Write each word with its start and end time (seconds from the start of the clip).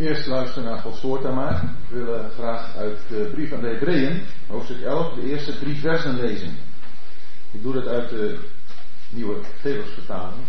Eerst 0.00 0.26
luisteren 0.26 0.64
naar 0.64 0.78
Gods 0.78 1.00
woord 1.00 1.34
maar. 1.34 1.74
We 1.88 2.04
willen 2.04 2.30
graag 2.30 2.76
uit 2.76 2.98
de 3.08 3.30
brief 3.32 3.52
aan 3.52 3.60
de 3.60 3.68
Hebreeën, 3.68 4.22
hoofdstuk 4.48 4.80
11, 4.80 5.14
de 5.14 5.22
eerste 5.22 5.58
drie 5.58 5.80
versen 5.80 6.14
lezen. 6.14 6.56
Ik 7.50 7.62
doe 7.62 7.72
dat 7.72 7.86
uit 7.86 8.10
de 8.10 8.38
nieuwe 9.10 9.42
vertaling. 9.94 10.42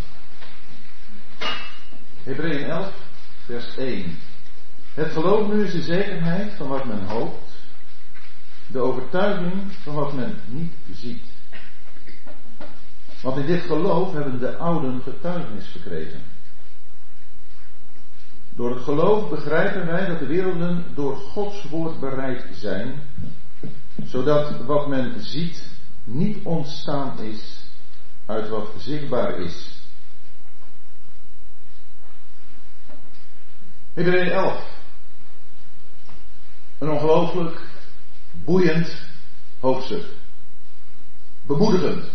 Hebreeën 2.23 2.69
11, 2.69 2.93
vers 3.45 3.77
1. 3.77 4.17
Het 4.93 5.11
geloof 5.11 5.47
nu 5.47 5.63
is 5.63 5.71
de 5.71 5.81
zekerheid 5.81 6.53
van 6.53 6.67
wat 6.67 6.85
men 6.85 7.05
hoopt, 7.05 7.51
de 8.67 8.79
overtuiging 8.79 9.53
van 9.83 9.93
wat 9.93 10.13
men 10.13 10.35
niet 10.45 10.73
ziet. 10.93 11.25
Want 13.21 13.37
in 13.37 13.45
dit 13.45 13.61
geloof 13.61 14.13
hebben 14.13 14.39
de 14.39 14.57
ouden 14.57 15.01
getuigenis 15.01 15.67
verkregen. 15.67 16.30
Door 18.61 18.75
het 18.75 18.83
geloof 18.83 19.29
begrijpen 19.29 19.85
wij 19.85 20.05
dat 20.05 20.19
de 20.19 20.25
werelden 20.25 20.85
door 20.93 21.15
Gods 21.15 21.63
woord 21.69 21.99
bereid 21.99 22.45
zijn, 22.53 22.99
zodat 24.03 24.65
wat 24.65 24.87
men 24.87 25.23
ziet 25.23 25.67
niet 26.03 26.37
ontstaan 26.43 27.19
is 27.19 27.65
uit 28.25 28.49
wat 28.49 28.67
zichtbaar 28.77 29.39
is. 29.39 29.83
Hebreeën 33.93 34.31
11. 34.31 34.63
Een 36.77 36.89
ongelooflijk 36.89 37.61
boeiend 38.31 38.95
hoofdstuk. 39.59 40.05
Bemoedigend. 41.43 42.05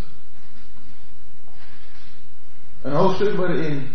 Een 2.82 2.92
hoofdstuk 2.92 3.36
waarin 3.36 3.94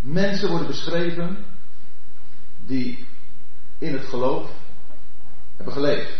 mensen 0.00 0.48
worden 0.48 0.66
beschreven 0.66 1.44
die 2.70 3.06
in 3.78 3.92
het 3.92 4.04
geloof 4.04 4.50
hebben 5.56 5.74
geleefd. 5.74 6.12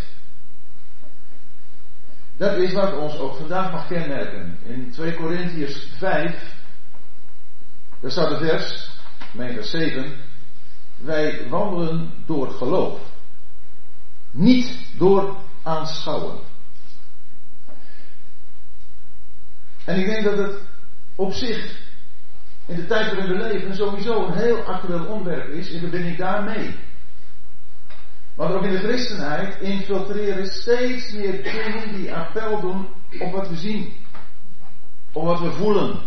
Dat 2.37 2.57
is 2.57 2.73
wat 2.73 2.97
ons 2.97 3.19
ook 3.19 3.37
vandaag 3.37 3.73
mag 3.73 3.87
kenmerken. 3.87 4.59
In 4.65 4.91
2 4.91 5.15
Korintiërs 5.15 5.87
5, 5.99 6.55
daar 8.01 8.11
staat 8.11 8.31
het 8.31 8.39
vers, 8.39 8.91
mijn 9.33 9.55
vers 9.55 9.71
7, 9.71 10.17
wij 10.97 11.49
wandelen 11.49 12.13
door 12.27 12.51
geloof. 12.51 13.01
Niet 14.31 14.97
door 14.97 15.37
aanschouwen. 15.63 16.39
En 19.85 19.99
ik 19.99 20.07
denk 20.07 20.25
dat 20.25 20.39
het 20.39 20.63
op 21.15 21.33
zich 21.33 21.90
in 22.71 22.77
de 22.77 22.87
tijd 22.87 23.15
waarin 23.15 23.33
we 23.33 23.49
leven 23.49 23.75
sowieso 23.75 24.27
een 24.27 24.33
heel 24.33 24.63
actueel 24.63 25.05
onderwerp 25.05 25.49
is 25.49 25.73
en 25.73 25.91
ben 25.91 26.07
ik 26.07 26.19
daar 26.19 26.43
mee. 26.43 26.79
Want 28.35 28.55
ook 28.55 28.63
in 28.63 28.71
de 28.71 28.79
christenheid 28.79 29.61
infiltreren 29.61 30.47
steeds 30.47 31.13
meer 31.13 31.43
dingen 31.43 31.95
die 31.95 32.15
appel 32.15 32.61
doen 32.61 32.87
op 33.21 33.33
wat 33.33 33.49
we 33.49 33.57
zien, 33.57 33.93
op 35.13 35.25
wat 35.25 35.41
we 35.41 35.51
voelen. 35.51 36.01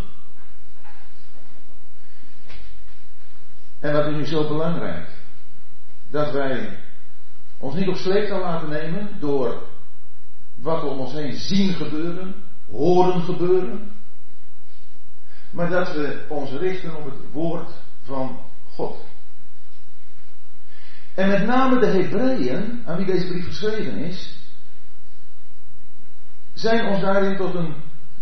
En 3.79 3.93
wat 3.93 4.05
is 4.05 4.15
nu 4.15 4.25
zo 4.25 4.47
belangrijk? 4.47 5.09
Dat 6.09 6.31
wij 6.31 6.77
ons 7.57 7.75
niet 7.75 7.87
op 7.87 7.95
sleeptouw 7.95 8.39
laten 8.39 8.69
nemen 8.69 9.09
door 9.19 9.63
wat 10.55 10.81
we 10.81 10.87
om 10.87 10.99
ons 10.99 11.13
heen 11.13 11.33
zien 11.33 11.73
gebeuren, 11.73 12.35
horen 12.71 13.21
gebeuren, 13.21 13.92
maar 15.53 15.69
dat 15.69 15.93
we 15.93 16.25
ons 16.27 16.51
richten 16.51 16.95
op 16.95 17.05
het 17.05 17.31
woord 17.31 17.71
van 18.03 18.39
God. 18.69 18.95
En 21.13 21.27
met 21.27 21.45
name 21.45 21.79
de 21.79 21.85
Hebreeën, 21.85 22.83
aan 22.85 22.97
wie 22.97 23.05
deze 23.05 23.27
brief 23.27 23.45
geschreven 23.45 23.97
is, 23.97 24.37
zijn 26.53 26.85
ons 26.85 27.01
daarin 27.01 27.37
tot 27.37 27.55
een 27.55 27.75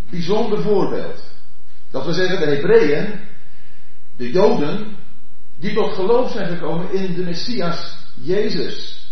bijzonder 0.10 0.62
voorbeeld. 0.62 1.24
Dat 1.92 2.06
we 2.06 2.14
zeggen, 2.14 2.40
de 2.40 2.56
Hebreeën, 2.56 3.20
de 4.18 4.32
Joden, 4.32 4.96
die 5.60 5.74
tot 5.74 5.94
geloof 5.94 6.32
zijn 6.32 6.48
gekomen 6.48 6.94
in 6.94 7.14
de 7.14 7.24
Messias 7.24 7.98
Jezus. 8.16 9.10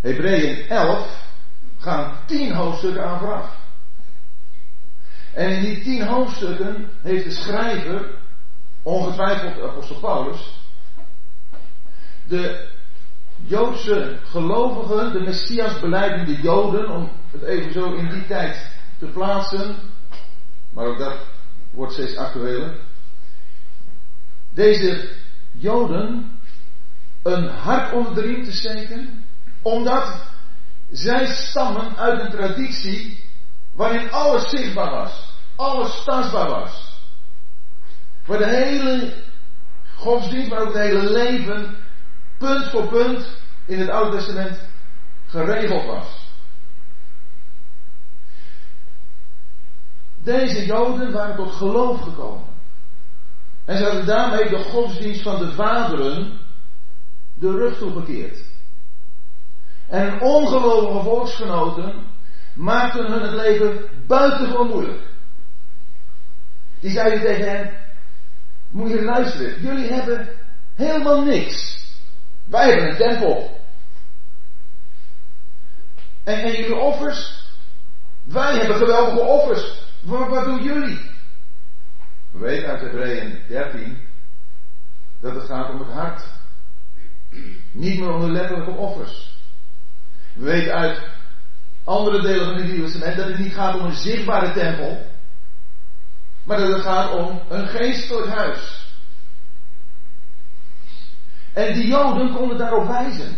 Hebreeën 0.00 0.68
11 0.68 1.28
gaan 1.78 2.18
tien 2.26 2.52
hoofdstukken 2.54 3.04
aan 3.04 3.18
vooraf. 3.18 3.59
En 5.32 5.50
in 5.50 5.62
die 5.62 5.82
tien 5.82 6.06
hoofdstukken 6.06 6.90
heeft 7.02 7.24
de 7.24 7.30
schrijver, 7.30 8.10
ongetwijfeld 8.82 9.70
apostel 9.70 10.00
Paulus, 10.00 10.54
de 12.28 12.68
Joodse 13.36 14.18
gelovigen, 14.24 15.12
de 15.12 15.20
Messias 15.20 15.80
beleidende 15.80 16.40
Joden, 16.40 16.90
om 16.90 17.10
het 17.30 17.42
even 17.42 17.72
zo 17.72 17.94
in 17.94 18.08
die 18.08 18.26
tijd 18.26 18.70
te 18.98 19.06
plaatsen, 19.06 19.76
maar 20.70 20.86
ook 20.86 20.98
dat 20.98 21.16
wordt 21.70 21.92
steeds 21.92 22.16
actueler. 22.16 22.74
Deze 24.50 25.08
Joden 25.52 26.38
een 27.22 27.48
hart 27.48 27.92
onder 27.92 28.14
de 28.14 28.20
riem 28.20 28.44
te 28.44 28.52
steken, 28.52 29.24
omdat 29.62 30.28
zij 30.90 31.26
stammen 31.26 31.96
uit 31.96 32.20
een 32.20 32.30
traditie 32.30 33.19
waarin 33.80 34.10
alles 34.10 34.50
zichtbaar 34.50 34.90
was, 34.90 35.34
alles 35.56 36.04
tastbaar 36.04 36.48
was. 36.48 36.98
Waar 38.26 38.38
de 38.38 38.48
hele 38.48 39.14
godsdienst, 39.96 40.50
maar 40.50 40.60
ook 40.60 40.74
het 40.74 40.82
hele 40.82 41.10
leven, 41.10 41.76
punt 42.38 42.70
voor 42.70 42.88
punt 42.88 43.26
in 43.66 43.78
het 43.78 43.88
Oude 43.88 44.16
Testament 44.16 44.60
geregeld 45.26 45.86
was. 45.86 46.06
Deze 50.22 50.66
Joden 50.66 51.12
waren 51.12 51.36
tot 51.36 51.52
geloof 51.52 52.00
gekomen. 52.00 52.46
En 53.64 53.76
ze 53.76 53.84
hadden 53.84 54.06
daarmee 54.06 54.48
de 54.48 54.58
godsdienst 54.58 55.22
van 55.22 55.38
de 55.38 55.52
vaderen 55.52 56.38
de 57.34 57.50
rug 57.50 57.78
toegekeerd. 57.78 58.38
En 59.88 60.20
ongelovige 60.20 61.02
volksgenoten 61.02 62.09
maakten 62.60 63.12
hun 63.12 63.22
het 63.22 63.32
leven 63.32 63.88
buitengewoon 64.06 64.68
moeilijk. 64.68 65.02
Die 66.80 66.90
zeiden 66.90 67.20
tegen 67.20 67.50
hen, 67.50 67.70
moet 68.70 68.90
je 68.90 69.02
luisteren, 69.02 69.60
jullie 69.60 69.92
hebben 69.92 70.28
helemaal 70.74 71.24
niks. 71.24 71.84
Wij 72.44 72.68
hebben 72.68 72.88
een 72.88 72.96
tempel. 72.96 73.60
En, 76.24 76.38
en 76.38 76.52
jullie 76.52 76.76
offers, 76.76 77.44
wij 78.24 78.58
hebben 78.58 78.76
geweldige 78.76 79.20
offers. 79.20 79.78
Wat, 80.02 80.28
wat 80.28 80.44
doen 80.44 80.62
jullie? 80.62 81.00
We 82.30 82.38
weten 82.38 82.68
uit 82.68 82.80
Hebreeën 82.80 83.38
13 83.48 83.98
dat 85.20 85.34
het 85.34 85.44
gaat 85.44 85.70
om 85.70 85.78
het 85.78 85.92
hart. 85.92 86.22
Niet 87.72 87.98
meer 87.98 88.12
om 88.12 88.20
de 88.20 88.30
letterlijke 88.30 88.70
offers. 88.70 89.38
We 90.34 90.44
weten 90.44 90.74
uit 90.74 91.18
andere 91.90 92.22
delen 92.22 92.44
van 92.44 92.54
het 92.54 92.64
Nieuwe 92.64 92.82
Testament 92.82 93.16
dat 93.16 93.26
het 93.28 93.38
niet 93.38 93.54
gaat 93.54 93.78
om 93.78 93.84
een 93.84 93.96
zichtbare 93.96 94.52
tempel, 94.52 95.06
maar 96.44 96.58
dat 96.58 96.72
het 96.72 96.82
gaat 96.82 97.12
om 97.12 97.40
een 97.48 97.68
geestelijk 97.68 98.28
huis. 98.28 98.88
En 101.52 101.74
die 101.74 101.86
Joden 101.86 102.34
konden 102.34 102.58
daarop 102.58 102.86
wijzen. 102.86 103.36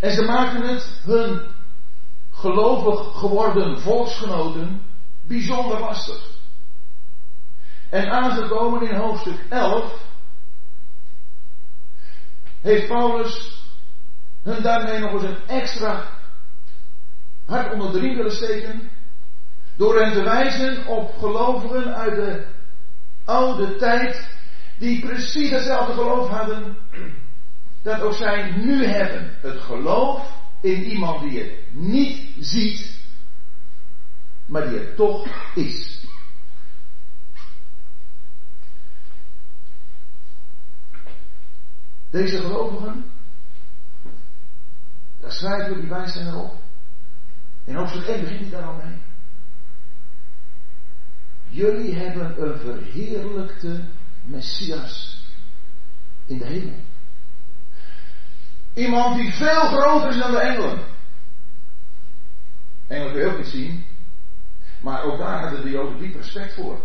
En 0.00 0.12
ze 0.12 0.22
maakten 0.22 0.62
het 0.62 1.00
hun 1.02 1.40
gelovig 2.32 3.18
geworden 3.18 3.80
volksgenoten 3.80 4.82
bijzonder 5.22 5.80
lastig. 5.80 6.26
En 7.90 8.10
aangekomen 8.10 8.88
in 8.88 8.96
hoofdstuk 8.96 9.44
11 9.48 9.92
heeft 12.60 12.86
Paulus 12.86 13.62
hun 14.42 14.62
daarmee 14.62 14.98
nog 14.98 15.12
eens 15.12 15.22
een 15.22 15.46
extra 15.46 16.13
hart 17.46 17.72
onder 17.72 17.92
de 17.92 17.98
riem 17.98 18.16
willen 18.16 18.32
steken. 18.32 18.90
Door 19.76 20.00
hen 20.00 20.12
te 20.12 20.22
wijzen 20.22 20.86
op 20.86 21.16
gelovigen 21.18 21.94
uit 21.94 22.14
de 22.14 22.46
oude 23.24 23.76
tijd. 23.76 24.28
Die 24.78 25.00
precies 25.00 25.50
hetzelfde 25.50 25.92
geloof 25.92 26.28
hadden. 26.28 26.76
Dat 27.82 28.00
ook 28.00 28.14
zij 28.14 28.50
nu 28.50 28.84
hebben. 28.84 29.36
Het 29.40 29.60
geloof 29.60 30.32
in 30.60 30.82
iemand 30.82 31.20
die 31.22 31.38
het 31.38 31.52
niet 31.72 32.34
ziet. 32.40 32.98
Maar 34.46 34.68
die 34.68 34.78
het 34.78 34.96
toch 34.96 35.26
is. 35.54 36.02
Deze 42.10 42.40
gelovigen, 42.40 43.04
daar 45.20 45.32
schrijven 45.32 45.74
we 45.74 45.80
die 45.80 45.88
wijzen 45.88 46.26
erop. 46.26 46.63
In 47.64 47.74
hoofdstuk 47.74 48.06
1 48.06 48.20
begint 48.20 48.40
hij 48.40 48.50
daar 48.50 48.68
al 48.68 48.74
mee. 48.74 48.98
Jullie 51.48 51.94
hebben 51.94 52.42
een 52.42 52.58
verheerlijkte 52.58 53.84
Messias 54.22 55.22
in 56.26 56.38
de 56.38 56.44
hemel. 56.44 56.78
Iemand 58.74 59.16
die 59.16 59.32
veel 59.32 59.60
groter 59.60 60.08
is 60.08 60.18
dan 60.18 60.30
de 60.30 60.38
engelen. 60.38 60.78
Engelen 62.86 63.12
kun 63.12 63.20
je 63.20 63.30
ook 63.30 63.38
niet 63.38 63.46
zien. 63.46 63.84
Maar 64.80 65.02
ook 65.02 65.18
daar 65.18 65.40
hadden 65.40 65.62
de 65.62 65.70
Joden 65.70 65.98
diep 65.98 66.14
respect 66.14 66.54
voor. 66.54 66.78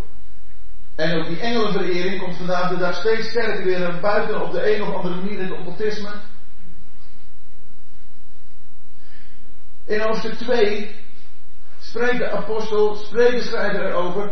En 0.95 1.17
ook 1.17 1.27
die 1.27 1.39
engelenverering 1.39 2.21
komt 2.21 2.37
vandaag 2.37 2.69
de 2.69 2.77
dag 2.77 2.95
steeds 2.95 3.29
sterker 3.29 3.63
weer 3.63 3.99
buiten 4.01 4.41
op 4.41 4.51
de 4.51 4.75
een 4.75 4.81
of 4.81 4.93
andere 4.93 5.15
manier 5.15 5.39
in 5.39 5.45
het 5.45 5.57
occultisme. 5.57 6.11
In 9.89 9.99
hoofdstuk 9.99 10.33
2 10.33 10.95
spreekt 11.79 12.17
de 12.17 12.29
apostel, 12.29 12.95
spreekt 12.95 13.31
de 13.31 13.41
schrijver 13.41 13.85
erover 13.85 14.31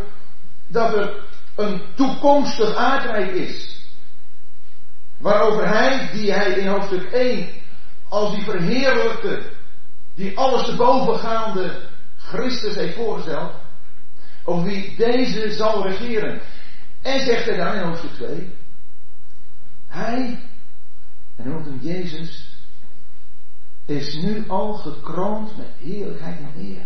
dat 0.68 0.94
er 0.94 1.24
een 1.56 1.82
toekomstig 1.96 2.76
aardrijk 2.76 3.32
is. 3.32 3.86
Waarover 5.18 5.68
hij, 5.68 6.10
die 6.12 6.32
hij 6.32 6.52
in 6.52 6.68
hoofdstuk 6.68 7.12
1 7.12 7.50
als 8.10 8.36
die 8.36 8.44
verheerlijkte, 8.44 9.42
die 10.16 10.38
alles 10.38 10.66
te 10.66 10.76
bovengaande 10.76 11.82
Christus 12.18 12.76
heeft 12.76 12.96
voorgesteld, 12.96 13.52
over 14.44 14.64
wie 14.64 14.96
deze 14.96 15.52
zal 15.52 15.88
regeren. 15.88 16.42
En 17.02 17.20
zegt 17.20 17.46
hij 17.46 17.58
dan 17.58 17.76
in 17.76 17.84
hoofdstuk 17.84 18.14
2, 18.14 18.56
hij, 19.88 20.40
en 21.36 21.50
noemt 21.50 21.66
hem 21.66 21.80
Jezus, 21.82 22.47
is 23.88 24.14
nu 24.14 24.48
al 24.48 24.74
gekroond 24.74 25.58
met 25.58 25.68
heerlijkheid 25.80 26.40
en 26.40 26.54
eer. 26.58 26.86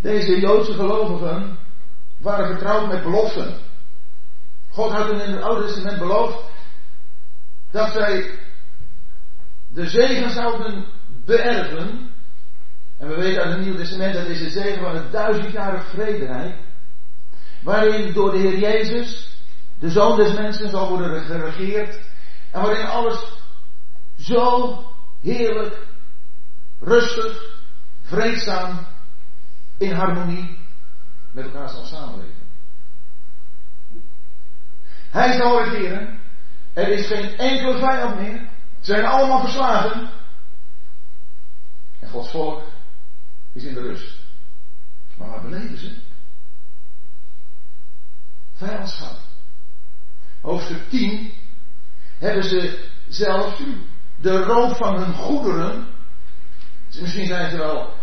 Deze 0.00 0.40
Joodse 0.40 0.72
gelovigen 0.72 1.58
waren 2.18 2.46
vertrouwd 2.46 2.92
met 2.92 3.02
beloften. 3.02 3.58
God 4.68 4.92
had 4.92 5.06
hen 5.06 5.20
in 5.20 5.32
het 5.32 5.42
Oude 5.42 5.66
Testament 5.66 5.98
beloofd 5.98 6.44
dat 7.70 7.92
zij 7.92 8.38
de 9.68 9.88
zegen 9.88 10.30
zouden 10.30 10.84
beërven. 11.24 12.10
En 12.98 13.08
we 13.08 13.14
weten 13.14 13.42
uit 13.42 13.52
het 13.52 13.60
Nieuwe 13.60 13.78
Testament 13.78 14.14
dat 14.14 14.26
is 14.26 14.38
de 14.38 14.50
zegen 14.50 14.82
van 14.82 14.94
het 14.94 15.12
duizendjarig 15.12 15.88
vrederijk. 15.88 16.54
Waarin 17.62 18.12
door 18.12 18.30
de 18.30 18.38
Heer 18.38 18.58
Jezus, 18.58 19.36
de 19.78 19.90
Zoon 19.90 20.16
des 20.16 20.32
Mensen, 20.32 20.70
zal 20.70 20.88
worden 20.88 21.22
geregeerd. 21.22 22.09
En 22.50 22.60
waarin 22.60 22.86
alles 22.86 23.32
zo 24.18 24.84
heerlijk, 25.20 25.86
rustig, 26.80 27.58
vreedzaam, 28.02 28.86
in 29.78 29.92
harmonie 29.92 30.58
met 31.30 31.44
elkaar 31.44 31.68
zal 31.68 31.84
samenleven. 31.84 32.48
Hij 35.10 35.36
zal 35.36 35.64
regeren. 35.64 36.20
Er 36.72 36.88
is 36.88 37.06
geen 37.06 37.38
enkele 37.38 37.78
vijand 37.78 38.20
meer. 38.20 38.38
Ze 38.80 38.92
zijn 38.92 39.04
allemaal 39.04 39.40
verslagen. 39.40 40.10
En 41.98 42.08
Gods 42.10 42.30
volk 42.30 42.62
is 43.52 43.64
in 43.64 43.74
de 43.74 43.80
rust. 43.80 44.18
Maar 45.16 45.28
waar 45.28 45.42
beleven 45.42 45.78
ze? 45.78 45.96
Vijandschap. 48.54 49.18
Hoofdstuk 50.40 50.88
10 50.88 51.32
hebben 52.20 52.44
ze 52.44 52.88
zelf 53.08 53.60
de 54.16 54.42
roof 54.42 54.76
van 54.76 55.02
hun 55.02 55.14
goederen. 55.14 55.86
Misschien 57.00 57.26
zijn 57.26 57.50
ze 57.50 57.56
wel 57.56 57.94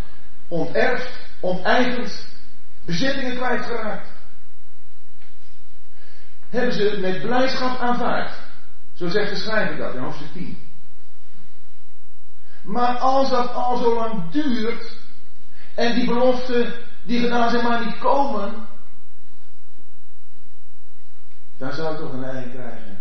onterfd, 0.48 1.12
onteigend, 1.40 2.28
bezittingen 2.86 3.36
kwijtgeraakt. 3.36 4.10
Hebben 6.50 6.74
ze 6.74 6.98
met 7.02 7.22
blijdschap 7.22 7.80
aanvaard. 7.80 8.34
Zo 8.94 9.08
zegt 9.08 9.30
de 9.30 9.36
schrijver 9.36 9.78
dat 9.78 9.94
in 9.94 10.02
hoofdstuk 10.02 10.32
10. 10.32 10.58
Maar 12.64 12.98
als 12.98 13.30
dat 13.30 13.54
al 13.54 13.78
zo 13.78 13.96
lang 13.96 14.32
duurt 14.32 14.98
en 15.76 15.96
die 15.96 16.06
beloften 16.06 16.74
die 17.04 17.20
gedaan 17.20 17.50
zijn 17.50 17.64
maar 17.64 17.86
niet 17.86 17.98
komen, 17.98 18.68
dan 21.58 21.74
zou 21.74 21.94
ik 21.94 22.00
toch 22.00 22.14
een 22.14 22.20
neiging 22.20 22.54
krijgen 22.54 22.97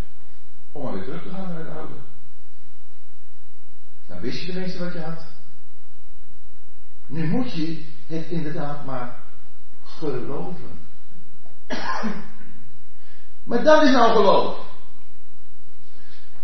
om 0.76 0.84
maar 0.84 0.92
weer 0.92 1.04
terug 1.04 1.22
te 1.22 1.28
gaan 1.28 1.48
naar 1.48 1.58
het 1.58 1.76
oude. 1.76 1.94
Dan 4.06 4.20
wist 4.20 4.40
je 4.40 4.52
tenminste 4.52 4.84
wat 4.84 4.92
je 4.92 5.00
had. 5.00 5.26
Nu 7.06 7.26
moet 7.26 7.52
je 7.52 7.84
het 8.06 8.26
inderdaad 8.26 8.84
maar 8.84 9.18
geloven. 9.84 10.78
Maar 13.44 13.62
dat 13.64 13.82
is 13.82 13.90
nou 13.90 14.12
geloof. 14.12 14.66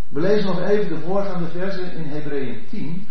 We 0.08 0.20
lezen 0.20 0.46
nog 0.46 0.60
even 0.60 0.88
de 0.88 1.00
voorgaande 1.00 1.48
versen 1.48 1.92
in 1.92 2.04
Hebreeën 2.04 2.66
10, 2.70 3.08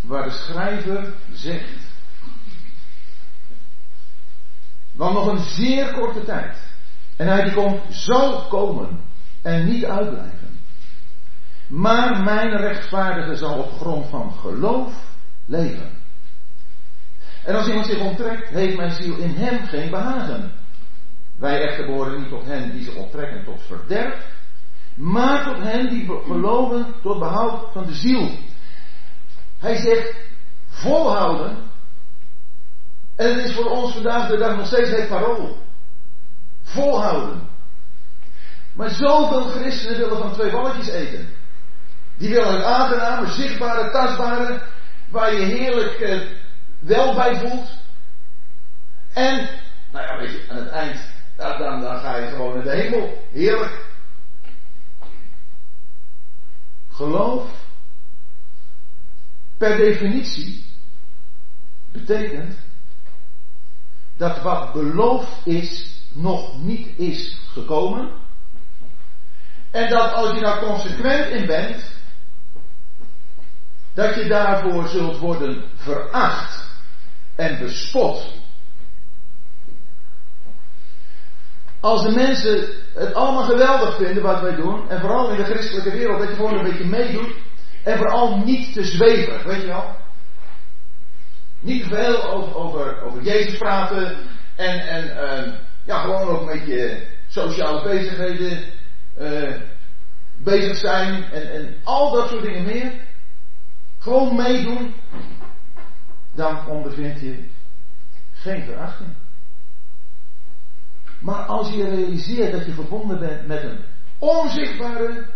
waar 0.00 0.24
de 0.24 0.30
schrijver 0.30 1.14
zegt, 1.32 1.86
want 4.92 5.14
nog 5.14 5.26
een 5.26 5.44
zeer 5.44 5.92
korte 5.92 6.24
tijd, 6.24 6.58
en 7.16 7.26
hij 7.26 7.44
die 7.44 7.54
komt 7.54 7.82
zal 7.90 8.48
komen 8.48 9.00
en 9.42 9.64
niet 9.64 9.84
uitblijven. 9.84 10.60
Maar 11.66 12.22
mijn 12.22 12.56
rechtvaardige 12.56 13.36
zal 13.36 13.58
op 13.58 13.70
grond 13.70 14.08
van 14.08 14.32
geloof 14.32 14.92
leven. 15.46 15.90
En 17.44 17.54
als 17.54 17.68
iemand 17.68 17.86
zich 17.86 18.00
onttrekt, 18.00 18.48
heeft 18.48 18.76
mijn 18.76 18.92
ziel 18.92 19.16
in 19.16 19.30
hem 19.30 19.66
geen 19.66 19.90
behagen. 19.90 20.52
Wij 21.38 21.60
echter 21.62 21.86
behoren 21.86 22.20
niet 22.20 22.28
tot 22.28 22.44
hen 22.44 22.72
die 22.72 22.84
zich 22.84 22.94
onttrekken 22.94 23.44
tot 23.44 23.62
verderf, 23.66 24.26
maar 24.94 25.44
tot 25.44 25.62
hen 25.62 25.88
die 25.88 26.06
geloven 26.06 26.94
tot 27.02 27.18
behoud 27.18 27.72
van 27.72 27.86
de 27.86 27.94
ziel. 27.94 28.30
Hij 29.58 29.76
zegt 29.76 30.14
volhouden. 30.68 31.56
En 33.16 33.34
het 33.34 33.44
is 33.44 33.54
voor 33.54 33.70
ons 33.70 33.92
vandaag 33.92 34.28
de 34.28 34.36
dag 34.36 34.56
nog 34.56 34.66
steeds 34.66 34.90
het 34.90 35.08
parool. 35.08 35.56
Volhouden. 36.62 37.48
Maar 38.78 38.90
zoveel 38.90 39.48
christenen 39.48 39.98
willen 39.98 40.18
van 40.18 40.32
twee 40.32 40.50
balletjes 40.50 40.88
eten. 40.88 41.28
Die 42.16 42.28
willen 42.28 42.52
het 42.52 42.62
aangename, 42.62 43.30
zichtbare, 43.30 43.90
tastbare, 43.90 44.62
waar 45.10 45.34
je 45.34 45.44
heerlijk 45.44 46.00
eh, 46.00 46.20
wel 46.78 47.14
bij 47.14 47.40
voelt. 47.40 47.70
En, 49.12 49.48
nou 49.92 50.06
ja, 50.06 50.18
weet 50.18 50.30
je, 50.30 50.46
aan 50.50 50.56
het 50.56 50.68
eind 50.68 51.00
nou, 51.36 51.58
dan, 51.58 51.80
dan 51.80 52.00
ga 52.00 52.16
je 52.16 52.28
gewoon 52.28 52.54
naar 52.54 52.64
de 52.64 52.70
hemel. 52.70 53.26
Heerlijk. 53.32 53.86
Geloof, 56.90 57.50
per 59.56 59.76
definitie, 59.76 60.64
betekent 61.92 62.56
dat 64.16 64.42
wat 64.42 64.72
beloofd 64.72 65.46
is, 65.46 65.90
nog 66.12 66.62
niet 66.62 66.98
is 66.98 67.40
gekomen. 67.52 68.26
En 69.78 69.88
dat 69.88 70.12
als 70.12 70.34
je 70.34 70.40
daar 70.40 70.58
consequent 70.58 71.26
in 71.26 71.46
bent, 71.46 71.76
dat 73.94 74.14
je 74.14 74.28
daarvoor 74.28 74.88
zult 74.88 75.18
worden 75.18 75.64
veracht 75.76 76.66
en 77.36 77.58
bespot 77.58 78.36
Als 81.80 82.02
de 82.02 82.10
mensen 82.10 82.68
het 82.94 83.14
allemaal 83.14 83.44
geweldig 83.44 83.96
vinden 83.96 84.22
wat 84.22 84.40
wij 84.40 84.54
doen, 84.54 84.90
en 84.90 85.00
vooral 85.00 85.30
in 85.30 85.36
de 85.36 85.44
christelijke 85.44 85.90
wereld, 85.90 86.18
dat 86.18 86.28
je 86.28 86.34
gewoon 86.34 86.58
een 86.58 86.70
beetje 86.70 86.84
meedoet, 86.84 87.34
en 87.84 87.96
vooral 87.96 88.38
niet 88.38 88.72
te 88.72 88.84
zweven, 88.84 89.46
weet 89.46 89.60
je 89.60 89.66
wel. 89.66 89.96
Niet 91.60 91.82
te 91.82 91.88
veel 91.88 92.22
over, 92.22 92.54
over, 92.56 93.02
over 93.02 93.22
Jezus 93.22 93.58
praten, 93.58 94.16
en, 94.56 94.78
en 94.80 95.04
uh, 95.04 95.54
ja, 95.84 96.00
gewoon 96.00 96.28
ook 96.28 96.40
een 96.40 96.58
beetje 96.58 97.02
sociale 97.28 97.82
bezigheden 97.82 98.76
uh, 99.20 99.60
bezig 100.36 100.76
zijn, 100.76 101.24
en, 101.24 101.52
en 101.52 101.76
al 101.84 102.12
dat 102.12 102.28
soort 102.28 102.42
dingen 102.42 102.64
meer. 102.64 102.92
Gewoon 103.98 104.36
meedoen, 104.36 104.94
dan 106.34 106.66
ondervind 106.66 107.20
je 107.20 107.48
geen 108.32 108.64
verachting. 108.64 109.14
Maar 111.20 111.44
als 111.44 111.68
je 111.74 111.88
realiseert 111.88 112.52
dat 112.52 112.66
je 112.66 112.72
verbonden 112.72 113.18
bent 113.18 113.46
met 113.46 113.62
een 113.62 113.78
onzichtbare 114.18 115.26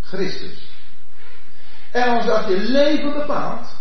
Christus. 0.00 0.70
En 1.92 2.08
als 2.08 2.26
dat 2.26 2.48
je 2.48 2.58
leven 2.58 3.12
bepaalt, 3.12 3.76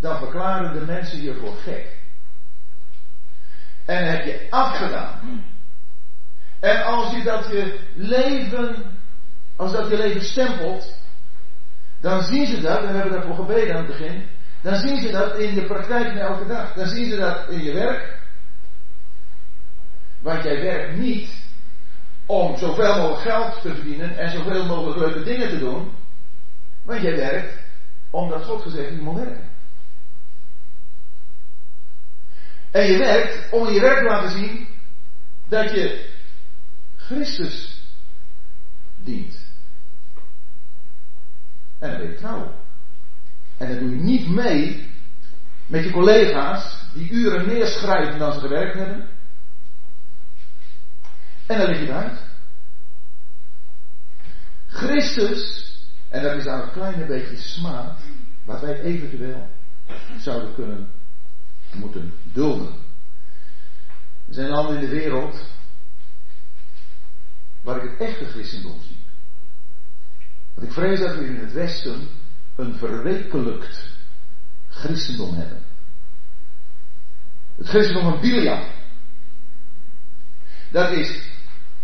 dan 0.00 0.18
verklaren 0.18 0.78
de 0.78 0.86
mensen 0.86 1.22
je 1.22 1.34
voor 1.34 1.54
gek. 1.56 1.98
En 3.84 4.10
heb 4.10 4.24
je 4.24 4.46
afgedaan. 4.50 5.44
En 6.60 6.82
als 6.84 7.14
je 7.16 7.22
dat 7.22 7.46
je 7.46 7.78
leven, 7.94 8.76
als 9.56 9.72
dat 9.72 9.88
je 9.88 9.96
leven 9.96 10.24
stempelt, 10.24 10.98
dan 12.00 12.22
zien 12.22 12.46
ze 12.46 12.60
dat, 12.60 12.78
en 12.78 12.92
we 12.92 12.98
hebben 12.98 13.12
daarvoor 13.12 13.34
gebeden 13.34 13.76
aan 13.76 13.84
het 13.84 13.98
begin, 13.98 14.28
dan 14.62 14.76
zien 14.76 15.00
ze 15.00 15.10
dat 15.10 15.38
in 15.38 15.54
je 15.54 15.66
praktijk 15.66 16.16
elke 16.16 16.46
dag. 16.46 16.72
Dan 16.72 16.86
zien 16.86 17.10
ze 17.10 17.16
dat 17.16 17.48
in 17.48 17.62
je 17.62 17.72
werk, 17.72 18.18
Want 20.20 20.42
jij 20.42 20.62
werkt 20.62 20.96
niet 20.96 21.30
om 22.26 22.56
zoveel 22.56 22.96
mogelijk 22.96 23.20
geld 23.20 23.60
te 23.60 23.74
verdienen 23.74 24.18
en 24.18 24.30
zoveel 24.30 24.64
mogelijk 24.64 24.98
leuke 24.98 25.22
dingen 25.22 25.48
te 25.48 25.58
doen. 25.58 25.90
Want 26.84 27.02
jij 27.02 27.16
werkt 27.16 27.58
omdat 28.10 28.44
God 28.44 28.62
gezegd 28.62 28.88
je 28.88 29.00
moet 29.00 29.16
werken. 29.16 29.48
En 32.70 32.86
je 32.86 32.98
werkt 32.98 33.52
om 33.52 33.66
in 33.66 33.74
je 33.74 33.80
werk 33.80 33.98
te 33.98 34.04
laten 34.04 34.30
zien 34.30 34.68
dat 35.48 35.70
je 35.70 36.08
Christus 37.10 37.82
dient. 39.04 39.34
En 41.78 41.90
dan 41.90 41.98
ben 41.98 42.08
je 42.10 42.14
trouw. 42.14 42.54
En 43.56 43.68
dan 43.68 43.78
doe 43.78 43.90
je 43.90 44.02
niet 44.02 44.28
mee 44.28 44.88
met 45.66 45.84
je 45.84 45.90
collega's 45.90 46.84
die 46.94 47.10
uren 47.10 47.46
meer 47.46 47.66
schrijven 47.66 48.18
dan 48.18 48.32
ze 48.32 48.40
gewerkt 48.40 48.74
hebben. 48.74 49.08
En 51.46 51.58
dan 51.58 51.68
lig 51.68 51.78
je 51.78 51.86
eruit. 51.86 52.18
Christus, 54.66 55.72
en 56.08 56.22
dat 56.22 56.36
is 56.36 56.44
dan 56.44 56.60
een 56.60 56.72
kleine 56.72 57.06
beetje 57.06 57.36
smaad, 57.36 57.98
wat 58.44 58.60
wij 58.60 58.80
eventueel 58.80 59.48
zouden 60.18 60.54
kunnen 60.54 60.88
moeten 61.72 62.12
dulden. 62.22 62.74
Er 64.28 64.34
zijn 64.34 64.48
landen 64.48 64.74
in 64.74 64.80
de 64.80 64.94
wereld 64.94 65.58
waar 67.62 67.84
ik 67.84 67.90
het 67.90 68.00
echte 68.08 68.24
christendom 68.24 68.80
zie. 68.86 68.96
Want 70.54 70.66
ik 70.66 70.72
vrees 70.72 70.98
dat 71.00 71.16
we 71.16 71.26
in 71.26 71.36
het 71.36 71.52
Westen 71.52 72.08
een 72.56 72.74
verwekelijkt 72.74 73.88
christendom 74.68 75.34
hebben. 75.34 75.62
Het 77.56 77.68
christendom 77.68 78.10
van 78.10 78.20
Bilia. 78.20 78.62
Dat 80.70 80.92
is 80.92 81.22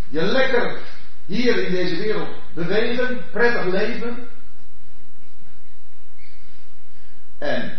je 0.08 0.22
lekker 0.22 0.80
hier 1.26 1.66
in 1.66 1.72
deze 1.72 1.96
wereld 1.96 2.36
bewegen, 2.54 3.30
prettig 3.30 3.64
leven. 3.64 4.28
En 7.38 7.78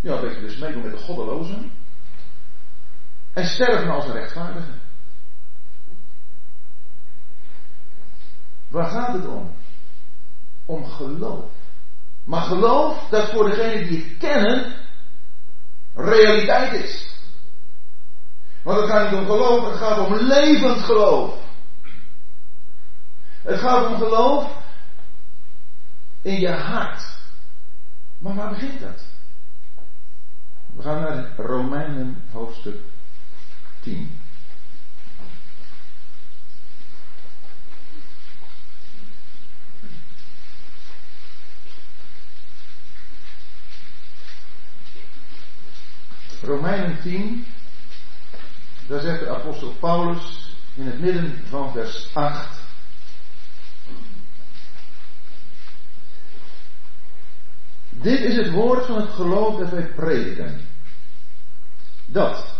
ja, 0.00 0.12
een 0.12 0.20
beetje 0.20 0.40
dus 0.40 0.56
meedoen 0.56 0.82
met 0.82 0.92
de 0.92 0.98
goddelozen. 0.98 1.70
En 3.32 3.46
sterven 3.46 3.90
als 3.90 4.04
een 4.04 4.12
rechtvaardige. 4.12 4.70
Waar 8.68 8.90
gaat 8.90 9.12
het 9.12 9.26
om? 9.26 9.54
Om 10.64 10.84
geloof. 10.84 11.44
Maar 12.24 12.42
geloof 12.42 13.08
dat 13.10 13.30
voor 13.30 13.48
degenen 13.50 13.88
die 13.88 14.04
het 14.04 14.18
kennen 14.18 14.74
realiteit 15.94 16.72
is. 16.84 17.14
Want 18.62 18.80
het 18.80 18.90
gaat 18.90 19.10
niet 19.10 19.20
om 19.20 19.26
geloof, 19.26 19.70
het 19.70 19.78
gaat 19.78 20.06
om 20.06 20.14
levend 20.14 20.80
geloof. 20.80 21.34
Het 23.42 23.60
gaat 23.60 23.86
om 23.86 23.96
geloof 23.96 24.50
in 26.22 26.40
je 26.40 26.50
hart. 26.50 27.02
Maar 28.18 28.34
waar 28.34 28.48
begint 28.48 28.80
dat? 28.80 29.04
We 30.76 30.82
gaan 30.82 31.00
naar 31.00 31.36
Romeinen 31.36 32.22
hoofdstuk 32.32 32.76
10. 33.80 34.18
Romeinen 46.46 47.00
10, 47.02 47.46
daar 48.86 49.00
zegt 49.00 49.20
de 49.20 49.28
apostel 49.28 49.70
Paulus 49.80 50.54
in 50.74 50.86
het 50.86 51.00
midden 51.00 51.34
van 51.48 51.72
vers 51.72 52.10
8. 52.14 52.48
Dit 57.90 58.20
is 58.20 58.36
het 58.36 58.50
woord 58.50 58.86
van 58.86 59.00
het 59.00 59.10
geloof 59.10 59.58
dat 59.58 59.70
wij 59.70 59.86
prediken. 59.86 60.60
Dat, 62.06 62.58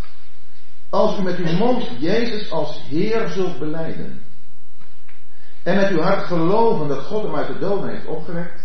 als 0.91 1.19
u 1.19 1.23
met 1.23 1.37
uw 1.37 1.53
mond 1.53 1.89
Jezus 1.99 2.51
als 2.51 2.83
Heer 2.89 3.29
zult 3.29 3.59
beleiden, 3.59 4.23
en 5.63 5.77
met 5.77 5.91
uw 5.91 6.01
hart 6.01 6.27
geloven 6.27 6.89
dat 6.89 7.05
God 7.05 7.23
hem 7.23 7.35
uit 7.35 7.47
de 7.47 7.59
doden 7.59 7.91
heeft 7.91 8.07
opgewekt, 8.07 8.63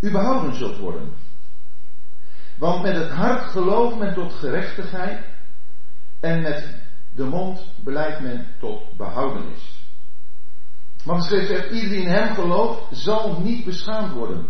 u 0.00 0.10
behouden 0.10 0.54
zult 0.54 0.78
worden. 0.78 1.12
Want 2.58 2.82
met 2.82 2.96
het 2.96 3.10
hart 3.10 3.50
gelooft 3.50 3.98
men 3.98 4.14
tot 4.14 4.32
gerechtigheid 4.32 5.24
en 6.20 6.42
met 6.42 6.64
de 7.14 7.24
mond 7.24 7.72
beleidt 7.84 8.20
men 8.20 8.46
tot 8.60 8.96
behoudenis. 8.96 9.76
Want 11.04 11.24
schrift 11.24 11.46
zegt, 11.46 11.70
ieder 11.70 11.88
die 11.88 12.00
in 12.00 12.08
hem 12.08 12.34
gelooft 12.34 12.82
zal 12.90 13.40
niet 13.40 13.64
beschaamd 13.64 14.12
worden. 14.12 14.46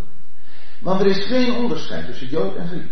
Want 0.81 0.99
er 0.99 1.07
is 1.07 1.25
geen 1.25 1.53
onderscheid 1.53 2.05
tussen 2.05 2.27
Jood 2.27 2.55
en 2.55 2.67
Griek. 2.67 2.91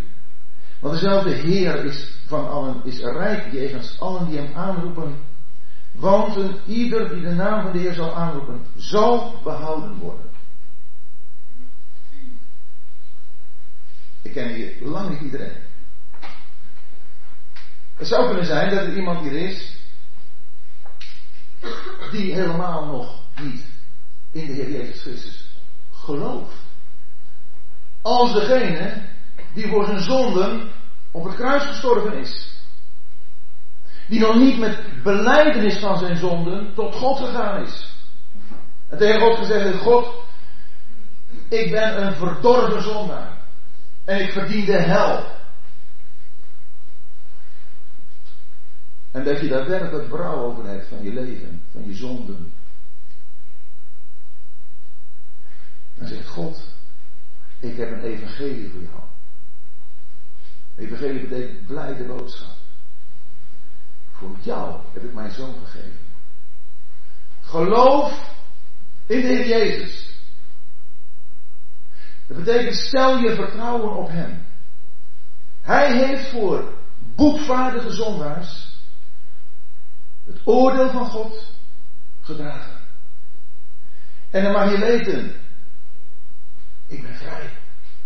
Want 0.80 0.94
dezelfde 0.94 1.30
Heer 1.30 1.84
is 1.84 2.20
van 2.26 2.48
allen, 2.48 2.80
is 2.84 2.98
rijk 2.98 3.52
jegens 3.52 4.00
allen 4.00 4.28
die 4.28 4.38
hem 4.38 4.54
aanroepen. 4.54 5.16
Want 5.92 6.36
een 6.36 6.56
ieder 6.66 7.08
die 7.08 7.22
de 7.22 7.34
naam 7.34 7.62
van 7.62 7.72
de 7.72 7.78
Heer 7.78 7.94
zal 7.94 8.14
aanroepen, 8.14 8.60
zal 8.76 9.34
behouden 9.44 9.98
worden. 9.98 10.27
Ik 14.28 14.34
ken 14.34 14.54
hier 14.54 14.74
lang 14.80 15.10
niet 15.10 15.20
iedereen. 15.20 15.56
Het 17.96 18.06
zou 18.06 18.26
kunnen 18.26 18.46
zijn 18.46 18.70
dat 18.74 18.78
er 18.78 18.96
iemand 18.96 19.20
hier 19.20 19.32
is 19.32 19.76
die 22.10 22.34
helemaal 22.34 22.86
nog 22.86 23.20
niet 23.40 23.64
in 24.32 24.46
de 24.46 24.52
Heer 24.52 24.70
Jezus 24.70 25.00
Christus 25.00 25.50
gelooft. 25.92 26.54
Als 28.02 28.32
degene 28.32 29.02
die 29.54 29.68
voor 29.68 29.84
zijn 29.84 30.00
zonden 30.00 30.70
op 31.10 31.24
het 31.24 31.34
kruis 31.34 31.62
gestorven 31.62 32.18
is. 32.18 32.48
Die 34.08 34.20
nog 34.20 34.34
niet 34.34 34.58
met 34.58 35.02
beleidenis 35.02 35.78
van 35.78 35.98
zijn 35.98 36.16
zonden 36.16 36.74
tot 36.74 36.94
God 36.94 37.18
gegaan 37.18 37.62
is. 37.62 37.94
En 38.88 38.98
tegen 38.98 39.20
God 39.20 39.38
gezegd 39.38 39.64
heeft, 39.64 39.82
God, 39.82 40.14
ik 41.48 41.70
ben 41.70 42.06
een 42.06 42.14
verdorven 42.14 42.82
zondaar. 42.82 43.37
En 44.08 44.20
ik 44.20 44.32
verdien 44.32 44.64
de 44.64 44.82
hel. 44.82 45.36
En 49.10 49.24
dat 49.24 49.40
je 49.40 49.48
daar 49.48 49.68
werkelijk 49.68 50.08
brouw 50.08 50.44
over 50.44 50.66
hebt 50.66 50.88
van 50.88 51.02
je 51.02 51.12
leven, 51.12 51.62
van 51.72 51.86
je 51.86 51.94
zonden. 51.94 52.52
Dan 55.94 56.08
zegt 56.08 56.28
God, 56.28 56.74
ik 57.58 57.76
heb 57.76 57.90
een 57.90 58.02
evangelie 58.02 58.70
voor 58.70 58.82
jou. 58.82 59.02
Evangelie 60.76 61.28
betekent 61.28 61.66
blijde 61.66 62.04
boodschap. 62.04 62.56
Voor 64.12 64.36
jou 64.40 64.80
heb 64.92 65.02
ik 65.02 65.12
mijn 65.12 65.30
zoon 65.30 65.54
gegeven. 65.64 66.06
Geloof 67.40 68.34
in 69.06 69.20
de 69.20 69.26
Heer 69.26 69.46
Jezus. 69.46 70.07
Dat 72.28 72.36
betekent 72.36 72.74
stel 72.74 73.18
je 73.18 73.34
vertrouwen 73.34 73.96
op 73.96 74.08
Hem. 74.08 74.46
Hij 75.62 75.96
heeft 75.96 76.30
voor 76.30 76.72
boetvaardige 77.16 77.90
zondaars 77.90 78.76
het 80.26 80.40
oordeel 80.44 80.90
van 80.90 81.06
God 81.06 81.52
gedragen. 82.20 82.80
En 84.30 84.42
dan 84.42 84.52
mag 84.52 84.70
je 84.70 84.78
weten, 84.78 85.34
ik 86.86 87.02
ben 87.02 87.14
vrij. 87.14 87.50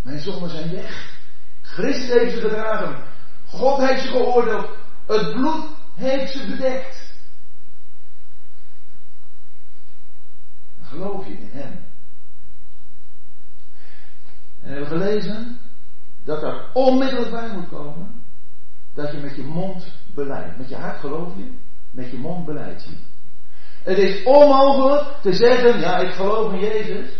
Mijn 0.02 0.20
zonden 0.20 0.50
zijn 0.50 0.70
weg. 0.70 1.20
Christus 1.62 2.08
heeft 2.08 2.34
ze 2.34 2.40
gedragen. 2.40 3.04
God 3.46 3.78
heeft 3.78 4.02
ze 4.02 4.08
geoordeeld. 4.08 4.76
Het 5.06 5.32
bloed 5.32 5.66
heeft 5.94 6.32
ze 6.32 6.46
bedekt. 6.46 7.12
Geloof 10.82 11.26
je 11.26 11.32
in 11.32 11.50
Hem. 11.52 11.91
En 14.62 14.69
we 14.69 14.75
hebben 14.75 14.87
gelezen 14.87 15.59
dat 16.25 16.42
er 16.42 16.71
onmiddellijk 16.73 17.31
bij 17.31 17.49
moet 17.52 17.69
komen 17.69 18.23
dat 18.95 19.12
je 19.12 19.19
met 19.19 19.37
je 19.37 19.42
mond 19.42 19.97
beleidt. 20.14 20.59
Met 20.59 20.69
je 20.69 20.76
hart 20.76 21.00
geloof 21.00 21.37
je, 21.37 21.59
met 21.90 22.11
je 22.11 22.16
mond 22.16 22.47
beleidt 22.47 22.85
je. 22.85 22.97
Het 23.83 23.99
is 23.99 24.25
onmogelijk 24.25 25.21
te 25.23 25.33
zeggen, 25.33 25.81
ja 25.81 25.99
ik 25.99 26.14
geloof 26.14 26.52
in 26.52 26.61
Jezus, 26.61 27.16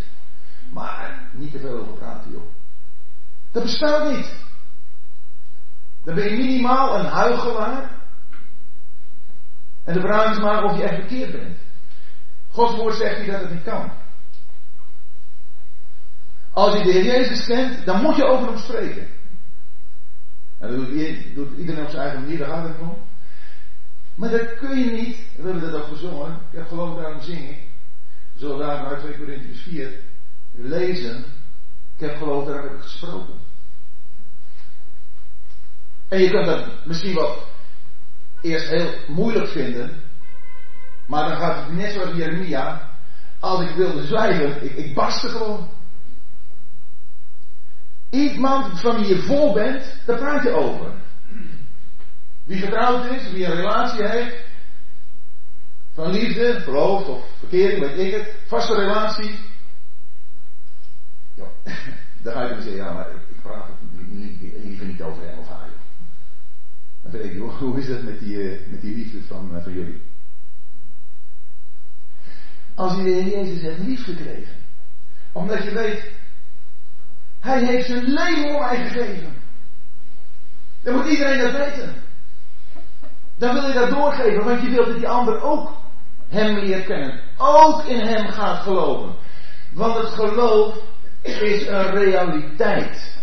maar 0.71 1.29
niet 1.33 1.53
te 1.53 1.59
veel 1.59 1.79
over 1.79 1.93
praten 1.93 2.31
joh. 2.31 2.51
Dat 3.53 3.63
bestaat 3.63 4.11
niet. 4.11 4.35
Dan 6.05 6.15
ben 6.15 6.25
je 6.25 6.37
minimaal 6.37 6.99
een 6.99 7.07
huigelaar. 7.07 7.91
En 9.85 9.95
de 9.95 10.01
vraag 10.01 10.31
is 10.31 10.39
maar 10.39 10.65
of 10.65 10.77
je 10.77 10.83
echt 10.83 11.01
bekeerd 11.03 11.33
bent. 11.33 11.59
Gods 12.51 12.77
woord 12.77 12.95
zegt 12.95 13.19
niet 13.19 13.31
dat 13.31 13.41
het 13.41 13.51
niet 13.51 13.63
kan. 13.63 13.93
Als 16.53 16.77
je 16.77 16.83
de 16.83 16.91
Heer 16.91 17.05
Jezus 17.05 17.47
kent, 17.47 17.85
dan 17.87 18.03
moet 18.03 18.17
je 18.17 18.25
over 18.25 18.49
hem 18.49 18.59
spreken. 18.59 19.09
En 20.59 20.69
dat 20.69 20.87
doet, 21.35 21.59
iedereen 21.59 21.85
op 21.85 21.91
zijn 21.91 22.03
eigen 22.03 22.21
manier, 22.21 22.39
daar 22.39 22.49
gaat 22.49 22.69
het 22.69 22.79
om. 22.81 22.97
Maar 24.15 24.31
dat 24.31 24.59
kun 24.59 24.79
je 24.79 24.91
niet, 24.91 25.17
we 25.37 25.43
hebben 25.43 25.71
dat 25.71 25.83
ook 25.83 25.89
gezongen, 25.89 26.39
ik 26.51 26.59
heb 26.59 26.69
geloof 26.69 26.97
daarom 26.97 27.21
zingen. 27.21 27.57
Zullen 28.37 28.59
daar 28.59 28.87
uit 28.87 29.01
2 29.01 29.17
Corinthians 29.17 29.61
4 29.61 30.01
lezen. 30.55 31.25
Ik 31.97 32.09
heb 32.09 32.17
geloof 32.17 32.47
daar 32.47 32.63
heb 32.63 32.73
ik 32.73 32.81
gesproken. 32.81 33.35
En 36.09 36.21
je 36.23 36.31
kunt 36.31 36.47
dat 36.47 36.85
misschien 36.85 37.15
wel 37.15 37.37
eerst 38.41 38.69
heel 38.69 38.95
moeilijk 39.09 39.49
vinden. 39.49 40.03
Maar 41.07 41.29
dan 41.29 41.39
gaat 41.39 41.65
het 41.65 41.75
net 41.75 41.93
zoals 41.93 42.17
Jeremia. 42.17 42.91
Als 43.41 43.61
ik 43.61 43.77
wilde 43.77 44.07
zwijgen, 44.07 44.65
ik, 44.65 44.73
ik 44.73 44.95
barstte 44.95 45.29
gewoon. 45.29 45.69
Iemand 48.13 48.81
van 48.81 48.97
wie 48.97 49.07
je 49.07 49.23
vol 49.23 49.53
bent, 49.53 49.97
daar 50.07 50.19
praat 50.19 50.43
je 50.43 50.51
over. 50.51 50.93
Wie 52.45 52.59
getrouwd 52.59 53.11
is, 53.11 53.31
wie 53.31 53.45
een 53.45 53.55
relatie 53.55 54.09
heeft. 54.09 54.37
Van 55.93 56.11
liefde, 56.11 56.61
verloofd 56.61 57.09
of 57.09 57.25
verkering, 57.39 57.81
weet 57.81 57.99
ik 57.99 58.13
het. 58.13 58.35
Vaste 58.47 58.75
relatie. 58.75 59.39
Ja, 61.35 61.45
dan 62.23 62.33
ga 62.33 62.43
je 62.43 62.49
dan 62.49 62.63
zeggen, 62.63 62.85
ja, 62.85 62.93
maar 62.93 63.11
ik, 63.11 63.43
praat 63.43 63.69
liever 64.63 64.87
niet 64.87 65.03
over 65.03 65.27
hem 65.27 65.39
of 65.39 65.49
haar. 65.49 65.69
Dan 67.03 67.13
weet 67.13 67.25
ik, 67.25 67.39
hoe 67.59 67.79
is 67.79 67.87
dat 67.87 68.03
met 68.03 68.19
die, 68.19 68.51
eh, 68.51 68.71
met 68.71 68.81
die 68.81 68.95
liefde 68.95 69.23
van, 69.23 69.57
eh, 69.57 69.63
van 69.63 69.73
jullie? 69.73 70.01
Als 72.75 72.97
je 72.97 73.03
de 73.03 73.11
Heer 73.11 73.29
Jezus 73.29 73.63
hebt 73.63 73.79
lief 73.79 74.05
gekregen. 74.05 74.55
Omdat 75.33 75.65
je 75.65 75.71
weet, 75.71 76.11
Hij 77.43 77.65
heeft 77.65 77.87
zijn 77.87 78.05
leven 78.05 78.55
om 78.55 78.61
mij 78.61 78.77
gegeven. 78.77 79.35
Dan 80.83 80.95
moet 80.95 81.07
iedereen 81.07 81.39
dat 81.39 81.53
weten. 81.53 81.95
Dan 83.37 83.55
wil 83.55 83.67
je 83.67 83.73
dat 83.73 83.91
doorgeven, 83.91 84.45
want 84.45 84.63
je 84.63 84.71
wilt 84.71 84.87
dat 84.87 84.97
die 84.97 85.09
ander 85.09 85.43
ook 85.43 85.81
Hem 86.29 86.59
leert 86.59 86.87
kennen. 86.87 87.21
Ook 87.37 87.85
in 87.85 88.07
Hem 88.07 88.29
gaat 88.29 88.63
geloven. 88.63 89.15
Want 89.73 89.97
het 89.97 90.13
geloof 90.13 90.77
is 91.23 91.67
een 91.67 91.91
realiteit. 91.91 93.17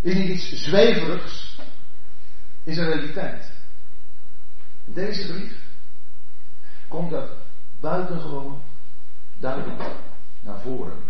Is 0.00 0.14
niet 0.14 0.28
iets 0.28 0.62
zweverigs. 0.62 1.58
Is 2.64 2.76
een 2.76 2.86
realiteit. 2.86 3.52
Deze 4.84 5.32
brief 5.32 5.52
komt 6.88 7.10
dat 7.10 7.30
buitengewoon 7.80 8.62
duidelijk 9.38 9.82
naar 10.40 10.60
voren. 10.60 11.07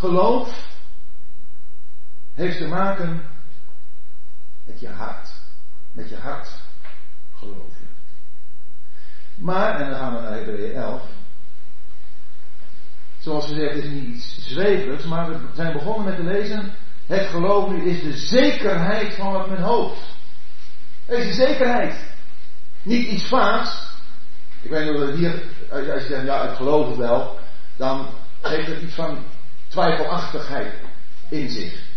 Geloof 0.00 0.68
heeft 2.34 2.58
te 2.58 2.66
maken 2.66 3.22
met 4.64 4.80
je 4.80 4.88
hart. 4.88 5.28
Met 5.92 6.08
je 6.08 6.16
hart 6.16 6.48
geloof 7.34 7.78
je. 7.78 7.86
Maar, 9.36 9.80
en 9.80 9.90
dan 9.90 9.98
gaan 9.98 10.14
we 10.14 10.20
naar 10.20 10.32
Hebreeën 10.32 10.74
11. 10.74 11.02
Zoals 13.18 13.46
gezegd 13.46 13.76
is 13.76 13.84
niet 13.84 14.04
iets 14.04 14.48
zweverigs, 14.48 15.04
maar 15.04 15.28
we 15.28 15.38
zijn 15.54 15.72
begonnen 15.72 16.04
met 16.04 16.16
te 16.16 16.22
lezen. 16.22 16.72
Het 17.06 17.26
geloof 17.26 17.70
nu 17.70 17.84
is 17.84 18.02
de 18.02 18.16
zekerheid 18.16 19.14
van 19.14 19.32
wat 19.32 19.48
men 19.48 19.62
hoopt. 19.62 20.00
Het 21.06 21.18
is 21.18 21.36
de 21.36 21.46
zekerheid. 21.46 22.14
Niet 22.82 23.06
iets 23.06 23.28
vaags, 23.28 23.92
ik 24.62 24.70
weet 24.70 24.90
niet 24.90 25.02
of 25.02 25.14
hier, 25.14 25.42
als 25.70 25.84
je 25.84 26.06
zegt, 26.08 26.26
ja, 26.26 26.50
ik 26.50 26.56
geloof 26.56 26.88
het 26.88 26.96
wel, 26.96 27.38
dan 27.76 28.08
heeft 28.42 28.66
het 28.66 28.82
iets 28.82 28.94
van 28.94 29.18
twijfelachtigheid 29.70 30.74
in 31.28 31.50
zich. 31.50 31.88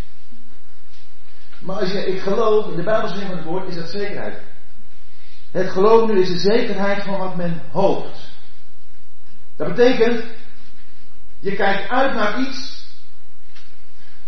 Maar 1.60 1.80
als 1.80 1.92
je, 1.92 2.06
ik 2.06 2.22
geloof, 2.22 2.68
in 2.68 2.76
de 2.76 2.84
Bijbelse 2.84 3.26
van 3.26 3.38
het 3.38 3.46
woord, 3.46 3.68
is 3.68 3.76
dat 3.76 3.90
zekerheid. 3.90 4.42
Het 5.52 5.70
geloof 5.70 6.10
nu 6.10 6.22
is 6.22 6.28
de 6.28 6.40
zekerheid 6.40 7.04
van 7.04 7.18
wat 7.18 7.36
men 7.36 7.62
hoopt. 7.72 8.32
Dat 9.56 9.68
betekent, 9.68 10.24
je 11.40 11.56
kijkt 11.56 11.90
uit 11.90 12.14
naar 12.14 12.40
iets 12.40 12.86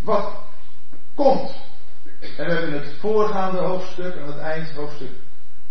wat 0.02 0.34
komt. 1.16 1.52
En 2.38 2.46
we 2.46 2.52
hebben 2.52 2.74
het 2.74 2.94
voorgaande 3.00 3.58
hoofdstuk 3.58 4.16
en 4.16 4.26
het 4.26 4.38
eind 4.38 4.72
hoofdstuk 4.72 5.12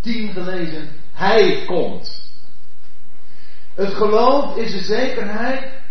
10 0.01 0.33
gelezen. 0.33 0.89
Hij 1.13 1.65
komt. 1.67 2.31
Het 3.75 3.95
geloof 3.95 4.57
is 4.57 4.73
de 4.73 4.83
zekerheid 4.83 5.83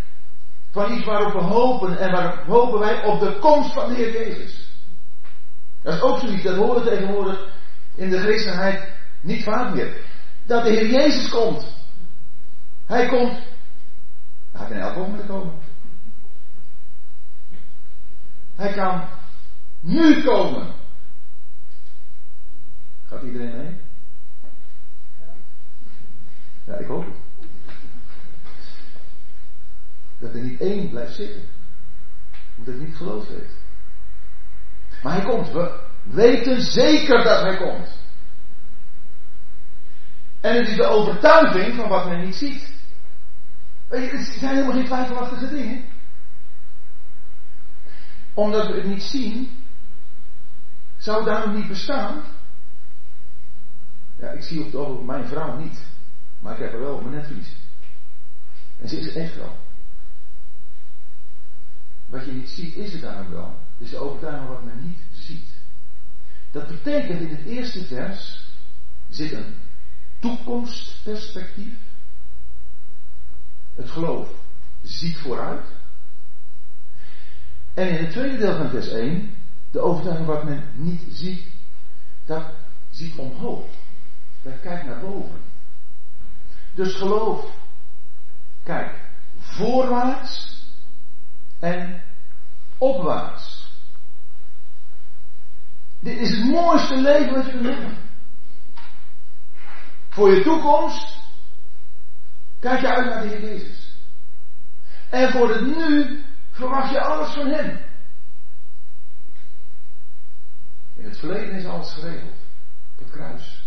van 0.73 0.91
iets 0.91 1.05
waarop 1.05 1.33
we 1.33 1.39
hopen. 1.39 1.97
En 1.97 2.11
waar 2.11 2.45
hopen 2.45 2.79
wij 2.79 3.03
op 3.03 3.19
de 3.19 3.39
komst 3.39 3.73
van 3.73 3.89
de 3.89 3.95
Heer 3.95 4.11
Jezus. 4.11 4.69
Dat 5.81 5.93
is 5.93 6.01
ook 6.01 6.19
zoiets, 6.19 6.43
dat 6.43 6.55
horen 6.55 6.83
tegenwoordig 6.83 7.47
in 7.95 8.09
de 8.09 8.19
christenheid 8.19 8.91
niet 9.21 9.43
vaak 9.43 9.73
meer. 9.73 10.05
Dat 10.45 10.63
de 10.63 10.69
Heer 10.69 10.89
Jezus 10.89 11.29
komt. 11.29 11.75
Hij 12.85 13.07
komt. 13.07 13.39
Hij 14.51 14.67
kan 14.67 14.77
elk 14.77 14.95
moment 14.95 15.25
komen. 15.27 15.53
Hij 18.55 18.73
kan 18.73 19.07
nu 19.79 20.23
komen. 20.23 20.73
Gaat 23.07 23.23
iedereen 23.23 23.57
mee? 23.57 23.77
Ja, 26.65 26.75
ik 26.75 26.87
hoop 26.87 27.05
het 27.05 27.22
dat 30.23 30.33
er 30.33 30.41
niet 30.41 30.59
één 30.59 30.89
blijft 30.89 31.15
zitten. 31.15 31.41
Omdat 32.57 32.75
hij 32.75 32.85
niet 32.85 32.95
geloofd 32.95 33.27
heeft. 33.27 33.53
Maar 35.03 35.13
hij 35.13 35.25
komt. 35.25 35.51
We 35.51 35.79
weten 36.03 36.61
zeker 36.61 37.23
dat 37.23 37.41
hij 37.41 37.57
komt. 37.57 38.01
En 40.41 40.55
het 40.55 40.67
is 40.67 40.75
de 40.75 40.85
overtuiging 40.85 41.75
van 41.75 41.89
wat 41.89 42.07
men 42.07 42.25
niet 42.25 42.35
ziet. 42.35 42.73
Weet 43.87 44.11
je, 44.11 44.17
het 44.17 44.27
zijn 44.27 44.55
helemaal 44.55 44.75
geen 44.75 44.85
twijfelachtige 44.85 45.49
dingen. 45.49 45.83
Omdat 48.33 48.67
we 48.67 48.73
het 48.73 48.87
niet 48.87 49.03
zien, 49.03 49.63
zou 50.97 51.25
daarom 51.25 51.55
niet 51.55 51.67
bestaan. 51.67 52.23
Ja, 54.19 54.29
ik 54.29 54.43
zie 54.43 54.59
op 54.59 54.65
het 54.65 54.75
ogenblik 54.75 55.05
mijn 55.05 55.27
vrouw 55.27 55.57
niet. 55.57 55.85
Maar 56.39 56.53
ik 56.53 56.59
heb 56.59 56.73
er 56.73 56.79
wel 56.79 56.95
op 56.95 57.01
mijn 57.01 57.15
netvlies. 57.15 57.55
En 58.81 58.89
ze 58.89 58.99
is 58.99 59.13
echt 59.15 59.35
wel. 59.35 59.57
Wat 62.13 62.25
je 62.25 62.31
niet 62.31 62.49
ziet, 62.49 62.75
is 62.75 62.91
het 62.91 63.01
daarom 63.01 63.31
wel. 63.31 63.59
Dus 63.77 63.89
de 63.89 63.97
overtuiging 63.97 64.49
wat 64.49 64.63
men 64.63 64.85
niet 64.85 64.99
ziet. 65.11 65.47
Dat 66.51 66.67
betekent 66.67 67.21
in 67.21 67.35
het 67.35 67.45
eerste 67.45 67.85
vers 67.85 68.47
zit 69.09 69.31
een 69.31 69.55
toekomstperspectief. 70.19 71.73
Het 73.75 73.89
geloof 73.89 74.29
ziet 74.81 75.17
vooruit. 75.17 75.65
En 77.73 77.89
in 77.89 78.03
het 78.03 78.11
tweede 78.11 78.37
deel 78.37 78.57
van 78.57 78.69
vers 78.69 78.87
1, 78.87 79.35
de 79.71 79.79
overtuiging 79.79 80.27
wat 80.27 80.43
men 80.43 80.63
niet 80.73 81.01
ziet, 81.09 81.43
dat 82.25 82.45
ziet 82.91 83.15
omhoog. 83.15 83.65
Dat 84.41 84.59
kijkt 84.61 84.85
naar 84.85 84.99
boven. 84.99 85.41
Dus 86.73 86.95
geloof, 86.95 87.45
kijk 88.63 88.95
voorwaarts 89.39 90.62
en 91.63 92.03
opwaarts. 92.77 93.71
Dit 95.99 96.17
is 96.17 96.29
het 96.29 96.45
mooiste 96.45 96.95
leven 96.95 97.33
wat 97.33 97.45
je 97.45 97.51
kunt 97.51 97.65
hebben. 97.65 97.97
Voor 100.09 100.35
je 100.35 100.43
toekomst 100.43 101.17
kijk 102.59 102.81
je 102.81 102.87
uit 102.87 103.05
naar 103.05 103.21
de 103.21 103.27
Heer 103.27 103.41
Jezus. 103.41 103.95
En 105.09 105.31
voor 105.31 105.49
het 105.49 105.61
nu 105.61 106.23
verwacht 106.51 106.91
je 106.91 107.01
alles 107.01 107.33
van 107.33 107.47
Hem. 107.47 107.81
In 110.95 111.05
het 111.05 111.17
verleden 111.17 111.55
is 111.55 111.65
alles 111.65 111.93
geregeld. 111.93 112.37
Op 112.91 112.99
het 112.99 113.11
kruis. 113.11 113.63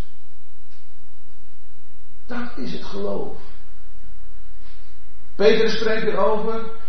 Dat 2.26 2.56
is 2.56 2.72
het 2.72 2.84
geloof. 2.84 3.40
Peter 5.34 5.70
spreekt 5.70 6.06
erover 6.06 6.84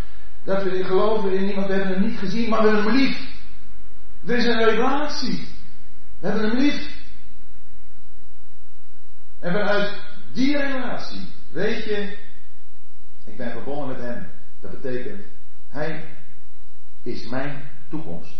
dat 0.47 0.63
we 0.63 0.83
geloven 0.83 1.33
in 1.33 1.49
iemand, 1.49 1.67
we 1.67 1.73
hebben 1.73 1.93
hem 1.93 2.01
niet 2.01 2.17
gezien, 2.17 2.49
maar 2.49 2.61
we 2.61 2.67
hebben 2.67 2.85
hem 2.85 2.95
lief. 2.95 3.17
Er 4.25 4.37
is 4.37 4.45
een 4.45 4.63
relatie. 4.63 5.47
We 6.19 6.27
hebben 6.27 6.49
hem 6.49 6.57
lief. 6.57 6.95
En 9.39 9.51
vanuit 9.51 10.01
die 10.33 10.57
relatie 10.57 11.27
weet 11.51 11.83
je, 11.83 12.17
ik 13.25 13.37
ben 13.37 13.51
verbonden 13.51 13.87
met 13.87 13.97
hem. 13.97 14.27
Dat 14.59 14.71
betekent, 14.81 15.25
hij 15.69 16.17
is 17.03 17.27
mijn 17.27 17.69
toekomst. 17.89 18.35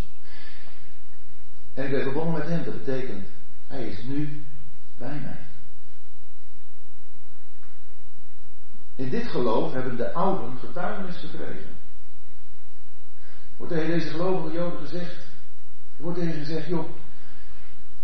En 1.74 1.84
ik 1.84 1.90
ben 1.90 2.02
verbonden 2.02 2.38
met 2.38 2.48
hem, 2.48 2.64
dat 2.64 2.84
betekent, 2.84 3.26
hij 3.66 3.88
is 3.88 4.02
nu 4.02 4.44
bij 4.98 5.20
mij. 5.20 5.46
In 8.94 9.10
dit 9.10 9.26
geloof 9.26 9.72
hebben 9.72 9.96
de 9.96 10.12
ouden 10.12 10.58
getuigenis 10.58 11.16
gekregen. 11.16 11.76
Wordt 13.58 13.72
tegen 13.72 13.90
deze 13.90 14.08
gelovige 14.08 14.56
Joden 14.56 14.78
gezegd. 14.78 15.16
Wordt 15.96 16.18
tegen 16.18 16.38
gezegd, 16.38 16.66
joh. 16.66 16.88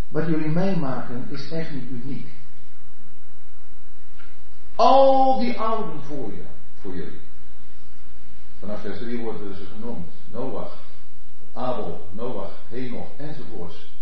wat 0.08 0.26
jullie 0.26 0.48
meemaken 0.48 1.26
is 1.30 1.50
echt 1.50 1.70
niet 1.70 1.90
uniek. 1.90 2.28
Al 4.74 5.38
die 5.38 5.58
ouden 5.60 6.02
voor 6.02 6.32
je, 6.32 6.44
voor 6.80 6.94
jullie. 6.94 7.20
Vanaf 8.58 8.80
vers 8.80 8.98
3 8.98 9.18
worden 9.18 9.56
ze 9.56 9.64
genoemd. 9.64 10.08
Noach, 10.30 10.76
Abel, 11.52 12.08
Noach, 12.12 12.52
Henoch 12.68 13.08
enzovoorts. 13.16 13.92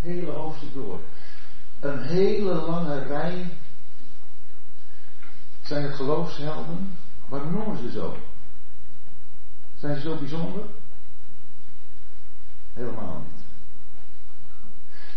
Hele 0.00 0.30
hoofdstuk 0.30 0.74
door. 0.74 1.00
Een 1.80 2.02
hele 2.02 2.54
lange 2.54 3.02
rij 3.02 3.50
zijn 5.62 5.82
het 5.82 5.94
geloofshelden. 5.94 6.96
Waarom 7.28 7.52
noemen 7.52 7.78
ze 7.78 7.90
zo? 7.90 8.16
Zijn 9.76 9.94
ze 9.94 10.00
zo 10.00 10.16
bijzonder? 10.16 10.64
Helemaal 12.74 13.18
niet. 13.18 13.44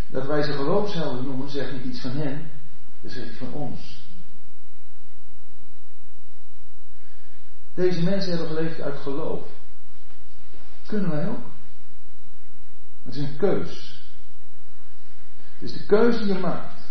Dat 0.07 0.25
wij 0.25 0.43
ze 0.43 0.51
geloofshelden 0.53 1.23
noemen, 1.23 1.49
zegt 1.49 1.71
niet 1.71 1.85
iets 1.85 2.01
van 2.01 2.11
hen, 2.11 2.49
dat 3.01 3.11
zegt 3.11 3.27
iets 3.27 3.37
van 3.37 3.53
ons. 3.53 4.05
Deze 7.73 8.03
mensen 8.03 8.29
hebben 8.29 8.47
geleefd 8.47 8.81
uit 8.81 8.99
geloof. 8.99 9.47
Kunnen 10.85 11.09
wij 11.09 11.27
ook? 11.27 11.45
Het 13.03 13.15
is 13.15 13.21
een 13.21 13.37
keus. 13.37 14.01
Het 15.53 15.69
is 15.69 15.77
de 15.77 15.85
keuze 15.85 16.17
die 16.17 16.33
je 16.33 16.39
maakt 16.39 16.81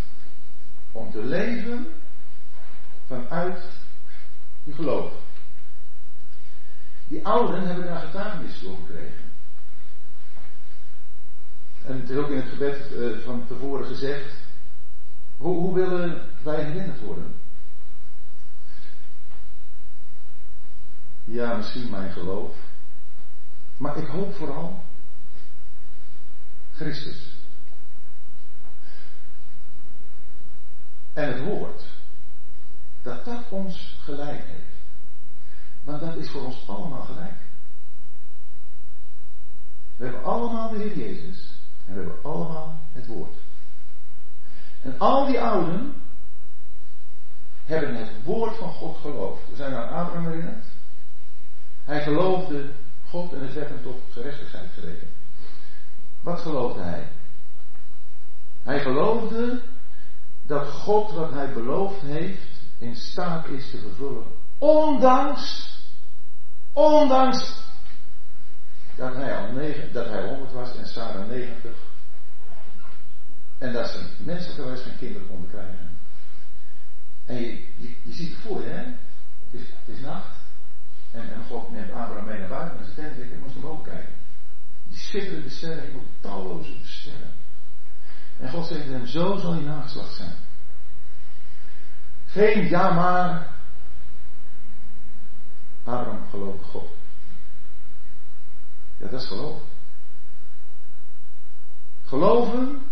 om 0.93 1.11
te 1.11 1.25
leven 1.25 1.87
vanuit 3.07 3.63
je 4.65 4.73
geloof. 4.73 5.13
Die 7.09 7.27
ouderen 7.27 7.67
hebben 7.67 7.85
daar 7.85 8.01
getuigenis 8.01 8.59
voor 8.59 8.77
gekregen. 8.77 9.26
En 11.87 12.01
het 12.01 12.11
is 12.11 12.17
ook 12.17 12.31
in 12.31 12.37
het 12.37 12.49
gebed 12.49 12.93
uh, 12.93 13.19
van 13.19 13.47
tevoren 13.47 13.87
gezegd. 13.87 14.35
Hoe, 15.37 15.55
hoe 15.57 15.75
willen 15.75 16.29
wij 16.43 16.65
herinnerd 16.65 17.01
worden? 17.01 17.35
Ja, 21.25 21.57
misschien 21.57 21.91
mijn 21.91 22.13
geloof. 22.13 22.57
Maar 23.77 23.97
ik 23.97 24.07
hoop 24.07 24.35
vooral 24.35 24.85
Christus. 26.75 27.35
En 31.13 31.33
het 31.33 31.45
woord. 31.45 31.83
Dat 33.03 33.25
dat 33.25 33.45
ons 33.49 33.99
gelijk 34.01 34.45
heeft. 34.47 34.77
Want 35.85 36.01
dat 36.01 36.17
is 36.17 36.31
voor 36.31 36.45
ons 36.45 36.69
allemaal 36.69 37.05
gelijk. 37.05 37.41
We 39.97 40.05
hebben 40.05 40.25
allemaal 40.25 40.69
de 40.69 40.77
Heer 40.77 40.99
Jezus. 40.99 41.55
En 41.87 41.95
we 41.95 42.01
hebben 42.01 42.23
allemaal 42.23 42.81
het 42.93 43.07
woord. 43.07 43.35
En 44.83 44.99
al 44.99 45.27
die 45.27 45.41
ouden 45.41 45.95
hebben 47.65 47.95
het 47.95 48.11
woord 48.25 48.57
van 48.57 48.73
God 48.73 48.97
geloofd. 48.97 49.49
We 49.51 49.57
zijn 49.57 49.75
aan 49.75 49.89
Abraham 49.89 50.27
herinnerd. 50.27 50.65
Hij 51.85 52.03
geloofde 52.03 52.71
God 53.09 53.33
en 53.33 53.41
het 53.41 53.53
werd 53.53 53.69
hem 53.69 53.83
tot 53.83 54.01
gerechtigheid 54.11 54.71
gerekend. 54.75 55.11
Wat 56.21 56.41
geloofde 56.41 56.83
hij? 56.83 57.09
Hij 58.63 58.81
geloofde 58.81 59.63
dat 60.47 60.69
God 60.69 61.13
wat 61.13 61.31
hij 61.31 61.53
beloofd 61.53 62.01
heeft 62.01 62.61
in 62.79 62.97
staat 62.97 63.47
is 63.47 63.71
te 63.71 63.79
vervullen. 63.79 64.25
Ondanks, 64.59 65.75
ondanks 66.73 67.65
dat 68.97 69.15
hij 69.15 69.37
al 69.37 69.53
negen, 69.53 69.93
dat 69.93 70.09
hij 70.09 70.29
100 70.29 70.53
was 70.53 70.77
en 70.77 70.87
Sarah 70.87 71.29
90. 71.29 71.71
En 73.59 73.73
dat 73.73 73.89
ze 73.89 74.07
menselijkerwijs 74.19 74.83
geen 74.83 74.99
kinderen 74.99 75.29
konden 75.29 75.51
krijgen. 75.51 75.99
En 77.27 77.37
je, 77.37 77.97
ziet 78.09 78.31
het 78.31 78.39
voor 78.39 78.63
je, 78.63 78.69
hè? 78.69 78.85
Het 78.85 79.61
is, 79.61 79.61
het 79.61 79.97
is 79.97 80.01
nacht. 80.01 80.37
En, 81.11 81.33
en 81.33 81.45
God 81.49 81.71
neemt 81.71 81.93
Abraham 81.93 82.25
mee 82.25 82.39
naar 82.39 82.49
buiten 82.49 82.79
en 82.79 82.85
zijn 82.95 83.15
tent 83.15 83.33
en 83.33 83.41
moest 83.41 83.55
naar 83.55 83.65
boven 83.65 83.85
kijken. 83.85 84.15
Die 84.89 84.99
schitterende 84.99 85.51
sterren, 85.51 85.93
moet 85.93 86.07
talloze 86.21 86.73
sterren. 86.85 87.33
En 88.41 88.51
God 88.51 88.67
zegt 88.67 88.87
hem, 88.87 89.07
zo 89.07 89.37
zal 89.37 89.55
je 89.55 89.61
nageslacht 89.61 90.15
zijn. 90.15 90.35
Geen 92.27 92.69
ja 92.69 92.91
maar. 92.91 93.55
Abraham 95.85 96.29
gelooft 96.31 96.65
God. 96.65 96.96
Ja, 98.99 99.09
dat 99.09 99.21
is 99.21 99.27
geloof. 99.27 99.61
Geloven 102.05 102.83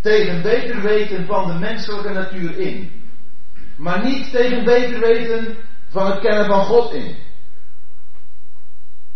tegen 0.00 0.42
beter 0.42 0.82
weten 0.82 1.26
van 1.26 1.46
de 1.46 1.58
menselijke 1.58 2.10
natuur 2.10 2.58
in. 2.58 3.02
Maar 3.76 4.04
niet 4.04 4.30
tegen 4.30 4.64
beter 4.64 5.00
weten 5.00 5.56
van 5.88 6.06
het 6.06 6.20
kennen 6.20 6.46
van 6.46 6.64
God 6.64 6.92
in. 6.92 7.16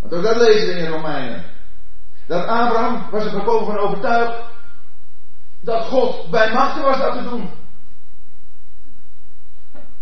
Want 0.01 0.15
ook 0.15 0.23
dat 0.23 0.37
lezen 0.37 0.75
we 0.75 0.81
in 0.81 0.91
Romeinen. 0.91 1.45
Dat 2.27 2.47
Abraham 2.47 3.11
was 3.11 3.25
er 3.25 3.31
volkomen 3.31 3.67
van 3.67 3.79
overtuigd 3.79 4.53
dat 5.61 5.85
God 5.87 6.31
bij 6.31 6.53
machten 6.53 6.83
was 6.83 6.99
dat 6.99 7.13
te 7.13 7.23
doen. 7.29 7.51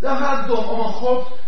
Daar 0.00 0.16
gaat 0.16 0.46
het 0.46 0.58
om, 0.58 0.64
om 0.64 0.80
een 0.80 0.92
God 0.92 1.38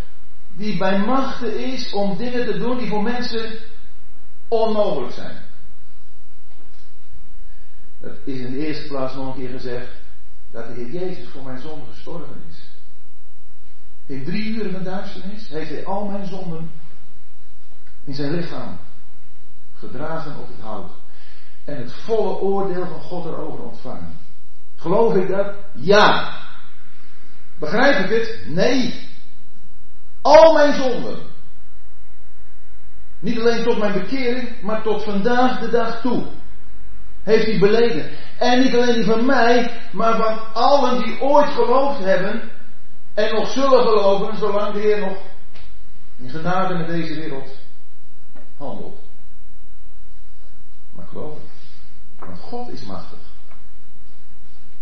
die 0.57 0.79
bij 0.79 0.99
machten 0.99 1.59
is 1.59 1.93
om 1.93 2.17
dingen 2.17 2.47
te 2.47 2.59
doen 2.59 2.79
die 2.79 2.89
voor 2.89 3.03
mensen 3.03 3.59
onmogelijk 4.49 5.13
zijn. 5.13 5.37
Het 8.01 8.19
is 8.25 8.41
in 8.41 8.51
de 8.51 8.67
eerste 8.67 8.89
plaats 8.89 9.15
nog 9.15 9.27
een 9.27 9.41
keer 9.41 9.51
gezegd 9.51 9.89
dat 10.51 10.67
de 10.67 10.73
Heer 10.73 10.91
Jezus 10.91 11.29
voor 11.29 11.43
mijn 11.43 11.61
zonde 11.61 11.85
gestorven 11.93 12.43
is. 12.49 12.57
In 14.07 14.25
drie 14.25 14.55
uren 14.55 14.73
van 14.73 14.83
duisternis 14.83 15.49
heeft 15.49 15.71
hij 15.71 15.85
al 15.85 16.05
mijn 16.05 16.27
zonden 16.27 16.71
in 18.05 18.15
zijn 18.15 18.35
lichaam 18.35 18.79
gedragen 19.75 20.39
op 20.39 20.47
het 20.49 20.61
hout. 20.61 20.91
En 21.65 21.77
het 21.77 21.93
volle 21.93 22.39
oordeel 22.39 22.87
van 22.87 23.01
God 23.01 23.25
erover 23.25 23.65
ontvangen. 23.65 24.19
Geloof 24.77 25.15
ik 25.15 25.29
dat? 25.29 25.55
Ja. 25.73 26.39
Begrijp 27.59 28.05
ik 28.05 28.19
het? 28.19 28.45
Nee. 28.47 29.09
Al 30.23 30.55
mijn 30.55 30.75
zonden 30.75 31.34
niet 33.25 33.39
alleen 33.39 33.65
tot 33.65 33.79
mijn 33.79 33.93
bekering, 33.93 34.63
maar 34.63 34.83
tot 34.83 35.05
vandaag 35.05 35.61
de 35.61 35.71
dag 35.71 36.01
toe. 36.01 36.27
Heeft 37.23 37.47
hij 37.47 37.59
beleden. 37.59 38.11
En 38.39 38.63
niet 38.63 38.75
alleen 38.75 38.95
die 38.95 39.05
van 39.05 39.27
mij, 39.27 39.81
maar 39.93 40.17
van 40.17 40.53
allen 40.55 41.03
die 41.03 41.21
ooit 41.21 41.49
geloofd 41.49 41.99
hebben 41.99 42.51
en 43.15 43.35
nog 43.35 43.49
zullen 43.49 43.83
geloven, 43.83 44.37
zolang 44.37 44.75
de 44.75 44.81
Heer 44.81 45.01
nog 45.01 45.17
in 46.17 46.29
genade 46.29 46.75
met 46.75 46.87
deze 46.87 47.15
wereld 47.15 47.49
handelt. 48.57 48.99
Maar 50.93 51.07
geloof 51.07 51.35
het. 51.35 51.51
Want 52.19 52.39
God 52.41 52.69
is 52.69 52.85
machtig. 52.85 53.19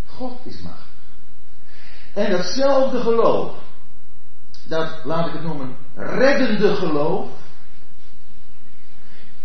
God 0.06 0.38
is 0.44 0.62
machtig. 0.62 0.86
En 2.14 2.30
datzelfde 2.30 3.00
geloof, 3.00 3.56
dat 4.64 5.04
laat 5.04 5.26
ik 5.26 5.32
het 5.32 5.42
noemen, 5.42 5.76
reddende 5.94 6.74
geloof, 6.74 7.28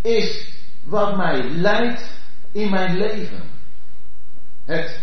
is 0.07 0.53
wat 0.83 1.17
mij 1.17 1.49
leidt 1.49 2.09
in 2.51 2.69
mijn 2.69 2.97
leven. 2.97 3.43
Het 4.65 4.99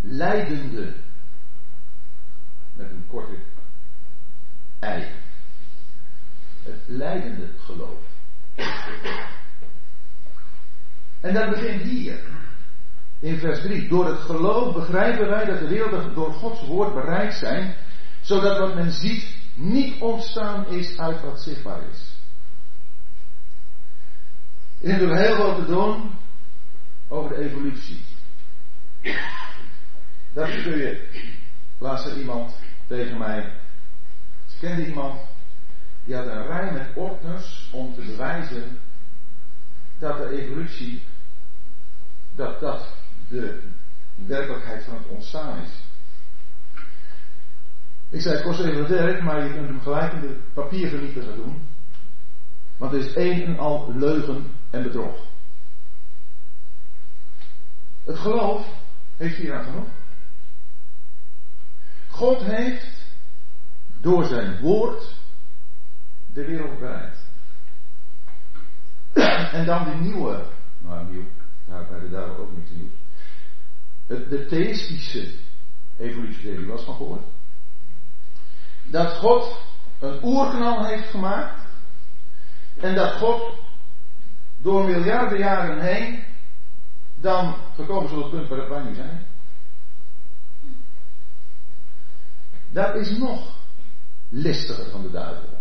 leidende, 0.00 0.94
met 2.72 2.90
een 2.90 3.04
korte 3.06 3.36
ei. 4.78 5.06
Het 6.62 6.80
leidende 6.86 7.48
geloof. 7.58 8.00
En 11.20 11.34
dat 11.34 11.50
begint 11.50 11.82
hier. 11.82 12.20
In 13.18 13.38
vers 13.38 13.60
3. 13.60 13.88
Door 13.88 14.06
het 14.06 14.20
geloof 14.20 14.74
begrijpen 14.74 15.28
wij 15.28 15.44
dat 15.44 15.58
de 15.58 15.68
werelden 15.68 16.14
door 16.14 16.32
Gods 16.32 16.66
woord 16.66 16.94
bereikt 16.94 17.38
zijn, 17.38 17.74
zodat 18.20 18.58
wat 18.58 18.74
men 18.74 18.92
ziet 18.92 19.36
niet 19.54 20.00
ontstaan 20.00 20.66
is 20.66 20.98
uit 20.98 21.22
wat 21.22 21.40
zichtbaar 21.40 21.80
is. 21.92 22.11
Ik 24.82 24.90
heb 24.90 25.00
heel 25.00 25.36
wat 25.36 25.56
te 25.56 25.64
doen 25.64 26.10
over 27.08 27.28
de 27.28 27.44
evolutie. 27.44 28.04
Dat 30.32 30.50
kun 30.50 30.78
je. 30.78 31.08
Laatst 31.78 32.16
iemand 32.16 32.54
tegen 32.86 33.18
mij. 33.18 33.52
Ze 34.46 34.58
kende 34.60 34.86
iemand. 34.86 35.20
Die 36.04 36.14
had 36.14 36.26
een 36.26 36.46
rij 36.46 36.72
met 36.72 36.86
ordners 36.94 37.68
om 37.72 37.94
te 37.94 38.00
bewijzen 38.00 38.78
dat 39.98 40.16
de 40.16 40.42
evolutie. 40.42 41.02
dat 42.34 42.60
dat 42.60 42.94
de 43.28 43.62
werkelijkheid 44.14 44.84
van 44.84 44.94
het 44.94 45.06
ontstaan 45.06 45.58
is. 45.58 45.70
Ik 48.10 48.20
zei, 48.20 48.34
het 48.34 48.44
kost 48.44 48.60
even 48.60 48.88
werk, 48.88 49.22
maar 49.22 49.44
je 49.44 49.52
kunt 49.52 49.68
hem 49.68 49.80
gelijk 49.80 50.12
in 50.12 50.20
de 50.20 50.40
papiervernieter 50.54 51.22
gaan 51.22 51.36
doen. 51.36 51.71
Want 52.76 52.92
het 52.92 53.04
is 53.04 53.12
één 53.12 53.44
en 53.44 53.58
al 53.58 53.92
leugen 53.94 54.52
en 54.70 54.82
bedrog. 54.82 55.26
Het 58.04 58.18
geloof 58.18 58.66
heeft 59.16 59.36
hier 59.36 59.54
aan 59.54 59.64
genoeg. 59.64 59.88
God 62.08 62.42
heeft 62.42 63.06
door 64.00 64.24
zijn 64.24 64.60
woord 64.60 65.14
de 66.32 66.44
wereld 66.44 66.78
bereid. 66.78 67.20
En 69.52 69.64
dan 69.66 69.84
de 69.84 69.94
nieuwe, 69.94 70.44
nou 70.78 71.10
nieuw, 71.10 71.26
nou 71.64 71.86
bij 71.88 72.00
de 72.00 72.10
duivel 72.10 72.36
ook 72.36 72.56
niet 72.56 72.70
nieuws. 72.70 72.92
De, 74.06 74.28
de 74.28 74.46
theïstische 74.46 75.34
evolutietheorie 75.98 76.66
was 76.66 76.84
van 76.84 76.94
gehoord. 76.94 77.24
Dat 78.84 79.16
God 79.16 79.60
een 79.98 80.24
oerknal 80.24 80.86
heeft 80.86 81.10
gemaakt. 81.10 81.61
En 82.82 82.94
dat 82.94 83.12
God 83.12 83.42
door 84.58 84.84
miljarden 84.84 85.38
jaren 85.38 85.80
heen 85.80 86.24
dan 87.14 87.54
gekomen 87.74 88.10
tot 88.10 88.22
het 88.22 88.30
punt 88.30 88.48
waar 88.48 88.68
wij 88.68 88.82
nu 88.82 88.94
zijn. 88.94 89.26
Dat 92.70 92.94
is 92.94 93.10
nog 93.10 93.58
listiger 94.28 94.90
van 94.90 95.02
de 95.02 95.10
duivel. 95.10 95.58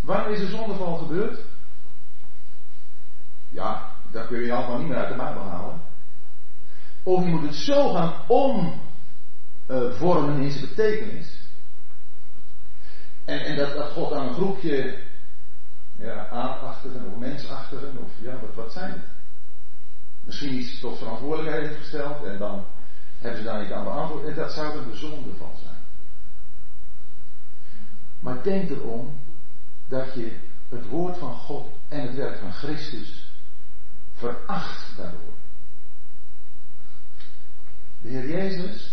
Wanneer 0.00 0.30
is 0.30 0.40
de 0.40 0.56
zondeval 0.56 0.96
gebeurd? 0.96 1.38
Ja, 3.48 3.88
dat 4.10 4.26
kun 4.26 4.40
je 4.40 4.52
allemaal 4.52 4.78
niet 4.78 4.88
meer 4.88 4.96
uit 4.96 5.08
de 5.08 5.16
Bijbel 5.16 5.42
halen. 5.42 5.80
Of 7.02 7.24
je 7.24 7.30
moet 7.30 7.42
het 7.42 7.54
zo 7.54 7.92
gaan 7.92 8.14
omvormen 9.68 10.40
in 10.40 10.50
zijn 10.50 10.68
betekenis. 10.68 11.38
En, 13.30 13.56
dat, 13.56 13.92
God 13.92 14.12
aan 14.12 14.28
een 14.28 14.34
groepje 14.34 14.98
ja, 15.98 16.48
of 17.10 17.18
mensachtigen, 17.18 17.98
of 17.98 18.10
ja, 18.20 18.40
wat, 18.40 18.54
wat 18.54 18.72
zijn 18.72 18.90
het? 18.90 19.00
Misschien 20.24 20.54
iets 20.54 20.80
tot 20.80 20.98
verantwoordelijkheid 20.98 21.66
heeft 21.66 21.80
gesteld 21.80 22.24
en 22.24 22.38
dan 22.38 22.64
hebben 23.18 23.40
ze 23.40 23.46
daar 23.46 23.62
niet 23.62 23.72
aan 23.72 23.84
beantwoord. 23.84 24.26
En 24.26 24.34
dat 24.34 24.52
zou 24.52 24.78
er 24.78 24.90
de 24.90 24.96
zonde 24.96 25.34
van 25.38 25.52
zijn. 25.62 25.76
Maar 28.20 28.42
denk 28.42 28.70
erom 28.70 29.20
dat 29.88 30.14
je 30.14 30.38
het 30.68 30.88
woord 30.88 31.18
van 31.18 31.34
God 31.34 31.68
en 31.88 32.00
het 32.00 32.14
werk 32.14 32.38
van 32.38 32.52
Christus 32.52 33.32
veracht 34.14 34.96
daardoor. 34.96 35.34
De 38.02 38.08
Heer 38.08 38.28
Jezus 38.28 38.92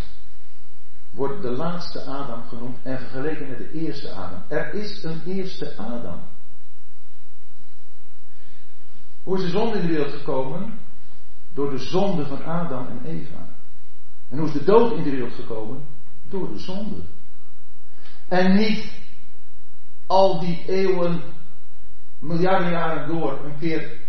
wordt 1.18 1.42
de 1.42 1.52
laatste 1.52 2.04
Adam 2.04 2.44
genoemd 2.48 2.78
en 2.84 3.00
vergeleken 3.00 3.48
met 3.48 3.58
de 3.58 3.72
eerste 3.72 4.12
Adam. 4.12 4.44
Er 4.48 4.74
is 4.74 5.04
een 5.04 5.22
eerste 5.26 5.78
Adam. 5.78 6.20
Hoe 9.24 9.38
is 9.38 9.44
de 9.44 9.50
zonde 9.50 9.78
in 9.78 9.82
de 9.82 9.94
wereld 9.94 10.14
gekomen? 10.14 10.80
Door 11.54 11.70
de 11.70 11.78
zonde 11.78 12.26
van 12.26 12.44
Adam 12.44 12.88
en 12.88 13.06
Eva. 13.06 13.48
En 14.30 14.38
hoe 14.38 14.48
is 14.48 14.54
de 14.54 14.64
dood 14.64 14.98
in 14.98 15.04
de 15.04 15.10
wereld 15.10 15.34
gekomen? 15.34 15.86
Door 16.30 16.54
de 16.54 16.60
zonde. 16.60 17.02
En 18.28 18.56
niet 18.56 18.92
al 20.08 20.40
die 20.40 20.64
eeuwen, 20.68 21.22
miljarden 22.20 22.72
jaren 22.72 23.08
door, 23.08 23.46
een 23.46 23.58
keer 23.60 24.00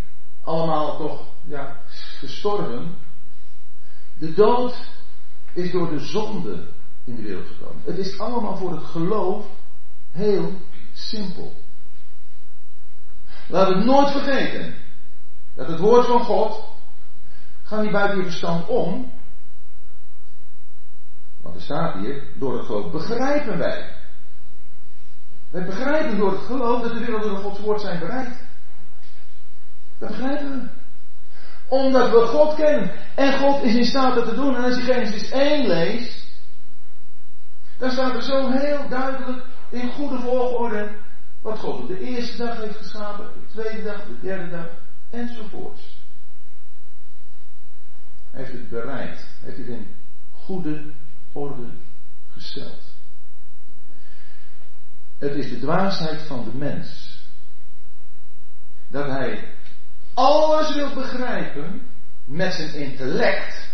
allemaal 0.43 0.97
toch 0.97 1.27
ja, 1.45 1.77
gestorven. 2.19 2.95
De 4.19 4.35
dood 4.35 4.91
is 5.53 5.71
door 5.73 5.91
de 5.91 5.99
zonde 5.99 6.77
in 7.09 7.17
de 7.17 7.23
wereld 7.23 7.47
gekomen. 7.47 7.83
Het 7.85 7.99
is 7.99 8.19
allemaal 8.19 8.57
voor 8.57 8.71
het 8.71 8.85
geloof 8.85 9.47
heel 10.13 10.53
simpel. 10.93 11.53
Laat 13.49 13.69
het 13.69 13.85
nooit 13.85 14.11
vergeten 14.11 14.75
dat 15.55 15.69
het 15.69 15.79
woord 15.79 16.07
van 16.07 16.25
God 16.25 16.65
gaat 17.63 17.83
niet 17.83 17.93
buiten 17.93 18.19
je 18.19 18.25
verstand 18.25 18.67
om. 18.67 19.13
Want 21.43 21.55
er 21.55 21.63
staat 21.63 21.95
hier, 21.95 22.23
door 22.35 22.57
het 22.57 22.67
geloof 22.67 22.93
begrijpen 22.93 23.59
wij. 23.59 23.97
Wij 25.51 25.65
begrijpen 25.65 26.19
door 26.19 26.31
het 26.31 26.41
geloof 26.41 26.83
dat 26.83 26.93
de 26.93 26.99
wereld 26.99 27.23
door 27.23 27.37
Gods 27.37 27.61
woord 27.61 27.81
zijn 27.81 27.99
bereid. 27.99 28.47
Dat 29.99 30.09
begrijpen 30.09 30.51
we. 30.51 30.69
Omdat 31.69 32.11
we 32.11 32.27
God 32.27 32.55
kennen. 32.55 32.93
En 33.15 33.39
God 33.39 33.63
is 33.63 33.75
in 33.75 33.85
staat 33.85 34.15
dat 34.15 34.29
te 34.29 34.35
doen. 34.35 34.57
En 34.57 34.65
als 34.65 34.77
je 34.77 34.83
Genesis 34.83 35.31
1 35.31 35.67
leest, 35.67 36.18
dan 37.79 37.91
staat 37.91 38.15
er 38.15 38.23
zo 38.23 38.51
heel 38.51 38.89
duidelijk 38.89 39.45
in 39.71 39.91
goede 39.91 40.19
volgorde 40.19 40.97
wat 41.41 41.59
God 41.59 41.81
op 41.81 41.89
de 41.89 41.99
eerste 41.99 42.37
dag 42.37 42.57
heeft 42.57 42.77
geschapen, 42.77 43.31
de 43.35 43.47
tweede 43.53 43.83
dag, 43.83 44.07
de 44.07 44.21
derde 44.21 44.51
dag, 44.51 44.67
enzovoorts. 45.11 45.97
Hij 48.31 48.41
heeft 48.41 48.53
het 48.53 48.69
bereid, 48.69 49.27
heeft 49.41 49.57
het 49.57 49.67
in 49.67 49.87
goede 50.31 50.93
orde 51.33 51.71
gesteld. 52.33 52.83
Het 55.19 55.35
is 55.35 55.51
de 55.51 55.59
dwaasheid 55.59 56.23
van 56.23 56.45
de 56.45 56.57
mens 56.57 57.19
dat 58.89 59.07
hij 59.07 59.55
alles 60.15 60.75
wil 60.75 60.95
begrijpen 60.95 61.91
met 62.25 62.53
zijn 62.53 62.75
intellect 62.75 63.71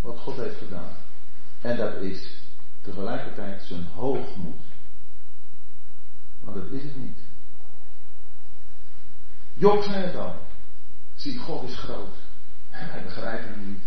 wat 0.00 0.18
God 0.18 0.36
heeft 0.36 0.58
gedaan. 0.58 0.96
En 1.60 1.76
dat 1.76 2.02
is 2.02 2.33
tegelijkertijd 2.84 3.62
zijn 3.62 3.84
hoogmoed. 3.84 4.60
Maar 6.40 6.54
dat 6.54 6.70
is 6.70 6.82
het 6.82 6.96
niet. 6.96 7.18
Job 9.54 9.82
zei 9.82 10.04
het 10.04 10.16
al. 10.16 10.46
Zie, 11.14 11.38
God 11.38 11.68
is 11.68 11.78
groot. 11.78 12.16
En 12.70 12.88
wij 12.88 13.02
begrijpen 13.02 13.48
hem 13.48 13.68
niet. 13.68 13.82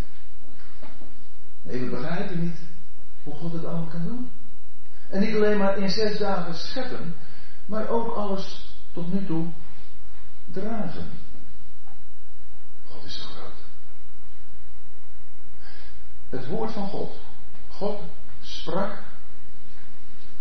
Nee, 1.61 1.79
we 1.79 1.89
begrijpen 1.89 2.43
niet 2.43 2.59
hoe 3.23 3.33
God 3.33 3.51
het 3.51 3.65
allemaal 3.65 3.89
kan 3.89 4.03
doen. 4.03 4.29
En 5.09 5.19
niet 5.19 5.35
alleen 5.35 5.57
maar 5.57 5.77
in 5.77 5.89
zes 5.89 6.17
dagen 6.17 6.55
scheppen, 6.55 7.15
maar 7.65 7.87
ook 7.87 8.15
alles 8.15 8.75
tot 8.93 9.13
nu 9.13 9.25
toe 9.25 9.47
dragen. 10.45 11.09
God 12.87 13.03
is 13.03 13.19
zo 13.19 13.25
groot. 13.25 13.65
Het 16.29 16.47
woord 16.47 16.71
van 16.71 16.87
God. 16.87 17.19
God 17.67 17.99
sprak 18.67 19.03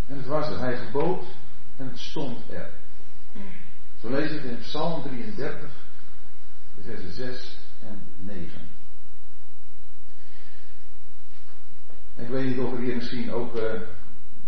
en 0.06 0.16
het 0.16 0.26
was 0.26 0.48
er. 0.48 0.58
Hij 0.58 0.76
gebood 0.76 1.24
en 1.76 1.88
het 1.88 1.98
stond 1.98 2.50
er. 2.50 2.70
Zo 4.00 4.10
lees 4.10 4.30
het 4.30 4.44
in 4.44 4.58
Psalm 4.58 5.02
33, 5.02 5.70
versen 6.80 7.12
6 7.12 7.58
en 7.82 8.02
9. 8.16 8.50
Ik 12.16 12.28
weet 12.28 12.46
niet 12.46 12.58
of 12.58 12.70
we 12.70 12.84
hier 12.84 12.96
misschien 12.96 13.32
ook 13.32 13.56
uh, 13.56 13.72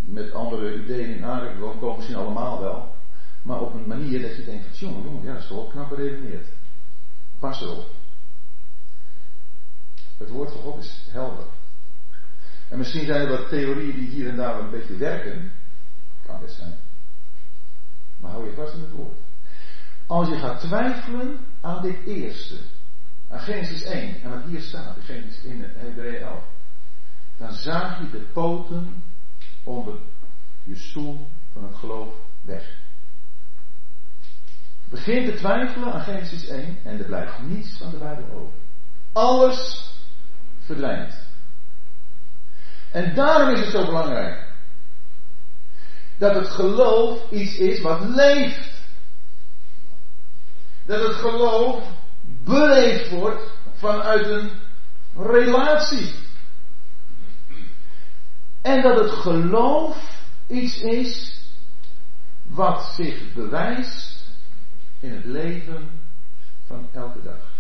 met 0.01 0.33
andere 0.33 0.83
ideeën 0.83 1.17
in 1.17 1.25
aanraking 1.25 1.81
komen, 1.81 1.97
misschien 1.97 2.17
allemaal 2.17 2.61
wel. 2.61 2.95
Maar 3.43 3.61
op 3.61 3.75
een 3.75 3.89
manier 3.89 4.23
dat 4.23 4.37
je 4.37 4.45
denkt 4.45 4.67
van, 4.67 4.89
jongen, 4.89 5.03
jongen, 5.03 5.25
ja, 5.25 5.33
dat 5.33 5.43
is 5.43 5.49
toch 5.49 5.71
knap 5.71 5.89
geredeneerd. 5.89 6.49
Pas 7.39 7.61
erop. 7.61 7.91
Het 10.17 10.29
woord 10.29 10.53
van 10.53 10.61
God 10.61 10.79
is 10.83 11.07
helder. 11.11 11.45
En 12.69 12.79
misschien 12.79 13.05
zijn 13.05 13.21
er 13.21 13.29
wat 13.29 13.49
theorieën 13.49 13.97
die 13.97 14.09
hier 14.09 14.29
en 14.29 14.37
daar 14.37 14.61
een 14.61 14.71
beetje 14.71 14.97
werken. 14.97 15.53
Kan 16.27 16.41
best 16.41 16.57
zijn. 16.57 16.75
Maar 18.21 18.31
hou 18.31 18.47
je 18.47 18.55
vast 18.55 18.75
in 18.75 18.81
het 18.81 18.91
woord. 18.91 19.19
Als 20.07 20.29
je 20.29 20.39
gaat 20.39 20.61
twijfelen 20.61 21.39
aan 21.61 21.83
dit 21.83 22.07
eerste, 22.07 22.57
aan 23.29 23.41
Genesis 23.41 23.83
1, 23.83 24.23
en 24.23 24.31
wat 24.31 24.45
hier 24.45 24.61
staat, 24.61 24.97
Genesis 25.01 25.45
in 25.45 25.65
Hebreeën 25.77 26.23
11, 26.23 26.45
dan 27.37 27.53
zaag 27.53 28.01
je 28.01 28.11
de 28.11 28.27
poten 28.33 29.03
onder 29.65 29.99
je 30.65 30.77
stoel 30.77 31.27
van 31.53 31.65
het 31.65 31.75
geloof 31.75 32.15
weg. 32.45 32.77
Begin 34.89 35.25
te 35.25 35.37
twijfelen 35.37 35.93
aan 35.93 36.01
Genesis 36.01 36.47
1 36.47 36.79
en 36.85 36.99
er 36.99 37.05
blijft 37.05 37.43
niets 37.43 37.79
van 37.79 37.91
de 37.91 37.97
Bijbel 37.97 38.31
over. 38.31 38.59
Alles 39.13 39.93
verdwijnt. 40.59 41.28
En 42.91 43.15
daarom 43.15 43.55
is 43.55 43.61
het 43.61 43.71
zo 43.71 43.85
belangrijk 43.85 44.47
dat 46.19 46.35
het 46.35 46.49
geloof 46.49 47.31
iets 47.31 47.57
is 47.57 47.81
wat 47.81 48.01
leeft. 48.01 48.83
Dat 50.87 51.09
het 51.09 51.17
geloof 51.17 51.85
beleefd 52.45 53.11
wordt 53.11 53.43
vanuit 53.75 54.27
een 54.27 54.51
relatie. 55.17 56.15
En 58.63 58.83
dat 58.83 58.99
het 58.99 59.11
geloof 59.11 59.97
iets 60.47 60.81
is 60.81 61.41
wat 62.43 62.93
zich 62.97 63.33
bewijst 63.33 64.25
in 65.01 65.13
het 65.13 65.25
leven 65.25 65.91
van 66.67 66.89
elke 66.93 67.23
dag. 67.23 67.58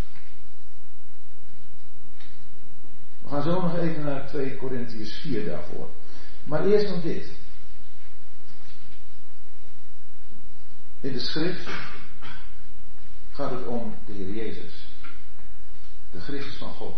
We 3.28 3.34
gaan 3.34 3.42
zo 3.42 3.60
nog 3.60 3.76
even 3.76 4.04
naar 4.04 4.26
2 4.26 4.56
Korintiërs 4.56 5.12
4 5.12 5.44
daarvoor. 5.44 5.90
Maar 6.44 6.66
eerst 6.66 6.88
nog 6.88 7.02
dit. 7.02 7.32
In 11.00 11.12
de 11.12 11.20
schrift 11.20 11.68
gaat 13.32 13.50
het 13.50 13.66
om 13.66 13.94
de 14.06 14.12
Heer 14.12 14.34
Jezus. 14.34 14.86
De 16.10 16.20
Christus 16.20 16.54
van 16.54 16.72
God. 16.72 16.96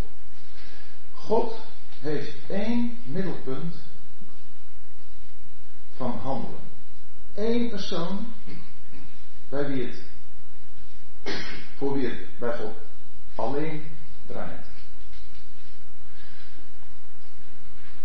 God 1.13 1.59
heeft 2.01 2.35
één 2.49 2.99
middelpunt 3.05 3.75
van 5.97 6.11
handelen. 6.11 6.61
Eén 7.35 7.71
persoon 7.71 8.27
bij 9.49 9.67
wie 9.67 9.87
het, 9.87 10.03
voor 11.77 11.93
wie 11.93 12.09
het 12.09 12.39
bij 12.39 12.57
God 12.57 12.77
alleen 13.35 13.85
draait. 14.27 14.70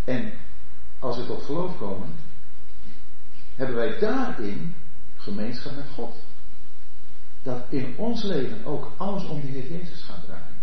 En 0.06 0.34
als 1.00 1.18
we 1.18 1.26
tot 1.26 1.44
geloof 1.44 1.78
komen, 1.78 2.16
hebben 3.56 3.76
wij 3.76 4.00
daarin 4.00 4.76
gemeenschap 5.16 5.76
met 5.76 5.86
God. 5.94 6.16
Dat 7.44 7.66
in 7.70 7.98
ons 7.98 8.24
leven 8.24 8.66
ook 8.66 8.92
alles 8.98 9.24
om 9.24 9.42
de 9.42 9.48
Heer 9.48 9.72
Jezus 9.72 10.02
gaat 10.02 10.24
draaien. 10.26 10.56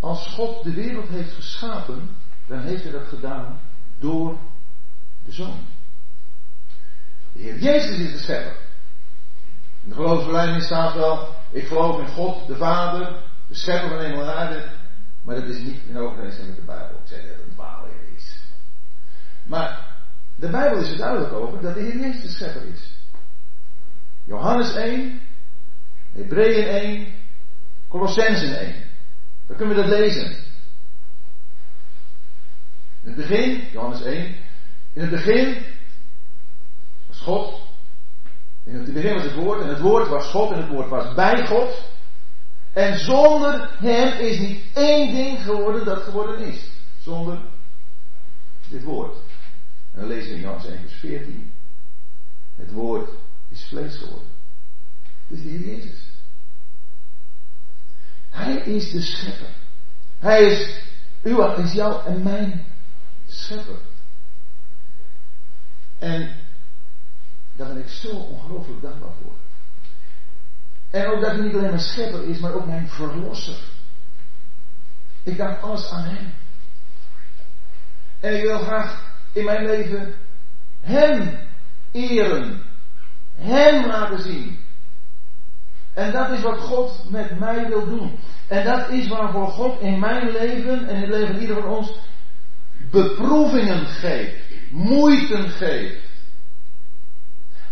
Als 0.00 0.26
God 0.26 0.64
de 0.64 0.72
wereld 0.72 1.08
heeft 1.08 1.32
geschapen, 1.32 2.16
dan 2.46 2.60
heeft 2.60 2.82
hij 2.82 2.92
dat 2.92 3.08
gedaan 3.08 3.60
door 3.98 4.38
de 5.24 5.32
Zoon. 5.32 5.66
De 7.32 7.42
Heer 7.42 7.58
Jezus 7.58 7.98
is 7.98 8.12
de 8.12 8.18
schepper. 8.18 8.56
In 9.82 9.88
de 9.88 9.94
geloofsbeleiding 9.94 10.62
staat 10.62 10.94
wel, 10.94 11.34
ik 11.50 11.66
geloof 11.66 12.00
in 12.00 12.08
God, 12.08 12.46
de 12.46 12.56
Vader, 12.56 13.22
de 13.48 13.54
schepper 13.54 13.88
van 13.88 13.98
hemel 13.98 14.22
en 14.22 14.34
aarde. 14.34 14.70
Maar 15.26 15.34
dat 15.34 15.48
is 15.48 15.62
niet 15.62 15.82
in 15.88 15.98
overeenstemming 15.98 16.56
met 16.56 16.66
de 16.66 16.72
Bijbel. 16.72 16.96
Ik 16.96 17.28
dat 17.28 17.36
het 17.36 17.50
dwaalleer 17.54 18.14
is. 18.16 18.38
Maar 19.46 19.96
de 20.36 20.50
Bijbel 20.50 20.80
is 20.80 20.90
er 20.90 20.96
duidelijk 20.96 21.32
over 21.32 21.60
dat 21.60 21.74
de 21.74 21.80
Heer 21.80 21.96
Jezus 21.96 22.22
de 22.22 22.28
schepper 22.28 22.66
is. 22.66 22.94
Johannes 24.24 24.74
1, 24.74 25.20
Hebreeën 26.12 26.66
1, 26.66 27.06
Colossensen 27.88 28.58
1. 28.58 28.74
Dan 29.46 29.56
kunnen 29.56 29.76
we 29.76 29.82
dat 29.82 29.90
lezen. 29.90 30.30
In 33.02 33.12
het 33.12 33.16
begin, 33.16 33.68
Johannes 33.72 34.02
1, 34.02 34.36
in 34.92 35.00
het 35.00 35.10
begin 35.10 35.64
was 37.06 37.20
God. 37.20 37.60
In 38.64 38.74
het 38.74 38.92
begin 38.92 39.14
was 39.14 39.22
het 39.22 39.34
woord 39.34 39.60
en 39.60 39.68
het 39.68 39.80
woord 39.80 40.08
was 40.08 40.30
God 40.30 40.50
en 40.50 40.58
het 40.58 40.68
woord 40.68 40.88
was 40.88 41.14
bij 41.14 41.46
God. 41.46 41.94
En 42.76 42.98
zonder 42.98 43.70
hem 43.78 44.18
is 44.18 44.38
niet 44.38 44.64
één 44.74 45.14
ding 45.14 45.42
geworden 45.42 45.84
dat 45.84 46.02
geworden 46.02 46.38
is. 46.38 46.70
Zonder 47.00 47.38
dit 48.68 48.82
woord. 48.82 49.16
En 49.92 50.00
dan 50.00 50.08
lezen 50.08 50.34
in 50.34 50.40
Johannes 50.40 50.66
1 50.66 50.78
vers 50.80 50.92
14. 50.92 51.52
Het 52.56 52.72
woord 52.72 53.10
is 53.48 53.66
vlees 53.68 53.96
geworden. 53.96 54.28
Het 55.26 55.38
is 55.38 55.44
Heer 55.44 55.60
Jezus. 55.60 55.98
Hij 58.28 58.56
is 58.56 58.90
de 58.90 59.00
schepper. 59.00 59.54
Hij 60.18 60.42
is 60.44 60.82
uw, 61.22 61.54
is 61.54 61.72
jou 61.72 62.06
en 62.06 62.22
mijn 62.22 62.66
schepper. 63.26 63.78
En 65.98 66.36
daar 67.56 67.68
ben 67.68 67.82
ik 67.82 67.88
zo 67.88 68.08
ongelooflijk 68.08 68.82
dankbaar 68.82 69.14
voor. 69.22 69.45
En 70.96 71.06
ook 71.06 71.20
dat 71.20 71.30
hij 71.30 71.40
niet 71.40 71.54
alleen 71.54 71.70
mijn 71.70 71.80
schepper 71.80 72.28
is, 72.28 72.38
maar 72.38 72.52
ook 72.52 72.66
mijn 72.66 72.88
verlosser. 72.88 73.58
Ik 75.22 75.36
dank 75.36 75.60
alles 75.60 75.90
aan 75.90 76.04
hem. 76.04 76.32
En 78.20 78.36
ik 78.36 78.42
wil 78.42 78.58
graag 78.58 79.18
in 79.32 79.44
mijn 79.44 79.66
leven 79.66 80.14
hem 80.80 81.38
eren. 81.92 82.62
Hem 83.34 83.86
laten 83.86 84.22
zien. 84.22 84.58
En 85.94 86.12
dat 86.12 86.30
is 86.30 86.42
wat 86.42 86.58
God 86.58 87.10
met 87.10 87.38
mij 87.38 87.68
wil 87.68 87.86
doen. 87.86 88.18
En 88.48 88.64
dat 88.64 88.88
is 88.88 89.08
waarvoor 89.08 89.48
God 89.48 89.80
in 89.80 89.98
mijn 89.98 90.30
leven 90.30 90.88
en 90.88 90.94
in 90.94 91.00
het 91.00 91.10
leven 91.10 91.34
van 91.34 91.40
ieder 91.40 91.62
van 91.62 91.70
ons 91.70 91.92
beproevingen 92.90 93.86
geeft, 93.86 94.36
moeite 94.70 95.48
geeft. 95.48 96.04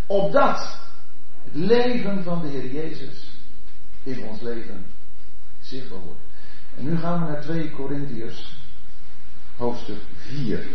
Opdat 0.06 0.83
leven 1.54 2.22
van 2.22 2.40
de 2.40 2.48
Heer 2.48 2.72
Jezus 2.72 3.30
in 4.02 4.22
ons 4.22 4.40
leven 4.40 4.86
zichtbaar 5.60 5.98
wordt. 5.98 6.20
En 6.76 6.84
nu 6.84 6.96
gaan 6.96 7.24
we 7.24 7.32
naar 7.32 7.42
2 7.42 7.70
Korintiërs, 7.70 8.56
hoofdstuk 9.56 10.00
4. 10.16 10.66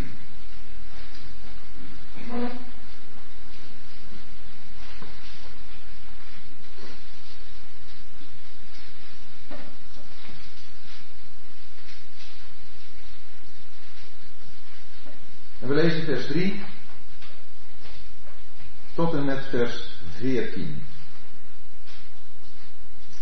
En 15.59 15.67
we 15.67 15.73
lezen 15.73 16.03
vers 16.03 16.25
3 16.25 16.63
tot 18.93 19.13
en 19.13 19.25
met 19.25 19.45
vers 19.49 19.98
14. 20.19 20.81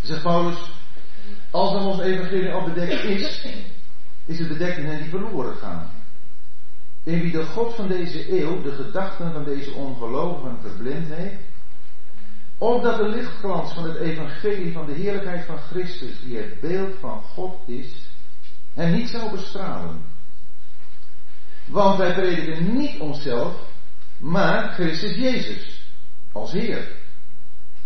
Zegt 0.02 0.22
Paulus, 0.22 0.58
als 1.52 1.72
dan 1.72 1.86
ons 1.86 2.02
evangelie 2.02 2.52
al 2.52 2.64
bedekt 2.64 3.04
is, 3.04 3.46
is 4.26 4.40
het 4.40 4.48
bedekt 4.48 4.78
in 4.78 4.86
hen 4.86 5.02
die 5.02 5.10
verloren 5.10 5.56
gaan. 5.56 5.92
In 7.04 7.22
wie 7.22 7.32
de 7.32 7.46
God 7.46 7.76
van 7.76 7.88
deze 7.88 8.42
eeuw 8.42 8.62
de 8.62 8.72
gedachten 8.72 9.32
van 9.32 9.44
deze 9.44 9.72
ongelovigen 9.72 10.58
verblind 10.62 11.08
heeft, 11.14 11.42
opdat 12.58 12.98
de 12.98 13.08
lichtglans 13.08 13.74
van 13.74 13.84
het 13.84 13.98
evangelie 13.98 14.74
van 14.74 14.86
de 14.86 14.94
heerlijkheid 14.94 15.46
van 15.46 15.58
Christus, 15.58 16.20
die 16.24 16.38
het 16.38 16.60
beeld 16.60 16.96
van 17.00 17.22
God 17.22 17.68
is, 17.68 17.88
hen 18.74 18.92
niet 18.92 19.10
zou 19.10 19.32
bestralen. 19.32 20.02
Want 21.66 21.98
wij 21.98 22.14
prediken 22.14 22.78
niet 22.78 23.00
onszelf, 23.00 23.56
maar 24.18 24.74
Christus 24.74 25.16
Jezus 25.16 25.77
als 26.38 26.52
Heer. 26.52 26.88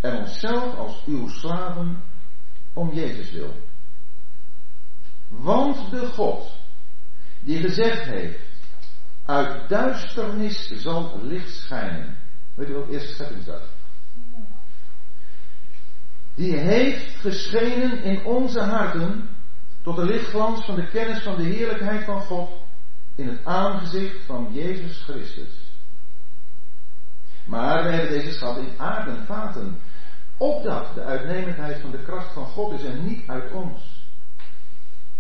En 0.02 0.18
onszelf 0.18 0.76
als 0.76 1.04
uw 1.06 1.28
slaven 1.28 2.04
om 2.74 2.94
Jezus 2.94 3.32
wil. 3.32 3.54
Want 5.28 5.90
de 5.90 6.08
God 6.08 6.52
die 7.40 7.60
gezegd 7.60 8.06
heeft, 8.06 8.40
uit 9.26 9.70
duisternis 9.70 10.72
zal 10.76 11.20
licht 11.24 11.56
schijnen. 11.56 12.18
Weet 12.54 12.70
u 12.70 12.74
wat 12.74 12.90
eerste 12.90 13.14
scheppingsdag? 13.14 13.62
Die 16.36 16.58
heeft 16.58 17.16
geschenen 17.16 18.04
in 18.04 18.26
onze 18.26 18.62
harten 18.62 19.30
tot 19.82 19.96
de 19.96 20.06
lichtglans 20.06 20.66
van 20.66 20.76
de 20.76 20.88
kennis 20.88 21.24
van 21.24 21.36
de 21.36 21.44
heerlijkheid 21.44 22.04
van 22.06 22.22
God 22.22 22.50
in 23.16 23.28
het 23.28 23.46
aangezicht 23.46 24.26
van 24.26 24.50
Jezus 24.54 25.02
Christus. 25.04 25.61
Maar 27.52 27.84
we 27.84 27.90
hebben 27.90 28.10
deze 28.10 28.32
schat 28.32 28.58
in 28.58 28.74
aarden 28.78 29.26
vaten, 29.26 29.80
opdat 30.38 30.94
de 30.94 31.04
uitnemendheid 31.04 31.82
van 31.82 31.92
de 31.92 32.04
kracht 32.04 32.34
van 32.34 32.46
God 32.46 32.80
is 32.80 32.84
en 32.84 33.06
niet 33.06 33.28
uit 33.28 33.52
ons. 33.52 34.06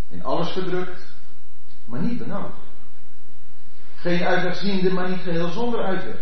In 0.09 0.23
alles 0.23 0.49
verdrukt, 0.49 1.15
maar 1.85 2.01
niet 2.01 2.17
benauwd. 2.17 2.55
Geen 3.95 4.23
uitweg 4.23 4.55
ziende, 4.55 4.93
maar 4.93 5.09
niet 5.09 5.19
geheel 5.19 5.49
zonder 5.49 5.83
uitweg. 5.83 6.19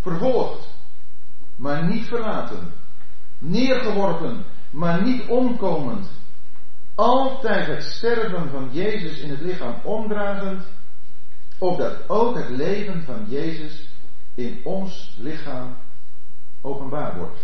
Vervolgd, 0.00 0.68
maar 1.56 1.86
niet 1.86 2.06
verlaten. 2.06 2.72
Neergeworpen, 3.38 4.44
maar 4.70 5.02
niet 5.02 5.28
omkomend 5.28 6.10
altijd 6.94 7.66
het 7.66 7.82
sterven 7.82 8.50
van 8.50 8.68
Jezus 8.72 9.18
in 9.18 9.30
het 9.30 9.40
lichaam 9.40 9.74
omdragend, 9.82 10.66
opdat 11.58 12.08
ook 12.08 12.36
het 12.36 12.48
leven 12.48 13.04
van 13.04 13.24
Jezus 13.28 13.87
in 14.38 14.60
ons 14.64 15.14
lichaam 15.18 15.76
openbaar 16.60 17.16
wordt. 17.16 17.40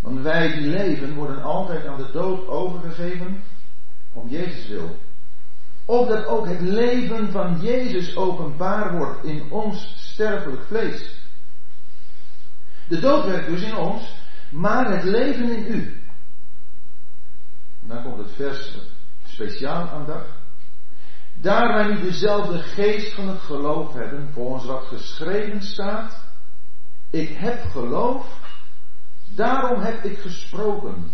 Want 0.00 0.20
wij 0.20 0.52
die 0.52 0.66
leven 0.66 1.14
worden 1.14 1.42
altijd 1.42 1.86
aan 1.86 1.96
de 1.96 2.10
dood 2.12 2.46
overgegeven 2.46 3.42
om 4.12 4.28
Jezus 4.28 4.68
wil. 4.68 4.98
Opdat 5.84 6.26
ook 6.26 6.46
het 6.46 6.60
leven 6.60 7.30
van 7.30 7.60
Jezus 7.60 8.16
openbaar 8.16 8.96
wordt 8.96 9.24
in 9.24 9.50
ons 9.50 9.94
sterfelijk 9.96 10.62
vlees. 10.66 11.22
De 12.88 13.00
dood 13.00 13.24
werkt 13.24 13.46
dus 13.46 13.62
in 13.62 13.76
ons, 13.76 14.14
maar 14.50 14.90
het 14.90 15.04
leven 15.04 15.56
in 15.56 15.72
u. 15.72 16.02
En 17.82 17.88
dan 17.88 18.02
komt 18.02 18.18
het 18.18 18.32
vers 18.32 18.78
speciaal 19.24 19.88
aandacht. 19.88 20.43
Daar 21.44 21.74
wij 21.74 21.86
nu 21.86 22.00
dezelfde 22.00 22.58
geest 22.58 23.14
van 23.14 23.28
het 23.28 23.40
geloof 23.40 23.92
hebben, 23.92 24.28
volgens 24.32 24.64
wat 24.64 24.84
geschreven 24.84 25.62
staat. 25.62 26.24
Ik 27.10 27.28
heb 27.36 27.62
geloof, 27.70 28.26
daarom 29.34 29.80
heb 29.80 30.04
ik 30.04 30.18
gesproken. 30.18 31.10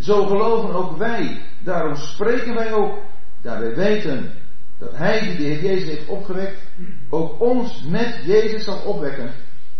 Zo 0.00 0.26
geloven 0.26 0.74
ook 0.74 0.96
wij, 0.96 1.42
daarom 1.64 1.96
spreken 1.96 2.54
wij 2.54 2.72
ook, 2.72 2.98
daar 3.42 3.60
wij 3.60 3.74
weten 3.74 4.32
dat 4.78 4.96
Hij 4.96 5.20
die 5.20 5.36
de 5.36 5.42
Heer 5.42 5.62
Jezus 5.62 5.88
heeft 5.88 6.08
opgewekt, 6.08 6.62
ook 7.10 7.40
ons 7.40 7.82
met 7.82 8.20
Jezus 8.24 8.64
zal 8.64 8.78
opwekken 8.78 9.34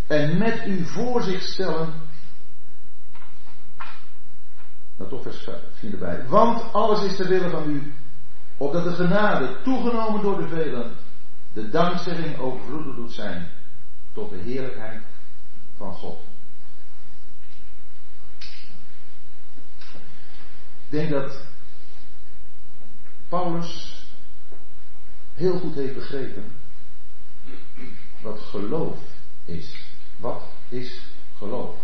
en 0.06 0.38
met 0.38 0.66
u 0.66 0.84
voor 0.84 1.22
zich 1.22 1.42
stellen. 1.42 1.92
Nou 4.96 5.10
toch 5.10 5.22
vers 5.22 5.48
4 5.72 5.92
erbij. 5.92 6.24
Want 6.28 6.72
alles 6.72 7.02
is 7.02 7.16
ter 7.16 7.28
wille 7.28 7.50
van 7.50 7.70
u, 7.70 7.92
opdat 8.56 8.84
de 8.84 8.92
genade, 8.92 9.56
toegenomen 9.62 10.22
door 10.22 10.36
de 10.36 10.48
velen, 10.48 10.92
de 11.52 11.70
dankzegging 11.70 12.38
overvloedig 12.38 12.94
doet 12.94 13.12
zijn 13.12 13.48
tot 14.12 14.30
de 14.30 14.36
heerlijkheid 14.36 15.02
van 15.76 15.92
God. 15.92 16.18
Ik 20.84 20.92
denk 20.92 21.10
dat 21.10 21.46
Paulus 23.28 24.04
heel 25.34 25.58
goed 25.58 25.74
heeft 25.74 25.94
begrepen 25.94 26.52
wat 28.22 28.40
geloof 28.40 28.98
is. 29.44 29.76
Wat 30.16 30.42
is 30.68 31.00
geloof? 31.38 31.76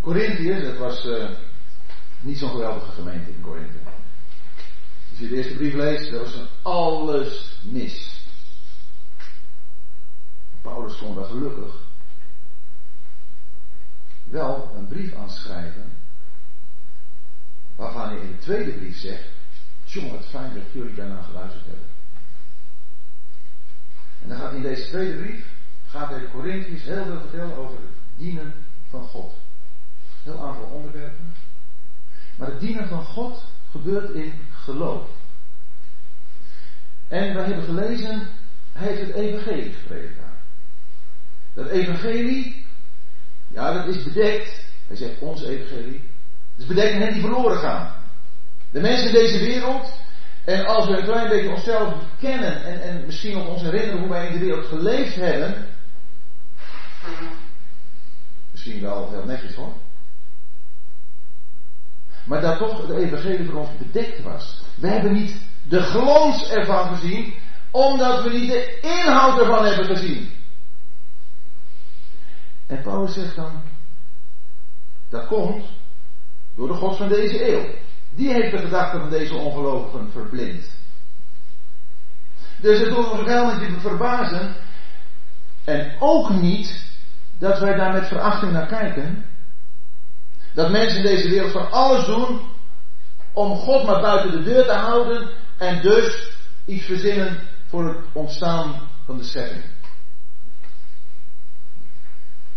Corinthië, 0.00 0.60
dat 0.60 0.76
was 0.76 1.04
uh, 1.04 1.30
niet 2.22 2.38
zo'n 2.38 2.50
geweldige 2.50 2.92
gemeente 2.92 3.30
in 3.30 3.40
Corinthië. 3.40 3.78
Als 5.10 5.18
je 5.18 5.28
de 5.28 5.36
eerste 5.36 5.54
brief 5.54 5.74
leest, 5.74 6.10
daar 6.10 6.20
was 6.20 6.34
er 6.34 6.48
alles 6.62 7.58
mis. 7.62 8.20
Paulus 10.62 10.96
kon 10.96 11.14
wel 11.14 11.24
gelukkig 11.24 11.90
wel 14.32 14.72
een 14.76 14.88
brief 14.88 15.14
aanschrijven. 15.14 15.92
Waarvan 17.76 18.08
hij 18.08 18.18
in 18.18 18.30
de 18.30 18.38
tweede 18.38 18.70
brief 18.70 18.98
zegt: 18.98 19.28
Jongen, 19.84 20.16
het 20.16 20.26
fijn 20.26 20.54
dat 20.54 20.72
jullie 20.72 20.94
daarna 20.94 21.22
geluisterd 21.22 21.64
hebben. 21.64 21.86
En 24.22 24.28
dan 24.28 24.38
gaat 24.38 24.52
in 24.52 24.62
deze 24.62 24.88
tweede 24.88 25.22
brief, 25.22 25.46
gaat 25.86 26.10
hij 26.10 26.20
de 26.20 26.30
Corinthiërs 26.30 26.82
heel 26.82 27.04
veel 27.04 27.20
vertellen 27.20 27.56
over 27.56 27.76
het 27.76 27.90
dienen 28.16 28.54
van 28.88 29.02
God. 29.02 29.34
Heel 30.22 30.46
aantal 30.46 30.64
onderwerpen. 30.64 31.32
Maar 32.36 32.48
het 32.48 32.60
dienen 32.60 32.88
van 32.88 33.04
God 33.04 33.44
gebeurt 33.70 34.10
in 34.10 34.32
geloof. 34.52 35.08
En 37.08 37.34
we 37.34 37.40
hebben 37.40 37.64
gelezen, 37.64 38.28
hij 38.72 38.88
heeft 38.88 39.00
het 39.00 39.14
evangelie 39.14 39.72
gepredikt 39.72 40.18
Dat 41.54 41.68
evangelie, 41.68 42.66
ja 43.48 43.72
dat 43.72 43.94
is 43.94 44.02
bedekt. 44.02 44.64
Hij 44.86 44.96
zegt 44.96 45.18
ons 45.18 45.42
evangelie. 45.42 46.00
Het 46.52 46.60
is 46.60 46.66
bedekt 46.66 46.92
met 46.92 47.02
hen 47.02 47.12
die 47.12 47.22
verloren 47.22 47.58
gaan. 47.58 47.94
De 48.70 48.80
mensen 48.80 49.06
in 49.06 49.12
deze 49.12 49.38
wereld, 49.38 49.92
en 50.44 50.66
als 50.66 50.86
we 50.86 50.96
een 50.96 51.04
klein 51.04 51.28
beetje 51.28 51.50
onszelf 51.50 51.94
kennen 52.18 52.64
en, 52.64 52.82
en 52.82 53.06
misschien 53.06 53.32
nog 53.32 53.48
ons 53.48 53.62
herinneren 53.62 54.00
hoe 54.00 54.08
wij 54.08 54.26
in 54.26 54.32
de 54.32 54.44
wereld 54.44 54.66
geleefd 54.66 55.14
hebben, 55.14 55.66
misschien 58.50 58.80
wel 58.80 59.10
heel 59.10 59.24
netjes 59.24 59.54
hoor. 59.54 59.74
Dat 62.42 62.58
toch 62.58 62.86
de 62.86 62.96
evangelie 62.96 63.48
voor 63.50 63.60
ons 63.60 63.76
bedekt 63.78 64.22
was. 64.22 64.62
We 64.74 64.88
hebben 64.88 65.12
niet 65.12 65.36
de 65.68 65.80
glans 65.80 66.50
ervan 66.50 66.96
gezien, 66.96 67.34
omdat 67.70 68.22
we 68.22 68.30
niet 68.30 68.50
de 68.50 68.80
inhoud 68.80 69.40
ervan 69.40 69.64
hebben 69.64 69.86
gezien. 69.86 70.30
En 72.66 72.82
Paulus 72.82 73.14
zegt 73.14 73.36
dan, 73.36 73.62
dat 75.08 75.26
komt 75.26 75.64
door 76.56 76.68
de 76.68 76.74
God 76.74 76.96
van 76.96 77.08
deze 77.08 77.52
eeuw. 77.52 77.64
Die 78.10 78.32
heeft 78.32 78.50
de 78.50 78.58
gedachten 78.58 79.00
van 79.00 79.10
deze 79.10 79.34
ongelovigen 79.34 80.10
verblind. 80.10 80.70
Dus 82.60 82.78
het 82.78 82.88
hoeft 82.88 83.10
ons 83.10 83.26
helemaal 83.26 83.58
niet 83.58 83.74
te 83.74 83.80
verbazen. 83.80 84.54
En 85.64 85.96
ook 85.98 86.30
niet 86.30 86.84
dat 87.38 87.58
wij 87.58 87.74
daar 87.74 87.92
met 87.92 88.08
verachting 88.08 88.52
naar 88.52 88.66
kijken. 88.66 89.24
Dat 90.54 90.70
mensen 90.70 90.96
in 90.96 91.02
deze 91.02 91.28
wereld 91.28 91.52
van 91.52 91.70
alles 91.70 92.04
doen 92.04 92.40
om 93.32 93.56
God 93.56 93.84
maar 93.84 94.00
buiten 94.00 94.30
de 94.30 94.42
deur 94.42 94.64
te 94.64 94.72
houden 94.72 95.30
en 95.58 95.82
dus 95.82 96.30
iets 96.64 96.84
verzinnen 96.84 97.40
voor 97.66 97.88
het 97.88 97.98
ontstaan 98.12 98.88
van 99.04 99.18
de 99.18 99.24
schepping. 99.24 99.64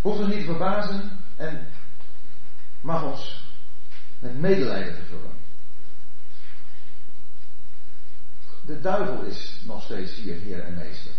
Hoeft 0.01 0.19
ons 0.19 0.27
niet 0.27 0.39
te 0.39 0.45
verbazen 0.45 1.11
en 1.35 1.67
mag 2.81 3.03
ons 3.03 3.43
met 4.19 4.39
medelijden 4.39 4.95
vervullen. 4.95 5.33
De 8.65 8.81
duivel 8.81 9.23
is 9.23 9.61
nog 9.65 9.83
steeds 9.83 10.15
hier 10.15 10.39
Heer 10.39 10.63
en 10.63 10.73
Meester. 10.73 11.11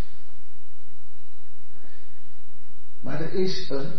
Maar 3.00 3.20
er 3.20 3.32
is 3.32 3.70
een 3.70 3.92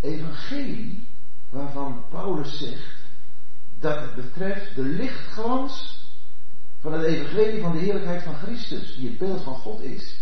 evangelie 0.00 1.06
waarvan 1.52 2.04
Paulus 2.10 2.58
zegt 2.58 3.00
dat 3.80 4.00
het 4.00 4.14
betreft 4.14 4.74
de 4.74 4.82
lichtglans 4.82 6.00
van 6.80 6.92
het 6.92 7.02
evangelie 7.02 7.60
van 7.60 7.72
de 7.72 7.78
heerlijkheid 7.78 8.22
van 8.22 8.34
Christus, 8.34 8.96
die 8.96 9.08
het 9.08 9.18
beeld 9.18 9.42
van 9.42 9.54
God 9.54 9.80
is. 9.80 10.16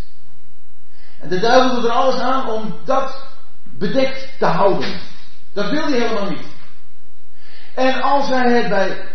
En 1.20 1.28
de 1.28 1.40
duivel 1.40 1.74
doet 1.74 1.84
er 1.84 1.90
alles 1.90 2.20
aan 2.20 2.50
om 2.50 2.74
dat 2.84 3.24
bedekt 3.64 4.38
te 4.38 4.46
houden. 4.46 5.00
Dat 5.52 5.70
wil 5.70 5.82
hij 5.82 6.00
helemaal 6.00 6.30
niet. 6.30 6.46
En 7.74 8.02
als 8.02 8.28
hij 8.28 8.52
het 8.52 8.68
bij 8.68 9.08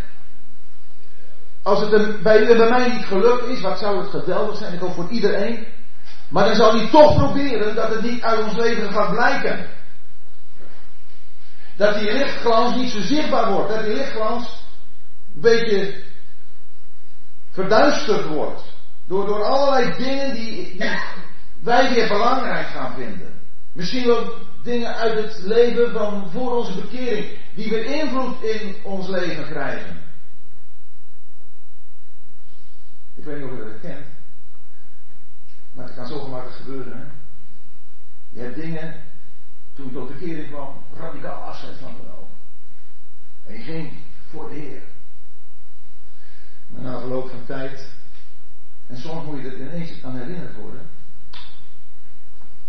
als 1.63 1.79
het 1.79 2.23
bij 2.23 2.41
u 2.41 2.51
en 2.51 2.57
bij 2.57 2.69
mij 2.69 2.89
niet 2.89 3.05
gelukt 3.05 3.47
is, 3.47 3.61
wat 3.61 3.79
zou 3.79 3.99
het 3.99 4.09
geweldig 4.09 4.57
zijn, 4.57 4.73
ik 4.73 4.79
hoop 4.79 4.93
voor 4.93 5.09
iedereen. 5.09 5.65
Maar 6.29 6.45
dan 6.45 6.55
zal 6.55 6.77
hij 6.77 6.89
toch 6.89 7.15
proberen 7.15 7.75
dat 7.75 7.89
het 7.89 8.01
niet 8.01 8.21
uit 8.21 8.43
ons 8.43 8.55
leven 8.55 8.91
gaat 8.91 9.11
blijken. 9.11 9.69
Dat 11.75 11.99
die 11.99 12.13
lichtglans 12.13 12.75
niet 12.75 12.89
zo 12.89 13.01
zichtbaar 13.01 13.51
wordt. 13.51 13.69
Dat 13.69 13.83
die 13.83 13.93
lichtglans 13.93 14.43
een 15.35 15.41
beetje 15.41 16.03
verduisterd 17.51 18.25
wordt. 18.25 18.61
Door, 19.07 19.25
door 19.25 19.43
allerlei 19.43 19.97
dingen 19.97 20.33
die, 20.35 20.77
die 20.77 20.99
wij 21.63 21.93
weer 21.93 22.07
belangrijk 22.07 22.67
gaan 22.67 22.95
vinden. 22.95 23.33
Misschien 23.73 24.05
wel 24.05 24.33
dingen 24.63 24.95
uit 24.95 25.23
het 25.23 25.39
leven 25.39 25.91
van 25.91 26.29
voor 26.31 26.55
onze 26.55 26.81
bekering. 26.81 27.37
Die 27.55 27.69
weer 27.69 27.85
invloed 27.85 28.41
in 28.41 28.75
ons 28.83 29.07
leven 29.07 29.45
krijgen. 29.45 30.03
Ik 33.15 33.23
weet 33.23 33.35
niet 33.35 33.45
of 33.45 33.51
je 33.51 33.57
dat 33.57 33.67
herkent. 33.67 34.05
Maar 35.73 35.85
het 35.85 35.95
kan 35.95 36.07
zo 36.07 36.19
gemakkelijk 36.19 36.57
gebeuren. 36.57 36.97
Hè? 36.97 37.24
Toen 39.75 39.91
tot 39.91 40.07
de 40.07 40.15
kering 40.15 40.47
kwam, 40.47 40.75
radicaal 40.97 41.41
afscheid 41.41 41.77
van 41.77 41.95
genomen. 41.95 42.29
En 43.47 43.61
ging 43.61 43.91
voor 44.29 44.49
de 44.49 44.55
Heer. 44.55 44.81
Maar 46.67 46.81
na 46.81 46.99
verloop 46.99 47.29
van 47.29 47.45
tijd, 47.45 47.93
en 48.87 48.97
soms 48.97 49.25
moet 49.25 49.41
je 49.41 49.49
er 49.49 49.59
ineens 49.59 50.03
aan 50.03 50.15
herinnerd 50.15 50.55
worden. 50.55 50.81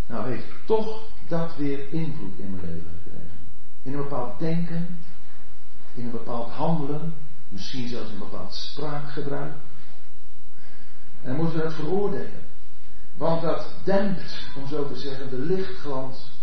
Nou 0.06 0.28
heeft 0.28 0.46
toch 0.66 1.02
dat 1.28 1.56
weer 1.56 1.92
invloed 1.92 2.38
in 2.38 2.50
mijn 2.50 2.66
leven 2.66 2.90
gekregen. 3.02 3.38
In 3.82 3.92
een 3.92 4.02
bepaald 4.02 4.38
denken, 4.38 4.98
in 5.94 6.04
een 6.04 6.10
bepaald 6.10 6.50
handelen, 6.50 7.14
misschien 7.48 7.88
zelfs 7.88 8.10
een 8.10 8.18
bepaald 8.18 8.54
spraakgebruik. 8.54 9.54
En 11.22 11.28
dan 11.28 11.36
moeten 11.36 11.56
we 11.56 11.62
dat 11.64 11.74
veroordelen. 11.74 12.44
Want 13.16 13.42
dat 13.42 13.66
dempt, 13.84 14.48
om 14.56 14.66
zo 14.66 14.88
te 14.88 14.96
zeggen, 14.96 15.30
de 15.30 15.38
lichtglans 15.38 16.35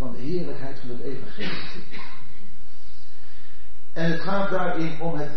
van 0.00 0.12
de 0.12 0.18
heerlijkheid 0.18 0.78
van 0.80 0.88
het 0.88 1.00
evangelie. 1.00 2.02
En 3.92 4.10
het 4.10 4.20
gaat 4.20 4.50
daarin 4.50 5.00
om, 5.00 5.18
het, 5.18 5.30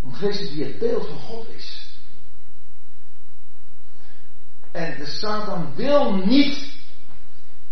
om 0.00 0.14
Christus 0.14 0.50
die 0.50 0.64
het 0.64 0.78
beeld 0.78 1.06
van 1.06 1.18
God 1.18 1.48
is. 1.48 1.98
En 4.70 4.98
de 4.98 5.06
Satan 5.06 5.74
wil 5.74 6.16
niet 6.16 6.78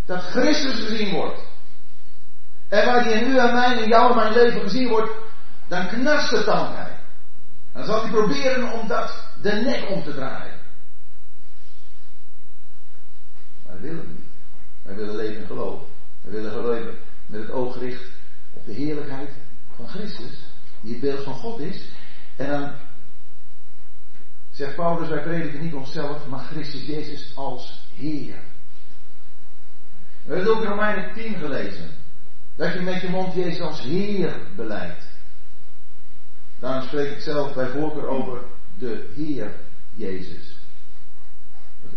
dat 0.06 0.22
Christus 0.22 0.74
gezien 0.74 1.14
wordt. 1.14 1.40
En 2.68 2.86
waar 2.86 3.04
die 3.04 3.12
in 3.12 3.30
u 3.30 3.38
en 3.38 3.52
mij 3.52 3.82
en 3.82 3.88
jou 3.88 4.10
en 4.10 4.16
mijn 4.16 4.32
leven 4.32 4.60
gezien 4.60 4.88
wordt, 4.88 5.12
dan 5.68 5.88
knast 5.88 6.30
het 6.30 6.44
dan 6.44 6.74
hij. 6.74 6.96
Dan 7.72 7.84
zal 7.84 8.02
hij 8.02 8.10
proberen 8.10 8.72
om 8.72 8.88
dat 8.88 9.24
de 9.42 9.52
nek 9.52 9.90
om 9.90 10.02
te 10.02 10.14
draaien. 10.14 10.60
Maar 13.64 13.72
dat 13.72 13.80
willen 13.82 14.00
we 14.00 14.08
niet. 14.08 14.26
Wij 14.82 14.94
willen 14.94 15.16
leven 15.16 15.40
in 15.40 15.46
geloof. 15.46 15.88
Wij 16.30 16.42
willen 16.42 16.68
leven 16.68 16.94
met 17.26 17.40
het 17.40 17.50
oog 17.50 17.72
gericht 17.72 18.04
op 18.52 18.66
de 18.66 18.72
heerlijkheid 18.72 19.30
van 19.76 19.88
Christus, 19.88 20.44
die 20.80 20.92
het 20.92 21.00
beeld 21.00 21.24
van 21.24 21.34
God 21.34 21.60
is. 21.60 21.84
En 22.36 22.48
dan 22.48 22.72
zegt 24.50 24.74
Paulus, 24.74 25.08
wij 25.08 25.22
prediken 25.22 25.62
niet 25.62 25.74
onszelf, 25.74 26.26
maar 26.26 26.44
Christus 26.44 26.86
Jezus 26.86 27.32
als 27.36 27.86
Heer. 27.94 28.38
We 30.22 30.34
hebben 30.34 30.56
ook 30.56 30.62
in 30.62 30.68
Romeinen 30.68 31.14
10 31.14 31.38
gelezen. 31.38 31.90
Dat 32.56 32.72
je 32.72 32.80
met 32.80 33.00
je 33.00 33.08
mond 33.08 33.34
Jezus 33.34 33.60
als 33.60 33.82
Heer 33.82 34.40
beleidt. 34.56 35.04
Daarom 36.58 36.88
spreek 36.88 37.12
ik 37.12 37.20
zelf 37.20 37.54
bij 37.54 37.68
voorkeur 37.68 38.06
over 38.06 38.42
de 38.78 39.12
Heer 39.14 39.54
Jezus. 39.94 40.56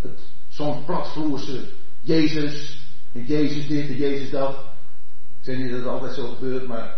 Het, 0.01 0.19
zo'n 0.49 0.85
platvloerse 0.85 1.69
Jezus, 2.01 2.80
en 3.13 3.25
Jezus 3.25 3.67
dit 3.67 3.87
en 3.87 3.95
Jezus 3.95 4.29
dat. 4.29 4.51
Ik 5.39 5.47
zeg 5.47 5.57
niet 5.57 5.69
dat 5.69 5.79
het 5.79 5.87
altijd 5.87 6.13
zo 6.13 6.27
gebeurt, 6.27 6.67
maar 6.67 6.95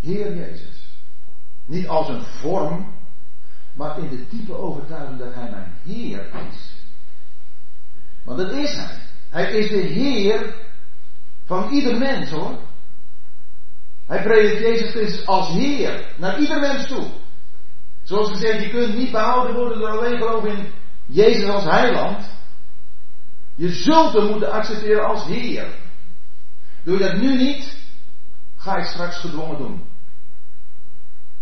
Heer 0.00 0.36
Jezus. 0.36 0.88
Niet 1.64 1.88
als 1.88 2.08
een 2.08 2.22
vorm, 2.22 2.94
maar 3.74 3.98
in 3.98 4.08
de 4.08 4.26
diepe 4.28 4.54
overtuiging 4.54 5.18
dat 5.18 5.34
Hij 5.34 5.50
mijn 5.50 5.72
Heer 5.84 6.26
is. 6.50 6.74
Want 8.24 8.38
dat 8.38 8.50
is 8.50 8.76
Hij. 8.76 8.98
Hij 9.28 9.52
is 9.52 9.68
de 9.68 9.76
Heer 9.76 10.54
van 11.44 11.70
ieder 11.72 11.98
mens 11.98 12.30
hoor. 12.30 12.58
Hij 14.06 14.22
predikt 14.22 14.60
Jezus 14.60 14.90
Christus 14.90 15.26
als 15.26 15.48
Heer 15.48 16.14
naar 16.18 16.40
ieder 16.40 16.60
mens 16.60 16.86
toe. 16.86 17.06
Zoals 18.02 18.30
gezegd, 18.30 18.62
je 18.62 18.70
kunt 18.70 18.96
niet 18.96 19.10
behouden 19.10 19.56
worden 19.56 19.78
door 19.78 19.88
alleen 19.88 20.16
geloof 20.16 20.44
in 20.44 20.66
Jezus 21.06 21.48
als 21.48 21.64
heiland. 21.64 22.26
Je 23.56 23.72
zult 23.72 24.12
hem 24.12 24.26
moeten 24.26 24.52
accepteren 24.52 25.06
als 25.06 25.24
Heer. 25.24 25.74
Doe 26.82 26.98
je 26.98 27.04
dat 27.04 27.16
nu 27.16 27.36
niet, 27.36 27.76
ga 28.56 28.78
het 28.78 28.88
straks 28.88 29.18
gedwongen 29.18 29.58
doen. 29.58 29.84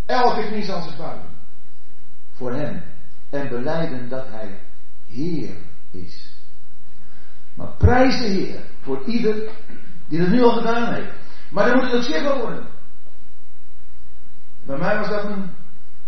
Elke 0.06 0.46
knie 0.46 0.64
zal 0.64 0.82
zich 0.82 0.96
buigen. 0.96 1.28
Voor 2.32 2.52
hem. 2.52 2.82
En 3.30 3.48
beleiden 3.48 4.08
dat 4.08 4.26
hij 4.28 4.60
Heer 5.06 5.56
is. 5.90 6.32
Maar 7.54 7.72
prijs 7.78 8.18
de 8.18 8.26
Heer 8.26 8.60
voor 8.82 9.04
ieder 9.04 9.50
die 10.08 10.18
dat 10.18 10.28
nu 10.28 10.42
al 10.42 10.56
gedaan 10.56 10.94
heeft. 10.94 11.12
Maar 11.50 11.66
dan 11.66 11.76
moet 11.76 11.84
het 11.84 11.94
ook 11.94 12.02
zichtbaar 12.02 12.38
worden. 12.38 12.66
Bij 14.66 14.78
mij 14.78 14.98
was 14.98 15.08
dat 15.08 15.24
een 15.24 15.50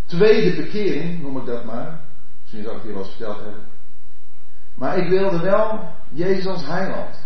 tweede 0.07 0.63
bekering, 0.63 1.23
noem 1.23 1.39
ik 1.39 1.47
dat 1.47 1.65
maar. 1.65 2.01
Misschien 2.43 2.63
zou 2.63 2.77
ik 2.77 2.83
het 2.83 2.91
hier 2.91 3.01
wel 3.01 3.11
verteld 3.11 3.37
hebben. 3.37 3.76
Maar 4.77 4.99
ik 4.99 5.09
wilde 5.09 5.41
wel 5.41 5.95
Jezus 6.09 6.47
als 6.47 6.67
heiland. 6.67 7.19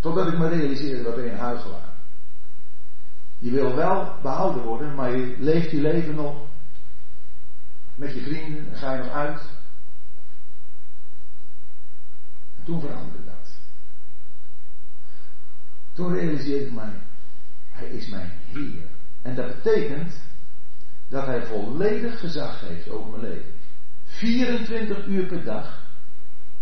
Totdat 0.00 0.26
ik 0.26 0.38
me 0.38 0.48
realiseerde, 0.48 1.02
dat 1.02 1.14
je 1.14 1.30
een 1.30 1.38
huigelaar. 1.38 1.92
Je 3.38 3.50
wil 3.50 3.74
wel 3.74 4.18
behouden 4.22 4.62
worden, 4.62 4.94
maar 4.94 5.16
je 5.16 5.36
leeft 5.38 5.70
je 5.70 5.80
leven 5.80 6.14
nog 6.14 6.36
met 7.94 8.14
je 8.14 8.22
vrienden 8.22 8.72
en 8.72 8.76
ga 8.76 8.92
je 8.92 9.02
nog 9.02 9.12
uit. 9.12 9.40
En 12.56 12.64
toen 12.64 12.80
veranderde 12.80 13.24
dat. 13.24 13.52
Toen 15.92 16.14
realiseerde 16.14 16.64
ik 16.64 16.72
mij, 16.72 16.92
hij 17.70 17.88
is 17.88 18.08
mijn 18.08 18.32
Heer. 18.52 18.86
En 19.22 19.34
dat 19.34 19.46
betekent 19.46 20.20
dat 21.08 21.26
hij 21.26 21.46
volledig 21.46 22.20
gezag 22.20 22.60
heeft 22.60 22.88
over 22.88 23.10
mijn 23.10 23.22
leven. 23.22 23.52
24 24.14 25.06
uur 25.06 25.26
per 25.26 25.44
dag. 25.44 25.82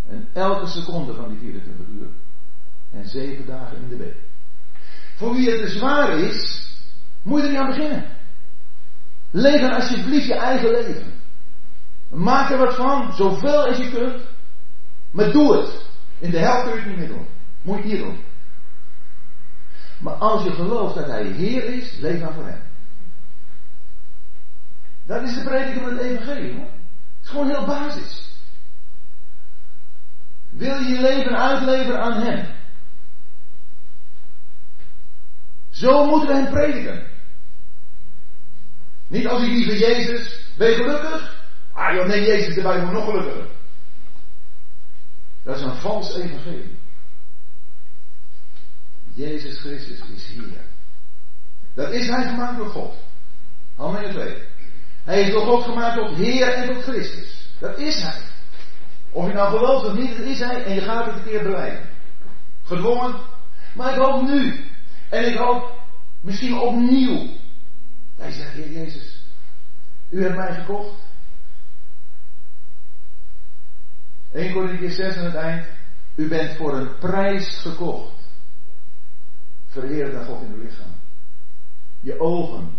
En 0.08 0.28
elke 0.32 0.66
seconde 0.66 1.14
van 1.14 1.28
die 1.28 1.38
24 1.38 1.86
uur. 1.86 2.06
En 2.92 3.08
7 3.08 3.46
dagen 3.46 3.76
in 3.76 3.88
de 3.88 3.96
week. 3.96 4.16
Voor 5.16 5.34
wie 5.34 5.50
het 5.50 5.60
te 5.60 5.68
zwaar 5.68 6.18
is, 6.18 6.68
moet 7.22 7.40
je 7.40 7.46
er 7.46 7.52
niet 7.52 7.60
aan 7.60 7.66
beginnen. 7.66 8.04
Leef 9.30 9.60
dan 9.60 9.72
alsjeblieft 9.72 10.26
je 10.26 10.34
eigen 10.34 10.70
leven. 10.70 11.12
Maak 12.10 12.50
er 12.50 12.58
wat 12.58 12.74
van, 12.74 13.12
zoveel 13.12 13.66
als 13.66 13.76
je 13.76 13.90
kunt. 13.90 14.22
Maar 15.10 15.32
doe 15.32 15.56
het. 15.56 15.84
In 16.18 16.30
de 16.30 16.38
hel 16.38 16.62
kun 16.62 16.72
je 16.72 16.78
het 16.78 16.88
niet 16.88 16.96
meer 16.96 17.08
doen. 17.08 17.26
Moet 17.62 17.82
je 17.82 17.88
hier 17.88 17.98
doen. 17.98 18.18
Maar 20.00 20.14
als 20.14 20.44
je 20.44 20.52
gelooft 20.52 20.94
dat 20.94 21.06
hij 21.06 21.24
Heer 21.24 21.64
is, 21.64 21.98
leef 22.00 22.20
dan 22.20 22.34
voor 22.34 22.46
hem. 22.46 22.60
Dat 25.06 25.22
is 25.22 25.34
de 25.34 25.42
prediking 25.42 25.82
van 25.82 25.96
het 25.96 26.00
evangelie. 26.00 26.54
Hoor. 26.54 26.68
Gewoon 27.32 27.48
heel 27.48 27.66
basis. 27.66 28.22
Wil 30.50 30.76
je 30.76 30.94
je 30.94 31.00
leven 31.00 31.38
uitleveren 31.38 32.00
aan 32.00 32.22
hem? 32.22 32.46
Zo 35.70 36.04
moeten 36.04 36.28
we 36.28 36.34
hem 36.34 36.52
prediken. 36.52 37.06
Niet 39.06 39.26
als 39.26 39.42
ik 39.42 39.48
lieve 39.48 39.78
Jezus, 39.78 40.40
ben 40.56 40.70
je 40.70 40.76
gelukkig? 40.76 41.36
Ah 41.72 41.94
joh, 41.94 42.06
nee, 42.06 42.26
Jezus 42.26 42.56
erbij, 42.56 42.82
maar 42.82 42.92
nog 42.92 43.04
gelukkiger. 43.04 43.46
Dat 45.42 45.56
is 45.56 45.62
een 45.62 45.76
vals 45.76 46.14
evangelie. 46.14 46.78
Jezus 49.14 49.58
Christus 49.58 50.00
is 50.14 50.26
hier. 50.26 50.64
Dat 51.74 51.92
is 51.92 52.08
hij 52.08 52.28
gemaakt 52.28 52.56
door 52.56 52.70
God. 52.70 52.94
Handelingen 53.76 54.14
2. 54.14 54.42
Hij 55.04 55.22
is 55.22 55.32
door 55.32 55.46
God 55.46 55.64
gemaakt 55.64 55.96
tot 55.96 56.16
Heer 56.16 56.52
en 56.52 56.74
tot 56.74 56.82
Christus. 56.82 57.50
Dat 57.58 57.78
is 57.78 58.02
hij. 58.02 58.20
Of 59.10 59.26
je 59.26 59.32
nou 59.32 59.58
gelooft 59.58 59.86
of 59.86 59.94
niet, 59.94 60.16
dat 60.16 60.26
is 60.26 60.38
hij 60.38 60.64
en 60.64 60.74
je 60.74 60.80
gaat 60.80 61.06
het 61.06 61.14
een 61.14 61.22
keer 61.22 61.42
beleiden. 61.42 61.88
Gedwongen. 62.64 63.14
Maar 63.74 63.92
ik 63.92 64.02
hoop 64.02 64.22
nu. 64.22 64.64
En 65.08 65.32
ik 65.32 65.38
hoop 65.38 65.80
misschien 66.20 66.58
opnieuw. 66.58 67.28
Hij 68.16 68.32
zegt, 68.32 68.52
Heer 68.52 68.70
Jezus, 68.70 69.24
u 70.10 70.22
hebt 70.22 70.36
mij 70.36 70.54
gekocht. 70.54 71.00
1 74.32 74.52
Corinthians 74.52 74.94
6 74.94 75.16
aan 75.16 75.24
het 75.24 75.34
eind. 75.34 75.66
U 76.14 76.28
bent 76.28 76.56
voor 76.56 76.74
een 76.74 76.98
prijs 76.98 77.58
gekocht. 77.58 78.14
Vereer 79.66 80.12
naar 80.12 80.24
God 80.24 80.42
in 80.42 80.52
uw 80.52 80.62
lichaam. 80.62 80.94
Je 82.00 82.20
ogen. 82.20 82.70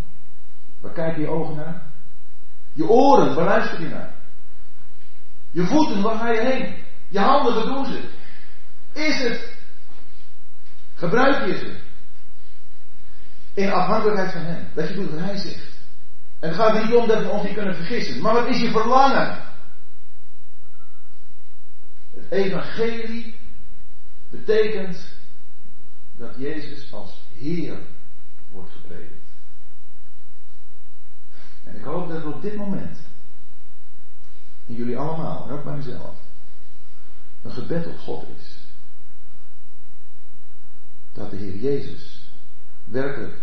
Waar 0.79 0.91
kijken 0.91 1.21
je 1.21 1.27
ogen 1.27 1.55
naar? 1.55 1.92
Je 2.73 2.89
oren, 2.89 3.35
waar 3.35 3.45
luister 3.45 3.81
je 3.81 3.87
naar? 3.87 4.13
Je 5.51 5.65
voeten, 5.65 6.01
waar 6.01 6.17
ga 6.17 6.31
je 6.31 6.41
heen? 6.41 6.83
Je 7.09 7.19
handen, 7.19 7.53
wat 7.53 7.65
doen 7.65 7.85
ze? 7.85 8.09
Is 8.93 9.21
het? 9.21 9.57
Gebruik 10.95 11.47
je 11.47 11.57
ze? 11.57 11.77
In 13.53 13.71
afhankelijkheid 13.71 14.31
van 14.31 14.41
Hem. 14.41 14.67
Dat 14.73 14.87
je 14.87 14.93
doet 14.93 15.09
wat 15.09 15.19
Hij 15.19 15.37
zegt. 15.37 15.71
En 16.39 16.49
het 16.49 16.57
gaat 16.57 16.83
niet 16.83 16.95
om 16.95 17.07
dat 17.07 17.23
we 17.23 17.29
ons 17.29 17.43
niet 17.43 17.53
kunnen 17.53 17.75
vergissen. 17.75 18.21
Maar 18.21 18.33
wat 18.33 18.47
is 18.47 18.61
je 18.61 18.71
verlangen? 18.71 19.41
Het 22.15 22.31
evangelie 22.31 23.35
betekent 24.29 25.15
dat 26.17 26.35
Jezus 26.37 26.93
als 26.93 27.21
Heer 27.37 27.79
wordt 28.51 28.71
gepredikt. 28.71 29.12
Ik 31.83 31.89
hoop 31.89 32.07
dat 32.07 32.23
het 32.23 32.33
op 32.33 32.41
dit 32.41 32.55
moment, 32.55 32.97
in 34.65 34.75
jullie 34.75 34.97
allemaal, 34.97 35.47
en 35.47 35.53
ook 35.53 35.63
bij 35.63 35.75
mezelf, 35.75 36.15
een 37.41 37.51
gebed 37.51 37.87
op 37.87 37.97
God 37.97 38.25
is. 38.37 38.57
Dat 41.13 41.29
de 41.29 41.35
Heer 41.35 41.55
Jezus 41.55 42.29
werkelijk 42.85 43.41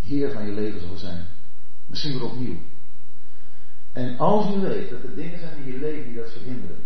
Heer 0.00 0.32
van 0.32 0.46
je 0.46 0.52
leven 0.52 0.80
zal 0.80 0.96
zijn. 0.96 1.26
Misschien 1.86 2.12
weer 2.12 2.30
opnieuw. 2.30 2.60
En 3.92 4.18
als 4.18 4.52
je 4.52 4.60
weet 4.60 4.90
dat 4.90 5.02
er 5.02 5.14
dingen 5.14 5.38
zijn 5.38 5.56
in 5.56 5.72
je 5.72 5.78
leven 5.78 6.04
die 6.04 6.14
dat 6.14 6.32
verhinderen. 6.32 6.84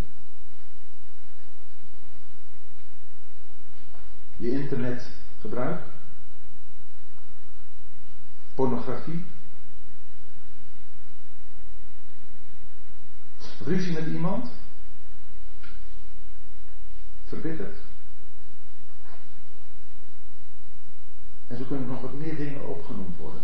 Je 4.37 4.51
internetgebruik. 4.51 5.83
Pornografie. 8.55 9.25
Ruzie 13.65 13.93
met 13.93 14.07
iemand. 14.07 14.51
Verbitterd. 17.25 17.77
En 21.47 21.57
zo 21.57 21.65
kunnen 21.65 21.89
nog 21.89 22.01
wat 22.01 22.13
meer 22.13 22.37
dingen 22.37 22.69
opgenoemd 22.69 23.17
worden. 23.17 23.43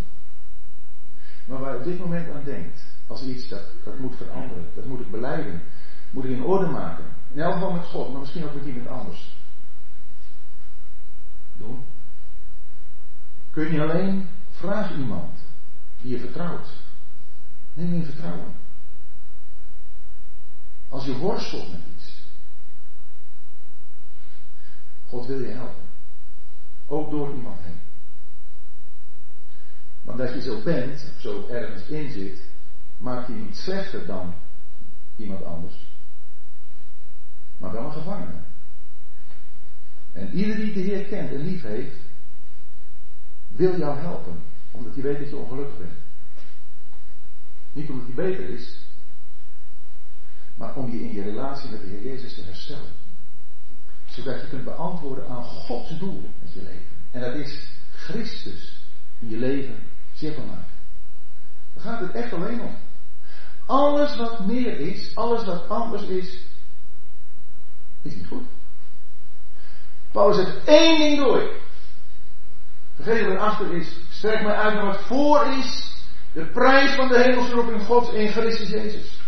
Maar 1.45 1.59
waar 1.59 1.73
je 1.73 1.79
op 1.79 1.85
dit 1.85 1.99
moment 1.99 2.31
aan 2.31 2.45
denkt, 2.45 2.85
als 3.07 3.23
iets 3.23 3.49
dat, 3.49 3.62
dat 3.85 3.99
moet 3.99 4.16
veranderen, 4.16 4.66
dat 4.75 4.85
moet 4.85 5.01
ik 5.01 5.11
beleiden, 5.11 5.62
moet 6.11 6.25
ik 6.25 6.31
in 6.31 6.43
orde 6.43 6.66
maken. 6.66 7.05
In 7.33 7.41
elk 7.41 7.53
geval 7.53 7.73
met 7.73 7.85
God, 7.85 8.11
maar 8.11 8.21
misschien 8.21 8.45
ook 8.45 8.55
met 8.55 8.64
iemand 8.64 8.89
anders. 8.89 9.37
Doen. 11.57 11.85
Kun 13.51 13.73
je 13.73 13.83
alleen, 13.83 14.29
vraag 14.51 14.97
iemand 14.97 15.39
die 16.01 16.12
je 16.12 16.19
vertrouwt. 16.19 16.69
Neem 17.75 17.93
in 17.93 18.05
vertrouwen. 18.05 18.55
Als 20.89 21.05
je 21.05 21.16
worstelt 21.16 21.70
met 21.70 21.80
iets. 21.97 22.22
God 25.07 25.26
wil 25.26 25.41
je 25.41 25.49
helpen. 25.49 25.82
Ook 26.86 27.11
door 27.11 27.34
iemand 27.34 27.61
heen. 27.61 27.78
Maar 30.05 30.16
dat 30.16 30.34
je 30.34 30.43
zo 30.43 30.62
bent, 30.62 31.12
zo 31.18 31.47
ergens 31.49 31.86
in 31.86 32.11
zit, 32.11 32.41
maakt 32.97 33.26
je 33.26 33.32
niet 33.32 33.57
slechter 33.57 34.07
dan 34.07 34.34
iemand 35.16 35.45
anders. 35.45 35.86
Maar 37.59 37.72
wel 37.72 37.84
een 37.84 37.93
gevangene. 37.93 38.41
En 40.12 40.32
ieder 40.32 40.57
die 40.57 40.72
de 40.72 40.80
Heer 40.80 41.05
kent 41.05 41.30
en 41.30 41.43
lief 41.43 41.62
heeft, 41.62 41.97
wil 43.49 43.78
jou 43.78 43.99
helpen. 43.99 44.41
Omdat 44.70 44.95
hij 44.95 45.03
weet 45.03 45.18
dat 45.18 45.28
je 45.28 45.36
ongelukkig 45.36 45.78
bent. 45.78 45.99
Niet 47.72 47.91
omdat 47.91 48.07
hij 48.07 48.14
beter 48.14 48.49
is, 48.49 48.88
maar 50.59 50.75
om 50.75 50.91
je 50.91 51.01
in 51.01 51.13
je 51.13 51.23
relatie 51.23 51.71
met 51.71 51.81
de 51.81 51.87
Heer 51.87 52.03
Jezus 52.03 52.35
te 52.35 52.43
herstellen. 52.43 52.93
Zodat 54.07 54.41
je 54.41 54.49
kunt 54.49 54.65
beantwoorden 54.65 55.29
aan 55.29 55.45
Gods 55.45 55.99
doel 55.99 56.31
met 56.43 56.53
je 56.53 56.63
leven. 56.63 56.97
En 57.11 57.21
dat 57.21 57.35
is 57.35 57.71
Christus 57.93 58.81
in 59.19 59.29
je 59.29 59.37
leven 59.37 59.75
zichtbaar 60.15 60.47
maken. 60.47 60.77
Daar 61.75 61.85
gaat 61.85 62.01
het 62.01 62.13
echt 62.13 62.33
alleen 62.33 62.61
om. 62.61 62.77
Alles 63.67 64.17
wat 64.17 64.47
meer 64.47 64.79
is, 64.79 65.15
alles 65.15 65.45
wat 65.45 65.69
anders 65.69 66.03
is, 66.03 66.39
is 68.03 68.15
niet 68.15 68.27
goed. 68.27 68.47
Paulus 70.13 70.37
zegt 70.37 70.65
één 70.65 70.99
ding 70.99 71.19
door. 71.19 71.51
Vergeet 72.95 73.27
wat 73.27 73.39
achter 73.39 73.75
is. 73.75 73.89
Strek 74.11 74.43
mij 74.43 74.55
uit 74.55 74.75
naar 74.75 74.85
wat 74.85 75.01
voor 75.01 75.47
is. 75.47 75.97
De 76.33 76.45
prijs 76.45 76.95
van 76.95 77.09
de 77.09 77.23
hemelsroeping 77.23 77.83
Gods 77.83 78.13
in 78.13 78.29
Christus 78.29 78.69
Jezus. 78.69 79.21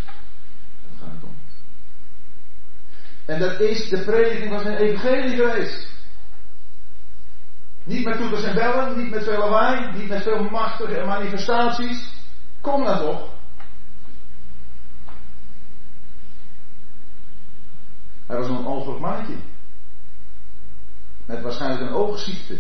Daar 0.83 0.99
gaat 0.99 1.15
het 1.15 1.23
om. 1.23 1.37
En 3.27 3.41
dat 3.41 3.61
is 3.61 3.89
de 3.89 4.05
prediking 4.05 4.51
van 4.51 4.61
zijn 4.61 4.77
evangelie 4.77 5.37
geweest. 5.37 5.89
Niet 7.85 8.05
met 8.05 8.17
toeters 8.17 8.43
en 8.43 8.55
bellen, 8.55 8.99
niet 8.99 9.11
met 9.11 9.25
veel 9.25 9.39
lawaai, 9.39 9.99
niet 9.99 10.09
met 10.09 10.23
veel 10.23 10.43
machtige 10.43 11.05
manifestaties. 11.05 12.13
Kom 12.61 12.83
nou 12.83 13.07
toch. 13.07 13.29
Hij 18.27 18.39
was 18.39 18.49
een 18.49 18.65
ongeluk 18.65 19.01
mannetje. 19.01 19.37
Met 21.25 21.43
waarschijnlijk 21.43 21.81
een 21.81 21.97
oogziekte. 21.97 22.59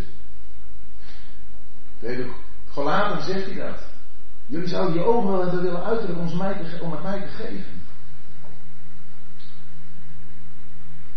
De 2.00 2.32
Galaten 2.70 3.24
zegt 3.24 3.46
hij 3.46 3.54
dat. 3.54 3.82
Jullie 4.46 4.68
zouden 4.68 4.94
je 4.94 5.04
ogen 5.04 5.30
wel 5.30 5.40
hebben 5.40 5.62
willen 5.62 5.84
uitdrukken 5.84 6.18
om 6.80 6.92
het 6.92 7.02
mij 7.02 7.20
te 7.20 7.28
geven. 7.28 7.79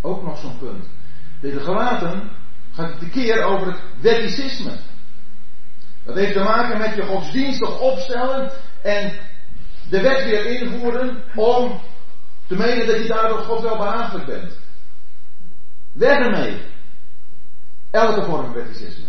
Ook 0.05 0.23
nog 0.23 0.39
zo'n 0.39 0.57
punt. 0.57 0.85
De 1.41 1.59
Galaten 1.59 2.29
gaat 2.71 2.99
het 2.99 3.09
keer 3.09 3.43
over 3.43 3.67
het 3.67 3.81
wetticisme. 4.01 4.77
Dat 6.03 6.15
heeft 6.15 6.33
te 6.33 6.43
maken 6.43 6.77
met 6.77 6.95
je 6.95 7.05
godsdienstig 7.05 7.79
opstellen 7.79 8.51
en 8.81 9.19
de 9.89 10.01
wet 10.01 10.23
weer 10.23 10.45
invoeren 10.45 11.23
om 11.35 11.81
te 12.47 12.55
menen 12.55 12.87
dat 12.87 12.97
je 12.97 13.07
daardoor 13.07 13.39
God 13.39 13.61
wel 13.61 13.77
behagelijk 13.77 14.25
bent. 14.25 14.57
Weg 15.91 16.17
ermee. 16.17 16.61
Elke 17.91 18.23
vorm 18.23 18.43
van 18.43 18.53
wetticisme. 18.53 19.07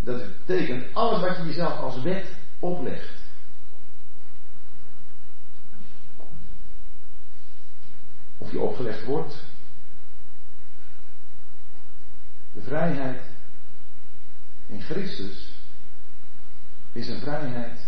Dat 0.00 0.22
betekent 0.46 0.94
alles 0.94 1.20
wat 1.20 1.36
je 1.36 1.44
jezelf 1.44 1.78
als 1.78 2.02
wet 2.02 2.26
oplegt. 2.58 3.15
Of 8.38 8.50
je 8.50 8.60
opgelegd 8.60 9.04
wordt. 9.04 9.44
De 12.52 12.62
vrijheid 12.62 13.22
in 14.66 14.80
Christus 14.80 15.52
is 16.92 17.08
een 17.08 17.20
vrijheid 17.20 17.80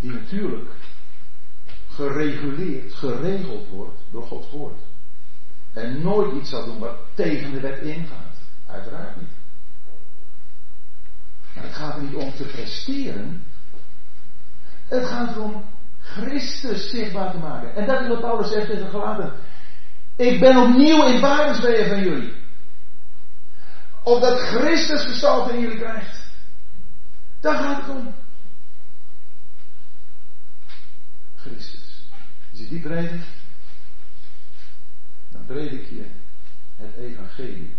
die 0.00 0.10
natuurlijk 0.10 0.70
gereguleerd, 1.88 2.94
geregeld 2.94 3.68
wordt 3.68 4.00
door 4.10 4.26
Gods 4.26 4.50
woord. 4.50 4.78
En 5.72 6.02
nooit 6.02 6.36
iets 6.36 6.50
zal 6.50 6.64
doen 6.64 6.78
wat 6.78 6.96
tegen 7.14 7.52
de 7.52 7.60
wet 7.60 7.78
ingaat. 7.78 8.36
Uiteraard 8.66 9.16
niet. 9.16 9.30
Maar 11.54 11.64
het 11.64 11.74
gaat 11.74 11.96
er 11.96 12.02
niet 12.02 12.14
om 12.14 12.32
te 12.34 12.44
presteren. 12.44 13.44
Het 14.86 15.06
gaat 15.06 15.36
erom 15.36 15.64
Christus 16.00 16.90
zichtbaar 16.90 17.30
te 17.30 17.38
maken. 17.38 17.74
En 17.74 17.86
dat 17.86 18.00
is 18.00 18.08
wat 18.08 18.20
Paulus 18.20 18.50
zegt 18.50 18.66
tegen 18.66 18.90
Galaten. 18.90 19.32
Ik 20.16 20.40
ben 20.40 20.56
opnieuw 20.56 21.06
in 21.06 21.20
barensweeën 21.20 21.88
van 21.88 22.02
jullie. 22.02 22.32
Opdat 24.02 24.40
Christus 24.40 25.02
gestalte 25.02 25.54
in 25.54 25.60
jullie 25.60 25.78
krijgt. 25.78 26.30
Daar 27.40 27.58
gaat 27.58 27.86
het 27.86 27.96
om. 27.96 28.14
Christus. 31.36 32.04
Als 32.50 32.60
je 32.60 32.68
die 32.68 32.80
predikt, 32.80 33.26
dan 35.30 35.44
predik 35.46 35.88
je 35.88 36.06
het 36.76 36.96
evangelie. 36.96 37.74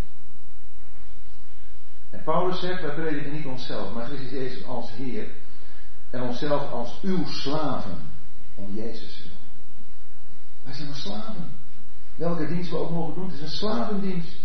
En 2.09 2.24
Paulus 2.24 2.59
zegt, 2.59 2.82
wij 2.82 2.93
prediken 2.93 3.32
niet 3.32 3.45
onszelf, 3.45 3.93
maar 3.93 4.05
Christus 4.05 4.30
Jezus 4.30 4.65
als 4.65 4.91
Heer. 4.91 5.28
En 6.09 6.22
onszelf 6.22 6.72
als 6.72 6.99
uw 7.01 7.26
slaven. 7.26 8.11
Jezus. 8.70 9.30
Wij 10.64 10.74
zijn 10.74 10.88
maar 10.88 10.97
slaven. 10.97 11.51
Welke 12.16 12.47
dienst 12.47 12.70
we 12.70 12.78
ook 12.78 12.89
mogen 12.89 13.14
doen, 13.14 13.26
het 13.26 13.34
is 13.34 13.41
een 13.41 13.57
slavendienst. 13.57 14.39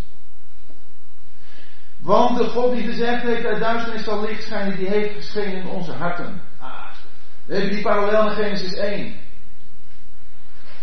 Want 1.98 2.38
de 2.38 2.44
God 2.44 2.72
die 2.72 2.84
gezegd 2.84 3.22
heeft, 3.22 3.44
uit 3.44 3.60
duisternis 3.60 4.04
zal 4.04 4.20
licht 4.20 4.42
schijnen, 4.42 4.76
die 4.76 4.88
heeft 4.88 5.14
geschenen 5.14 5.60
in 5.60 5.66
onze 5.66 5.92
harten. 5.92 6.40
Ah, 6.58 6.86
we 7.44 7.54
hebben 7.54 7.72
die 7.72 7.82
parallel 7.82 8.24
naar 8.24 8.34
Genesis 8.34 8.72
1. 8.72 9.14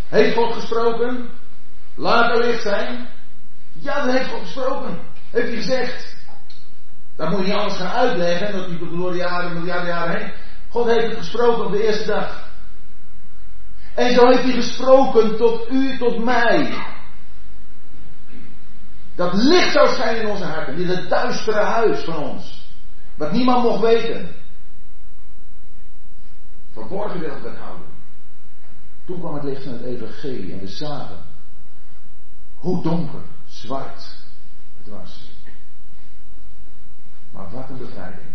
Heeft 0.10 0.36
God 0.36 0.54
gesproken? 0.54 1.30
Laat 1.96 2.30
er 2.30 2.46
licht 2.46 2.62
zijn. 2.62 3.08
Ja, 3.72 4.06
dat 4.06 4.16
heeft 4.16 4.30
God 4.30 4.42
gesproken. 4.42 5.00
Heeft 5.32 5.48
hij 5.48 5.56
gezegd. 5.56 6.16
Dat 7.16 7.30
moet 7.30 7.40
je 7.40 7.46
niet 7.46 7.54
alles 7.54 7.76
gaan 7.76 7.92
uitleggen. 7.92 8.52
Dat 8.52 8.68
die 8.68 8.98
door 8.98 9.12
de 9.12 9.18
jaren, 9.18 9.54
miljarden 9.54 9.88
jaren 9.88 10.20
heen. 10.20 10.34
God 10.70 10.88
heeft 10.88 11.08
het 11.08 11.18
gesproken 11.18 11.66
op 11.66 11.72
de 11.72 11.86
eerste 11.86 12.06
dag. 12.06 12.52
En 13.96 14.14
zo 14.14 14.28
heeft 14.28 14.44
hij 14.44 14.52
gesproken 14.52 15.38
tot 15.38 15.70
u, 15.72 15.98
tot 15.98 16.24
mij. 16.24 16.86
Dat 19.16 19.34
licht 19.34 19.72
zou 19.72 19.88
schijnen 19.88 20.22
in 20.22 20.28
onze 20.28 20.44
harten. 20.44 20.76
Is 20.76 20.88
het 20.88 21.10
duistere 21.10 21.62
huis 21.62 22.04
van 22.04 22.18
ons. 22.18 22.72
Wat 23.16 23.32
niemand 23.32 23.64
mocht 23.64 23.82
weten. 23.82 24.36
Verborgen 26.72 27.20
wilde 27.20 27.50
houden. 27.50 27.88
Toen 29.06 29.20
kwam 29.20 29.34
het 29.34 29.44
licht 29.44 29.64
van 29.64 29.74
het 29.74 29.82
evangelie 29.82 30.54
en 30.54 30.60
we 30.60 30.68
zagen 30.68 31.18
hoe 32.58 32.84
donker, 32.84 33.22
zwart 33.46 34.18
het 34.78 34.88
was. 34.88 35.32
Maar 37.32 37.50
wat 37.52 37.70
een 37.70 37.78
bevrijding. 37.78 38.28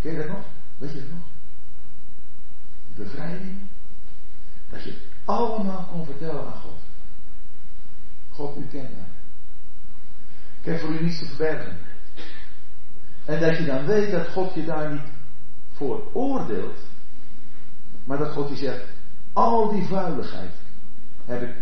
Ken 0.00 0.12
je 0.12 0.18
dat 0.18 0.28
nog? 0.28 0.44
Weet 0.78 0.92
je 0.92 0.98
het 0.98 1.10
nog? 1.10 1.24
Bevrijding. 2.94 3.58
Dat 4.72 4.82
je 4.82 4.96
allemaal 5.24 5.88
kon 5.92 6.04
vertellen 6.04 6.46
aan 6.46 6.60
God. 6.60 6.78
God, 8.30 8.56
u 8.56 8.66
kent 8.66 8.90
mij. 8.90 9.06
Ik 10.60 10.64
heb 10.64 10.80
voor 10.80 10.90
u 10.90 11.02
niets 11.02 11.18
te 11.18 11.26
verbergen. 11.26 11.78
En 13.24 13.40
dat 13.40 13.56
je 13.56 13.64
dan 13.64 13.84
weet 13.84 14.10
dat 14.10 14.28
God 14.28 14.54
je 14.54 14.64
daar 14.64 14.92
niet 14.92 15.10
voor 15.72 16.10
oordeelt. 16.12 16.78
Maar 18.04 18.18
dat 18.18 18.32
God 18.32 18.48
je 18.48 18.56
zegt, 18.56 18.84
al 19.32 19.72
die 19.72 19.84
vuiligheid 19.84 20.54
heb 21.24 21.42
ik 21.42 21.54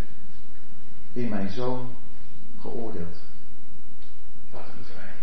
in 1.13 1.29
mijn 1.29 1.51
zoon 1.51 1.95
geoordeeld. 2.61 3.17
Wat 4.51 4.67
een 4.67 4.79
bevrijding. 4.79 5.19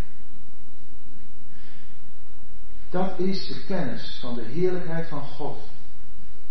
Dat 2.90 3.18
is 3.18 3.46
de 3.46 3.64
kennis 3.64 4.18
van 4.20 4.34
de 4.34 4.44
heerlijkheid 4.44 5.08
van 5.08 5.22
God 5.22 5.58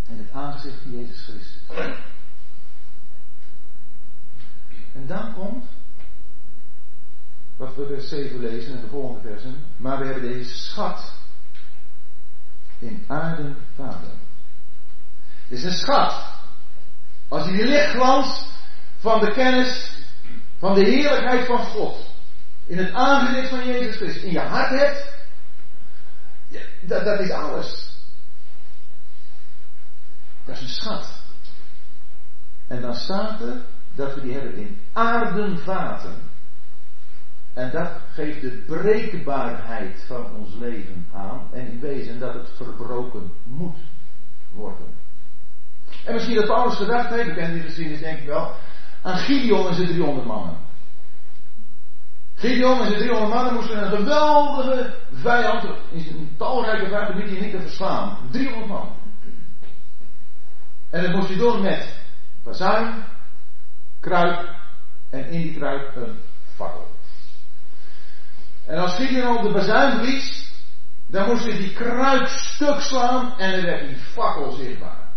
en 0.10 0.18
het 0.18 0.32
aangezicht 0.32 0.78
van 0.82 0.92
Jezus 0.92 1.24
Christus. 1.24 1.62
En 4.94 5.08
dan 5.08 5.34
komt 5.34 5.66
wat 7.58 7.76
we 7.76 7.86
vers 7.88 8.10
7 8.10 8.40
lezen 8.40 8.74
in 8.74 8.82
de 8.82 8.88
volgende 8.88 9.30
versen. 9.30 9.56
Maar 9.78 10.00
we 10.00 10.06
hebben 10.06 10.24
deze 10.24 10.58
schat 10.58 11.14
in 12.80 13.04
aarde 13.08 13.54
vader. 13.76 14.10
Het 15.48 15.58
is 15.58 15.64
een 15.64 15.72
schat. 15.72 16.36
Als 17.28 17.46
je 17.46 17.52
die 17.52 17.66
lichtglans 17.66 18.46
van 18.98 19.20
de 19.20 19.32
kennis 19.32 19.92
van 20.58 20.74
de 20.74 20.84
heerlijkheid 20.84 21.46
van 21.46 21.66
God 21.66 22.10
in 22.66 22.78
het 22.78 22.92
aangezicht 22.92 23.50
van 23.50 23.66
Jezus 23.66 23.96
Christus 23.96 24.24
in 24.24 24.32
je 24.32 24.40
hart 24.40 24.70
hebt, 24.70 25.16
dat, 26.82 27.06
dat 27.06 27.20
is 27.20 27.32
alles. 27.32 27.97
Dat 30.48 30.56
is 30.56 30.62
een 30.62 30.68
schat. 30.68 31.22
En 32.68 32.82
dan 32.82 32.96
staat 32.96 33.42
er 33.42 33.62
dat 33.96 34.16
we 34.16 34.22
die 34.22 34.34
hebben 34.34 34.56
in 34.56 34.78
aardenvaten. 34.94 36.16
En 37.54 37.72
dat 37.72 37.90
geeft 38.12 38.42
de 38.42 38.64
breekbaarheid 38.68 40.04
van 40.08 40.36
ons 40.36 40.54
leven 40.60 41.08
aan. 41.14 41.48
En 41.52 41.68
in 41.68 41.80
wezen 41.80 42.20
dat 42.20 42.34
het 42.34 42.50
verbroken 42.56 43.32
moet 43.44 43.78
worden. 44.54 44.88
En 46.06 46.14
misschien 46.14 46.36
dat 46.36 46.46
Paulus 46.46 46.76
gedacht 46.76 47.10
heeft, 47.10 47.28
ik 47.28 47.36
ken 47.36 47.54
die 47.54 47.62
geschiedenis 47.62 48.00
denk 48.00 48.20
ik 48.20 48.26
wel, 48.26 48.52
aan 49.02 49.18
Gideon 49.18 49.68
en 49.68 49.76
zijn 49.76 49.88
300 49.88 50.28
mannen. 50.28 50.56
Gideon 52.36 52.80
en 52.80 52.88
zijn 52.88 53.00
300 53.00 53.34
mannen 53.34 53.54
moesten 53.54 53.84
een 53.84 53.98
geweldige 53.98 54.94
vijand, 55.14 55.64
een 55.94 56.36
talrijke 56.38 56.90
vijand, 56.90 57.16
die 57.16 57.42
niet 57.42 57.52
te 57.52 57.62
verslaan. 57.62 58.18
300 58.32 58.68
man. 58.68 58.90
En 60.90 61.04
dat 61.04 61.12
moest 61.12 61.28
hij 61.28 61.38
doen 61.38 61.62
met 61.62 61.96
bazuin, 62.44 63.04
kruik 64.00 64.50
en 65.10 65.26
in 65.26 65.42
die 65.42 65.54
kruik 65.54 65.96
een 65.96 66.20
fakkel. 66.56 66.88
En 68.66 68.78
als 68.78 68.96
Gideon 68.96 69.38
op 69.38 69.44
de 69.44 69.52
bazuin 69.52 70.00
blies, 70.00 70.52
dan 71.08 71.28
moest 71.28 71.44
hij 71.44 71.58
die 71.58 71.74
kruik 71.74 72.28
stuk 72.28 72.80
slaan 72.80 73.38
en 73.38 73.52
dan 73.52 73.62
werd 73.62 73.88
die 73.88 73.98
fakkel 73.98 74.52
zichtbaar. 74.52 75.08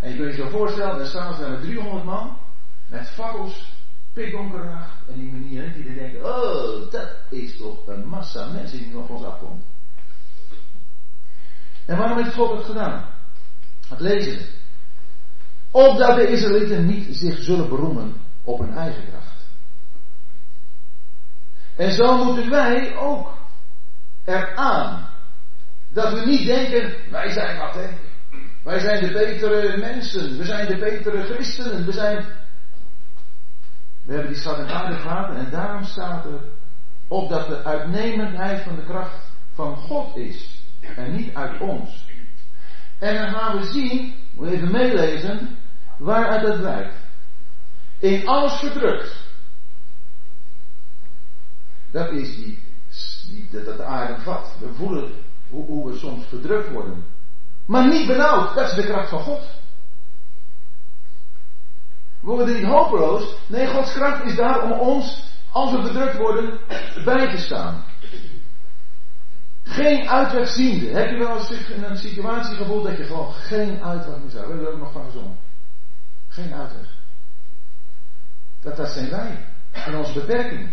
En 0.00 0.10
je 0.10 0.16
kunt 0.16 0.36
je 0.36 0.42
zo 0.42 0.48
voorstellen, 0.48 0.98
dan 0.98 1.06
staan 1.06 1.34
ze 1.34 1.40
daar 1.40 1.50
met 1.50 1.60
300 1.60 2.04
man, 2.04 2.36
met 2.86 3.08
fakkels, 3.08 3.76
nacht, 4.14 5.08
en 5.08 5.14
die 5.14 5.32
manier 5.32 5.72
die 5.72 5.94
denken, 5.94 6.24
oh, 6.24 6.90
dat 6.90 7.08
is 7.30 7.56
toch 7.56 7.86
een 7.86 8.08
massa 8.08 8.46
mensen 8.46 8.78
die 8.78 8.92
nog 8.92 9.08
ons 9.08 9.24
afkomt. 9.24 9.64
En 11.86 11.96
waarom 11.96 12.22
heeft 12.22 12.34
God 12.34 12.56
het 12.56 12.66
gedaan? 12.66 13.17
Lezen. 13.96 14.46
Opdat 15.70 16.16
de 16.16 16.28
Israëlieten 16.28 16.86
niet 16.86 17.16
zich 17.16 17.38
zullen 17.38 17.68
beroemen 17.68 18.14
op 18.44 18.58
hun 18.58 18.76
eigen 18.76 19.04
kracht. 19.08 19.46
En 21.76 21.92
zo 21.92 22.24
moeten 22.24 22.50
wij 22.50 22.96
ook 22.96 23.38
eraan. 24.24 25.08
Dat 25.92 26.12
we 26.12 26.26
niet 26.26 26.46
denken, 26.46 26.94
wij 27.10 27.30
zijn 27.30 27.58
wat 27.58 27.74
hè. 27.74 27.88
Wij 28.64 28.78
zijn 28.78 29.06
de 29.06 29.12
betere 29.12 29.76
mensen. 29.76 30.38
We 30.38 30.44
zijn 30.44 30.66
de 30.66 30.78
betere 30.78 31.22
christenen. 31.22 31.84
We 31.84 31.92
zijn. 31.92 32.24
We 34.04 34.12
hebben 34.12 34.32
die 34.32 34.40
schat 34.40 34.58
en 34.58 34.68
aarde 34.68 34.98
gehad 34.98 35.36
en 35.36 35.50
daarom 35.50 35.84
staat 35.84 36.24
er 36.24 36.40
opdat 37.08 37.48
de 37.48 37.64
uitnemendheid 37.64 38.62
van 38.62 38.76
de 38.76 38.84
kracht 38.84 39.30
van 39.54 39.76
God 39.76 40.16
is 40.16 40.62
en 40.96 41.16
niet 41.16 41.34
uit 41.34 41.60
ons. 41.60 42.07
En 42.98 43.14
dan 43.14 43.30
gaan 43.30 43.58
we 43.58 43.64
zien, 43.64 44.14
even 44.42 44.70
meelezen, 44.70 45.58
waaruit 45.98 46.46
dat 46.46 46.58
blijkt. 46.58 46.94
In 47.98 48.26
alles 48.26 48.52
verdrukt. 48.52 49.26
Dat 51.90 52.10
is 52.10 52.36
die, 52.36 52.62
die 53.28 53.48
dat, 53.50 53.64
dat 53.64 53.80
aarde 53.80 54.20
vat. 54.20 54.56
We 54.58 54.72
voelen 54.74 55.12
hoe, 55.50 55.66
hoe 55.66 55.90
we 55.90 55.98
soms 55.98 56.26
verdrukt 56.26 56.70
worden. 56.70 57.04
Maar 57.66 57.88
niet 57.88 58.06
benauwd, 58.06 58.54
dat 58.54 58.68
is 58.68 58.74
de 58.74 58.84
kracht 58.84 59.08
van 59.08 59.20
God. 59.20 59.40
We 62.20 62.26
worden 62.26 62.54
niet 62.54 62.64
hopeloos. 62.64 63.34
Nee, 63.46 63.66
Gods 63.66 63.92
kracht 63.92 64.24
is 64.24 64.36
daar 64.36 64.62
om 64.62 64.72
ons, 64.72 65.22
als 65.52 65.70
we 65.70 65.82
bedrukt 65.82 66.16
worden, 66.16 66.58
bij 67.04 67.30
te 67.30 67.38
staan. 67.38 67.84
Geen 69.68 70.08
uitweg 70.08 70.48
ziende. 70.48 70.90
Heb 70.90 71.10
je 71.10 71.18
wel 71.18 71.36
eens 71.36 71.50
een 71.50 71.96
situatie 71.96 72.56
gevoeld 72.56 72.84
dat 72.84 72.96
je 72.96 73.04
gewoon 73.04 73.32
geen 73.32 73.82
uitweg 73.82 74.18
meer 74.18 74.30
zou? 74.30 74.46
We 74.46 74.52
hebben 74.52 74.66
er 74.66 74.72
ook 74.72 74.78
nog 74.78 74.92
van 74.92 75.04
gezongen. 75.04 75.36
Geen 76.28 76.54
uitweg. 76.54 76.86
Dat, 78.62 78.76
dat 78.76 78.88
zijn 78.90 79.10
wij. 79.10 79.44
In 79.86 79.96
onze 79.96 80.12
beperking. 80.12 80.70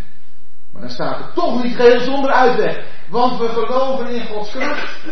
Maar 0.72 0.82
dan 0.82 0.92
staat 0.92 1.18
het 1.18 1.34
toch 1.34 1.64
niet 1.64 1.76
geheel 1.76 2.00
zonder 2.00 2.32
uitweg. 2.32 2.86
Want 3.10 3.40
we 3.40 3.48
geloven 3.48 4.08
in 4.08 4.28
Gods 4.28 4.52
kracht. 4.52 5.06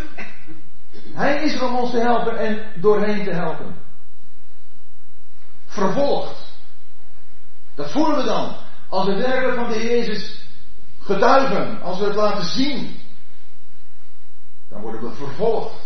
Hij 1.13 1.43
is 1.43 1.53
er 1.53 1.63
om 1.63 1.75
ons 1.75 1.91
te 1.91 1.99
helpen 1.99 2.37
en 2.37 2.71
doorheen 2.75 3.23
te 3.23 3.31
helpen. 3.31 3.75
Vervolgd. 5.65 6.55
Dat 7.75 7.91
voelen 7.91 8.17
we 8.17 8.23
dan. 8.23 8.55
Als 8.89 9.05
we 9.05 9.15
werkelijk 9.15 9.55
van 9.55 9.71
de 9.71 9.83
Jezus 9.83 10.47
getuigen. 10.99 11.81
Als 11.81 11.99
we 11.99 12.05
het 12.05 12.15
laten 12.15 12.45
zien. 12.45 13.01
Dan 14.73 14.81
worden 14.81 15.01
we 15.01 15.15
vervolgd. 15.15 15.81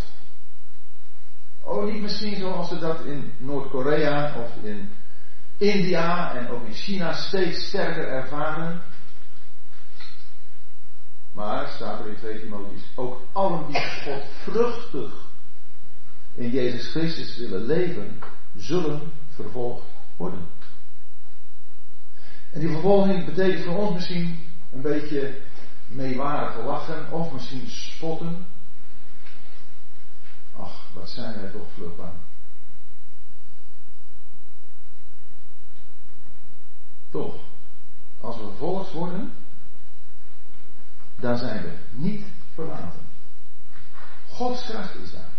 Oh, 1.61 1.83
niet 1.83 2.01
misschien 2.01 2.35
zoals 2.35 2.69
we 2.69 2.79
dat 2.79 3.05
in 3.05 3.33
Noord-Korea 3.37 4.35
of 4.43 4.63
in 4.63 4.89
India 5.57 6.35
en 6.35 6.49
ook 6.49 6.65
in 6.65 6.73
China 6.73 7.13
steeds 7.13 7.67
sterker 7.67 8.07
ervaren. 8.07 8.81
Maar, 11.33 11.67
staat 11.67 11.99
er 11.99 12.07
in 12.07 12.15
2 12.15 12.39
Timotheus, 12.39 12.81
ook 12.95 13.21
allen 13.31 13.67
die 13.67 13.81
God 14.03 14.23
vruchtig 14.43 15.13
in 16.33 16.49
Jezus 16.49 16.87
Christus 16.87 17.37
willen 17.37 17.65
leven, 17.65 18.19
zullen 18.55 19.11
vervolgd 19.29 19.85
worden. 20.17 20.47
En 22.51 22.59
die 22.59 22.69
vervolging 22.69 23.25
betekent 23.25 23.65
voor 23.65 23.75
ons 23.75 23.93
misschien 23.93 24.39
een 24.71 24.81
beetje 24.81 25.37
meewarig 25.87 26.65
lachen 26.65 27.11
of 27.11 27.31
misschien 27.31 27.67
spotten. 27.67 28.45
Ach, 30.59 30.93
wat 30.93 31.09
zijn 31.09 31.41
wij 31.41 31.51
toch 31.51 31.67
vruchtbaar. 31.73 32.13
Toch, 37.11 37.35
als 38.21 38.37
we 38.37 38.43
vervolgd 38.43 38.91
worden, 38.91 39.33
daar 41.15 41.37
zijn 41.37 41.61
we 41.61 41.77
niet 41.89 42.25
verlaten. 42.53 42.99
Gods 44.29 44.65
kracht 44.65 44.95
is 44.95 45.11
daar. 45.11 45.29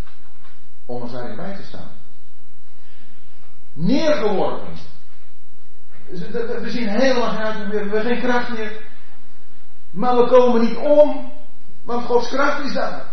Om 0.85 1.01
ons 1.01 1.11
daarin 1.11 1.35
bij 1.35 1.55
te 1.55 1.63
staan. 1.63 1.91
Neergeworpen. 3.73 4.73
We 6.61 6.69
zien 6.69 6.89
helemaal 6.89 7.37
uit, 7.37 7.67
we 7.67 7.77
hebben 7.77 8.01
geen 8.01 8.19
kracht 8.19 8.49
meer. 8.49 8.81
Maar 9.91 10.15
we 10.15 10.27
komen 10.27 10.61
niet 10.61 10.75
om, 10.75 11.31
want 11.83 12.05
Gods 12.05 12.27
kracht 12.27 12.63
is 12.63 12.73
daar. 12.73 13.05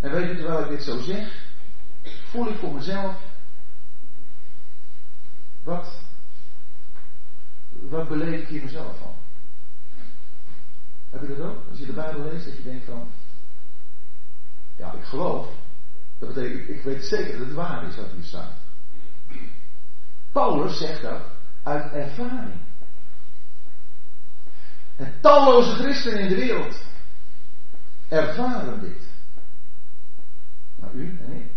En 0.00 0.10
weet 0.10 0.28
je, 0.28 0.36
terwijl 0.36 0.62
ik 0.62 0.68
dit 0.68 0.82
zo 0.82 1.00
zeg, 1.00 1.46
voel 2.30 2.48
ik 2.48 2.58
voor 2.58 2.74
mezelf, 2.74 3.16
wat, 5.62 6.00
wat 7.70 8.08
beleef 8.08 8.40
ik 8.40 8.48
hier 8.48 8.62
mezelf 8.62 8.98
van? 8.98 9.14
Heb 11.10 11.20
je 11.20 11.36
dat 11.36 11.46
ook? 11.46 11.68
Als 11.70 11.78
je 11.78 11.86
de 11.86 11.92
Bijbel 11.92 12.22
leest, 12.32 12.44
dat 12.44 12.56
je 12.56 12.62
denkt 12.62 12.84
van, 12.84 13.10
ja, 14.76 14.92
ik 14.92 15.04
geloof. 15.04 15.48
Dat 16.18 16.34
betekent, 16.34 16.68
ik 16.68 16.82
weet 16.82 17.04
zeker 17.04 17.38
dat 17.38 17.46
het 17.46 17.54
waar 17.54 17.86
is 17.86 17.96
wat 17.96 18.10
hier 18.14 18.24
staat. 18.24 18.52
Paulus 20.32 20.78
zegt 20.78 21.02
dat 21.02 21.22
uit 21.62 21.92
ervaring. 21.92 22.60
En 24.96 25.14
talloze 25.20 25.74
christenen 25.74 26.20
in 26.20 26.28
de 26.28 26.34
wereld 26.34 26.80
ervaren 28.08 28.80
dit. 28.80 29.06
U 30.94 31.18
en 31.24 31.32
ik. 31.32 31.50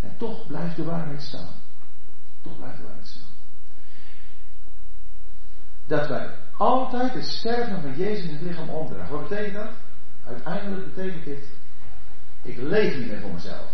En 0.00 0.14
toch 0.18 0.46
blijft 0.46 0.76
de 0.76 0.84
waarheid 0.84 1.22
staan. 1.22 1.54
Toch 2.42 2.56
blijft 2.56 2.76
de 2.76 2.82
waarheid 2.82 3.06
staan. 3.06 3.28
Dat 5.86 6.08
wij 6.08 6.34
altijd 6.56 7.12
het 7.12 7.24
sterven 7.24 7.80
van 7.80 7.96
Jezus 7.96 8.24
in 8.24 8.34
het 8.34 8.42
lichaam 8.42 8.68
omdragen. 8.68 9.12
Wat 9.12 9.28
betekent 9.28 9.54
dat? 9.54 9.70
Uiteindelijk 10.26 10.94
betekent 10.94 11.24
dit, 11.24 11.48
ik 12.42 12.56
leef 12.56 12.96
niet 12.96 13.06
meer 13.06 13.20
voor 13.20 13.32
mezelf. 13.32 13.70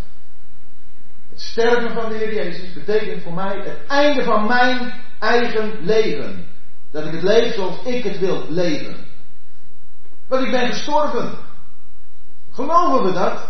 Het 1.28 1.41
sterven 1.41 1.93
van 1.93 2.09
de 2.09 2.16
Heer 2.16 2.34
Jezus 2.34 2.72
betekent 2.72 3.22
voor 3.22 3.34
mij 3.34 3.59
het 3.59 3.87
einde 3.87 4.24
van 4.24 4.47
mijn 4.47 4.93
eigen 5.18 5.84
leven. 5.84 6.47
Dat 6.91 7.05
ik 7.07 7.12
het 7.12 7.22
leef 7.22 7.55
zoals 7.55 7.84
ik 7.84 8.05
het 8.05 8.18
wil 8.18 8.51
leven. 8.51 8.97
Want 10.28 10.45
ik 10.45 10.51
ben 10.51 10.72
gestorven. 10.72 11.39
Geloven 12.57 13.04
we 13.04 13.12
dat? 13.12 13.48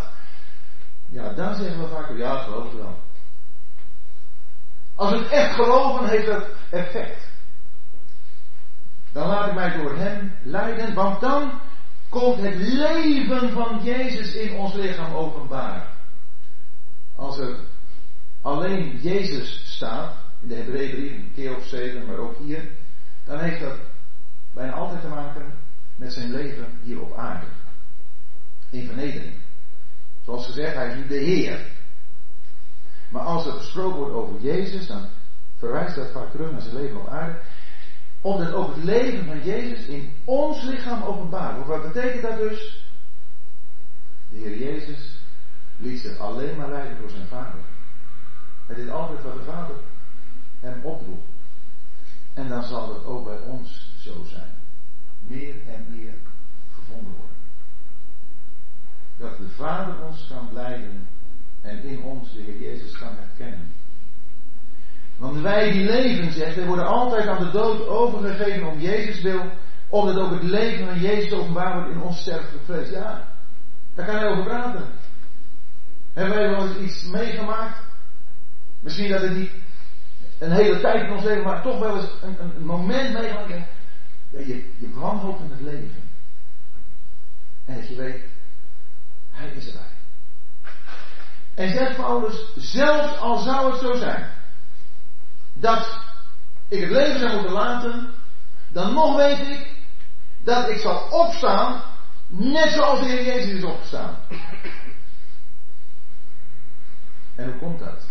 Ja, 1.09 1.33
dan 1.33 1.55
zeggen 1.55 1.79
we 1.79 1.87
vaak, 1.87 2.17
ja, 2.17 2.43
geloof 2.43 2.71
ik 2.71 2.77
wel. 2.77 2.99
Als 4.95 5.11
we 5.11 5.17
het 5.17 5.27
echt 5.27 5.55
geloven, 5.55 6.09
heeft 6.09 6.25
dat 6.25 6.45
effect. 6.69 7.31
Dan 9.11 9.27
laat 9.27 9.47
ik 9.47 9.53
mij 9.53 9.77
door 9.77 9.95
hem 9.95 10.31
leiden, 10.43 10.93
want 10.93 11.21
dan 11.21 11.59
komt 12.09 12.41
het 12.41 12.55
leven 12.55 13.51
van 13.51 13.83
Jezus 13.83 14.33
in 14.33 14.55
ons 14.55 14.73
lichaam 14.73 15.13
openbaar. 15.13 15.87
Als 17.15 17.37
er 17.37 17.59
alleen 18.41 18.97
Jezus 18.97 19.75
staat, 19.75 20.13
in 20.41 20.47
de 20.47 20.55
Hebreeënbrief, 20.55 21.11
een 21.11 21.31
keer 21.35 21.55
of 21.55 21.65
zeven, 21.65 22.05
maar 22.05 22.17
ook 22.17 22.37
hier, 22.37 22.69
dan 23.25 23.39
heeft 23.39 23.59
dat 23.61 23.77
bijna 24.53 24.73
altijd 24.73 25.01
te 25.01 25.07
maken 25.07 25.53
met 25.95 26.13
zijn 26.13 26.31
leven 26.31 26.79
hier 26.83 27.01
op 27.01 27.17
aarde. 27.17 27.47
In 28.69 28.85
vernedering. 28.85 29.33
Zoals 30.25 30.45
gezegd, 30.45 30.75
hij 30.75 30.87
is 30.87 30.95
nu 30.95 31.07
de 31.07 31.23
Heer. 31.23 31.59
Maar 33.09 33.21
als 33.21 33.45
er 33.45 33.53
gesproken 33.53 33.97
wordt 33.97 34.13
over 34.13 34.41
Jezus, 34.41 34.87
dan 34.87 35.05
verwijst 35.57 35.95
dat 35.95 36.11
vaak 36.11 36.31
terug 36.31 36.51
naar 36.51 36.61
zijn 36.61 36.75
leven 36.75 36.99
op 36.99 37.07
aarde 37.07 37.39
omdat 38.21 38.53
ook 38.53 38.75
het 38.75 38.83
leven 38.83 39.25
van 39.25 39.43
Jezus 39.43 39.85
in 39.85 40.11
ons 40.25 40.63
lichaam 40.63 41.03
openbaar 41.03 41.55
wordt. 41.55 41.69
Wat 41.69 41.93
betekent 41.93 42.21
dat 42.21 42.37
dus? 42.37 42.85
De 44.29 44.37
Heer 44.37 44.57
Jezus 44.57 45.19
liet 45.77 45.99
zich 45.99 46.17
alleen 46.17 46.57
maar 46.57 46.69
leiden 46.69 46.97
door 46.99 47.09
zijn 47.09 47.27
vader. 47.27 47.59
Hij 48.65 48.75
deed 48.75 48.89
altijd 48.89 49.23
wat 49.23 49.33
de 49.33 49.43
vader 49.43 49.75
hem 50.59 50.83
opdroeg. 50.83 51.23
En 52.33 52.47
dan 52.47 52.63
zal 52.63 52.93
het 52.93 53.05
ook 53.05 53.25
bij 53.25 53.39
ons 53.39 53.93
zo 53.99 54.23
zijn. 54.23 54.51
Meer 55.19 55.55
en 55.67 55.85
meer 55.89 56.13
gevonden 56.73 57.11
worden. 57.11 57.26
Dat 59.17 59.37
de 59.37 59.47
Vader 59.55 60.05
ons 60.05 60.27
kan 60.29 60.49
leiden 60.53 61.07
en 61.61 61.83
in 61.83 62.03
ons 62.03 62.33
de 62.33 62.41
Heer 62.41 62.61
Jezus 62.61 62.97
kan 62.97 63.15
herkennen. 63.15 63.75
Want 65.17 65.41
wij 65.41 65.71
die 65.71 65.85
leven, 65.85 66.31
zegt 66.31 66.55
wij 66.55 66.65
worden 66.65 66.87
altijd 66.87 67.27
aan 67.27 67.43
de 67.43 67.51
dood 67.51 67.87
overgegeven 67.87 68.67
om 68.67 68.79
Jezus 68.79 69.21
wil, 69.21 69.51
omdat 69.89 70.17
ook 70.17 70.31
het 70.31 70.43
leven 70.43 70.85
van 70.85 70.99
Jezus 70.99 71.31
openbaar 71.31 71.73
wordt 71.73 71.95
in 71.95 72.01
ons 72.01 72.21
sterfelijk 72.21 72.65
vlees. 72.65 72.89
Ja, 72.89 73.27
daar 73.95 74.05
kan 74.05 74.19
je 74.19 74.25
over 74.25 74.43
praten. 74.43 74.85
Hebben 76.13 76.37
wij 76.37 76.49
wel 76.49 76.67
eens 76.67 76.77
iets 76.77 77.03
meegemaakt? 77.03 77.79
Misschien 78.79 79.09
dat 79.09 79.21
het 79.21 79.35
niet 79.35 79.51
een 80.39 80.51
hele 80.51 80.79
tijd 80.79 81.03
in 81.03 81.11
ons 81.11 81.23
leven, 81.23 81.43
maar 81.43 81.61
toch 81.61 81.79
wel 81.79 81.97
eens 81.97 82.09
een, 82.21 82.65
moment 82.65 83.13
meegemaakt. 83.13 83.49
Ja, 84.29 84.39
je, 84.39 84.71
je 84.77 84.89
wanhoopt 84.93 85.41
in 85.43 85.51
het 85.51 85.61
leven. 85.61 86.01
En 87.65 87.75
dat 87.75 87.87
je 87.87 87.95
weet, 87.95 88.21
hij 89.37 89.47
is 89.47 89.67
erbij. 89.67 89.81
En 91.55 91.69
zegt 91.69 91.95
Paulus, 91.95 92.45
zelfs 92.55 93.17
al 93.17 93.37
zou 93.37 93.71
het 93.71 93.81
zo 93.81 93.95
zijn 93.95 94.29
dat 95.53 95.99
ik 96.67 96.81
het 96.81 96.91
leven 96.91 97.19
zou 97.19 97.33
moeten 97.33 97.51
laten, 97.51 98.13
dan 98.69 98.93
nog 98.93 99.15
weet 99.15 99.39
ik 99.39 99.75
dat 100.43 100.69
ik 100.69 100.77
zal 100.77 101.09
opstaan, 101.09 101.81
net 102.27 102.69
zoals 102.69 102.99
de 102.99 103.05
Heer 103.05 103.25
Jezus 103.25 103.53
is 103.53 103.63
opgestaan. 103.63 104.17
En 107.35 107.45
hoe 107.45 107.59
komt 107.59 107.79
dat? 107.79 108.05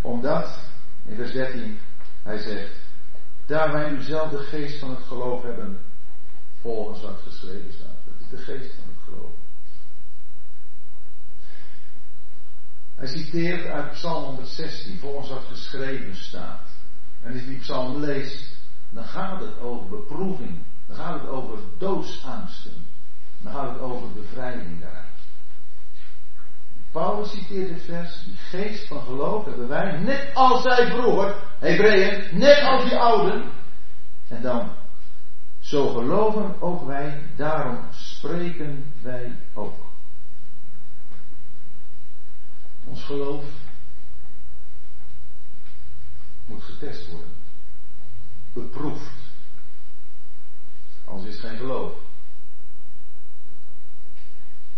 Omdat, 0.00 0.58
in 1.06 1.16
vers 1.16 1.32
13, 1.32 1.78
hij 2.22 2.38
zegt, 2.38 2.70
daar 3.46 3.72
wij 3.72 3.90
nu 3.90 4.02
zelf 4.02 4.30
de 4.30 4.38
geest 4.38 4.78
van 4.78 4.90
het 4.90 5.04
geloof 5.06 5.42
hebben, 5.42 5.80
volgens 6.60 7.02
wat 7.02 7.20
geschreven 7.26 7.72
staat. 7.72 8.04
Dat 8.04 8.14
is 8.20 8.28
de 8.28 8.36
geest 8.36 8.74
van 8.74 8.84
het 8.88 9.04
geloof. 9.04 9.47
Hij 12.98 13.06
citeert 13.06 13.66
uit 13.66 13.92
Psalm 13.92 14.24
116, 14.24 14.98
volgens 14.98 15.28
wat 15.28 15.44
geschreven 15.48 16.16
staat. 16.16 16.60
En 17.22 17.32
als 17.32 17.40
je 17.40 17.46
die 17.46 17.58
psalm 17.58 18.00
leest, 18.00 18.56
dan 18.90 19.04
gaat 19.04 19.40
het 19.40 19.60
over 19.60 19.88
beproeving. 19.88 20.58
Dan 20.86 20.96
gaat 20.96 21.20
het 21.20 21.30
over 21.30 21.58
doodsangsten. 21.78 22.72
Dan 23.40 23.52
gaat 23.52 23.72
het 23.72 23.80
over 23.80 24.12
bevrijding 24.12 24.80
daaruit. 24.80 25.06
Paulus 26.92 27.30
citeert 27.30 27.68
dit 27.68 27.82
vers, 27.82 28.24
die 28.24 28.36
geest 28.36 28.86
van 28.86 29.02
geloof 29.02 29.44
hebben 29.44 29.68
wij, 29.68 29.98
net 29.98 30.30
als 30.34 30.62
zij 30.62 30.86
vroeger, 30.86 31.34
Hebreeën, 31.58 32.38
net 32.38 32.62
als 32.62 32.88
die 32.88 32.98
ouden. 32.98 33.50
En 34.28 34.42
dan, 34.42 34.70
zo 35.60 35.88
geloven 35.88 36.60
ook 36.60 36.86
wij, 36.86 37.22
daarom 37.36 37.78
spreken 37.90 38.92
wij 39.02 39.36
ook. 39.54 39.87
Ons 42.88 43.04
geloof 43.04 43.44
moet 46.46 46.62
getest 46.62 47.10
worden. 47.10 47.32
Beproefd. 48.52 49.12
Anders 51.04 51.28
is 51.28 51.36
het 51.36 51.50
geen 51.50 51.58
geloof. 51.58 51.92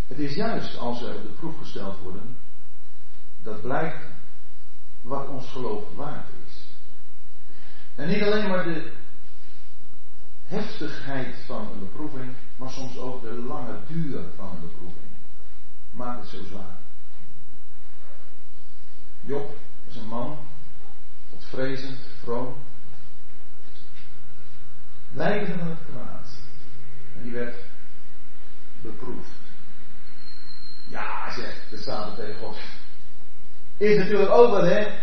Het 0.07 0.19
is 0.19 0.35
juist 0.35 0.79
als 0.79 1.03
er 1.03 1.23
de 1.23 1.29
proef 1.29 1.59
gesteld 1.59 1.99
worden, 1.99 2.37
dat 3.43 3.63
blijkt 3.63 4.05
wat 5.03 5.29
ons 5.29 5.51
geloof 5.51 5.95
waard 5.95 6.29
is. 6.47 6.65
En 7.95 8.09
niet 8.09 8.23
alleen 8.23 8.49
maar 8.49 8.65
de 8.65 8.93
heftigheid 10.45 11.37
van 11.47 11.71
een 11.73 11.79
beproeving, 11.79 12.33
maar 12.57 12.71
soms 12.71 12.99
ook 12.99 13.23
de 13.23 13.35
lange 13.35 13.79
duur 13.87 14.23
van 14.37 14.49
een 14.49 14.61
beproeving. 14.61 15.11
Maakt 15.91 16.21
het 16.21 16.29
zo 16.29 16.45
zwaar. 16.45 16.79
Job 19.31 19.57
is 19.89 19.97
een 19.97 20.07
man, 20.07 20.39
vrezend, 21.39 21.99
vroom, 22.22 22.55
wijde 25.12 25.47
van 25.59 25.68
het 25.68 25.78
kwaad. 25.91 26.28
En 27.16 27.22
die 27.22 27.33
werd 27.33 27.57
beproefd. 28.83 29.31
Ja, 30.89 31.33
zegt 31.33 31.70
de 31.70 31.76
Satan 31.76 32.14
tegen 32.14 32.39
God. 32.39 32.57
Is 33.76 33.97
natuurlijk 33.97 34.31
ook 34.31 34.51
wat, 34.51 34.66
hè? 34.66 34.99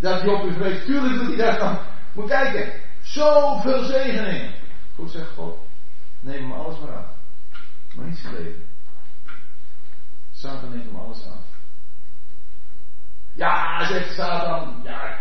Dat 0.00 0.22
Job 0.22 0.44
u 0.44 0.52
vreest. 0.52 0.84
Tuurlijk 0.84 1.26
doet 1.26 1.36
hij 1.36 1.58
dat. 1.58 1.80
Moet 2.12 2.28
kijken. 2.28 2.80
Zoveel 3.02 3.84
zegeningen. 3.84 4.54
Goed 4.94 5.10
zegt 5.10 5.30
God. 5.30 5.58
Neem 6.20 6.50
hem 6.50 6.52
alles 6.52 6.78
maar 6.78 6.96
af. 6.96 7.06
Maar 7.94 8.06
niet 8.06 8.18
zijn 8.18 8.34
leven. 8.34 8.66
Satan 10.32 10.70
neemt 10.70 10.84
hem 10.84 10.96
alles 10.96 11.26
af. 11.26 11.51
Ja, 13.34 13.86
zegt 13.86 14.14
Satan. 14.14 14.80
Ja, 14.84 15.18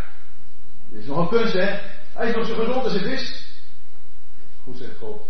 dit 0.90 1.00
is 1.00 1.06
nog 1.06 1.18
een 1.18 1.28
kunst, 1.28 1.54
hè? 1.54 1.80
Hij 2.14 2.30
is 2.30 2.36
nog 2.36 2.48
zo 2.48 2.56
gezond 2.56 2.84
als 2.84 2.94
het 2.94 3.04
is. 3.06 3.46
Goed 4.64 4.78
zegt 4.78 4.98
God. 4.98 5.28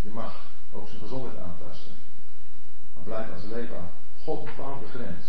Je 0.00 0.10
mag 0.10 0.46
ook 0.72 0.88
zijn 0.88 1.00
gezondheid 1.00 1.38
aantasten. 1.38 1.92
Maar 2.94 3.04
blijf 3.04 3.42
leven 3.42 3.76
aan. 3.76 3.90
God 4.22 4.44
bepaalt 4.44 4.80
de 4.80 4.98
grens. 4.98 5.26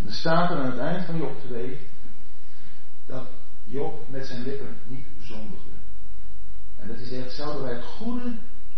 En 0.00 0.06
er 0.06 0.12
staat 0.12 0.50
er 0.50 0.56
aan 0.56 0.70
het 0.70 0.78
eind 0.78 1.04
van 1.04 1.16
Job 1.16 1.40
2 1.40 1.88
dat 3.06 3.26
Job 3.64 4.08
met 4.08 4.26
zijn 4.26 4.42
lippen 4.42 4.78
niet 4.86 5.06
zondigde. 5.20 5.70
En 6.78 6.88
dat 6.88 6.98
is 6.98 7.12
echt, 7.12 7.32
zouden 7.32 7.62
wij 7.62 7.74
het 7.74 7.84
goede 7.84 8.34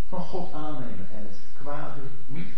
van 0.09 0.21
God 0.21 0.53
aannemen 0.53 1.09
en 1.11 1.25
het 1.27 1.39
kwade 1.57 2.01
niet. 2.25 2.53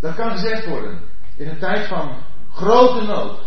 Dat 0.00 0.14
kan 0.14 0.30
gezegd 0.30 0.66
worden 0.66 1.00
in 1.36 1.48
een 1.48 1.58
tijd 1.58 1.88
van 1.88 2.22
grote 2.50 3.06
nood. 3.06 3.40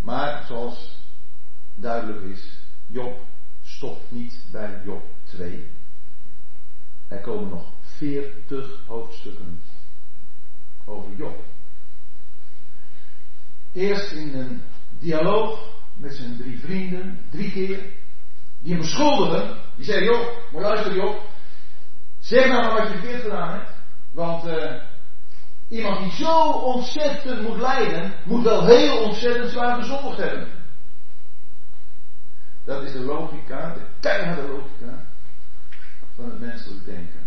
Maar 0.00 0.44
zoals 0.46 0.96
duidelijk 1.74 2.22
is, 2.22 2.58
Job 2.86 3.20
stopt 3.62 4.10
niet 4.10 4.44
bij 4.50 4.80
Job 4.84 5.02
2. 5.24 5.68
Er 7.08 7.20
komen 7.20 7.48
nog 7.48 7.66
40 7.80 8.86
hoofdstukken 8.86 9.62
over 10.84 11.16
Job. 11.16 11.44
Eerst 13.72 14.12
in 14.12 14.34
een 14.34 14.62
dialoog 14.98 15.76
met 15.96 16.14
zijn 16.14 16.36
drie 16.36 16.58
vrienden, 16.58 17.24
drie 17.30 17.52
keer, 17.52 17.80
die 18.60 18.72
hem 18.72 18.80
beschuldigen. 18.80 19.56
Die 19.76 19.84
zeggen, 19.84 20.04
joh, 20.04 20.52
maar 20.52 20.62
luister 20.62 20.94
Job, 20.94 21.20
zeg 22.18 22.46
nou 22.46 22.62
maar 22.62 22.78
wat 22.78 22.92
je 22.92 22.98
verkeerd 22.98 23.22
gedaan 23.22 23.52
hebt. 23.58 23.70
Want 24.12 24.46
uh, 24.46 24.82
iemand 25.68 25.98
die 25.98 26.12
zo 26.12 26.50
ontzettend 26.50 27.42
moet 27.48 27.58
lijden, 27.58 28.12
moet 28.24 28.42
wel 28.42 28.66
heel 28.66 29.02
ontzettend 29.02 29.50
zwaar 29.50 29.82
gezondigd 29.82 30.16
hebben. 30.16 30.48
Dat 32.64 32.82
is 32.82 32.92
de 32.92 33.00
logica, 33.00 33.74
de 33.74 33.80
keiharde 34.00 34.48
logica 34.48 35.04
van 36.14 36.24
het 36.24 36.40
menselijk 36.40 36.84
denken. 36.84 37.26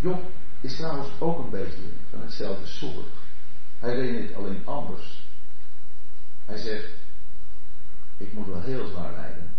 Job 0.00 0.30
is 0.60 0.76
trouwens 0.76 1.08
ook 1.18 1.38
een 1.38 1.50
beetje 1.50 1.82
van 2.10 2.20
hetzelfde 2.20 2.66
soort. 2.66 3.06
Hij 3.78 3.94
redeneert 3.94 4.34
alleen 4.34 4.66
anders. 4.66 5.26
Hij 6.44 6.56
zegt, 6.56 6.90
ik 8.16 8.32
moet 8.32 8.46
wel 8.46 8.62
heel 8.62 8.86
zwaar 8.86 9.12
lijden. 9.12 9.50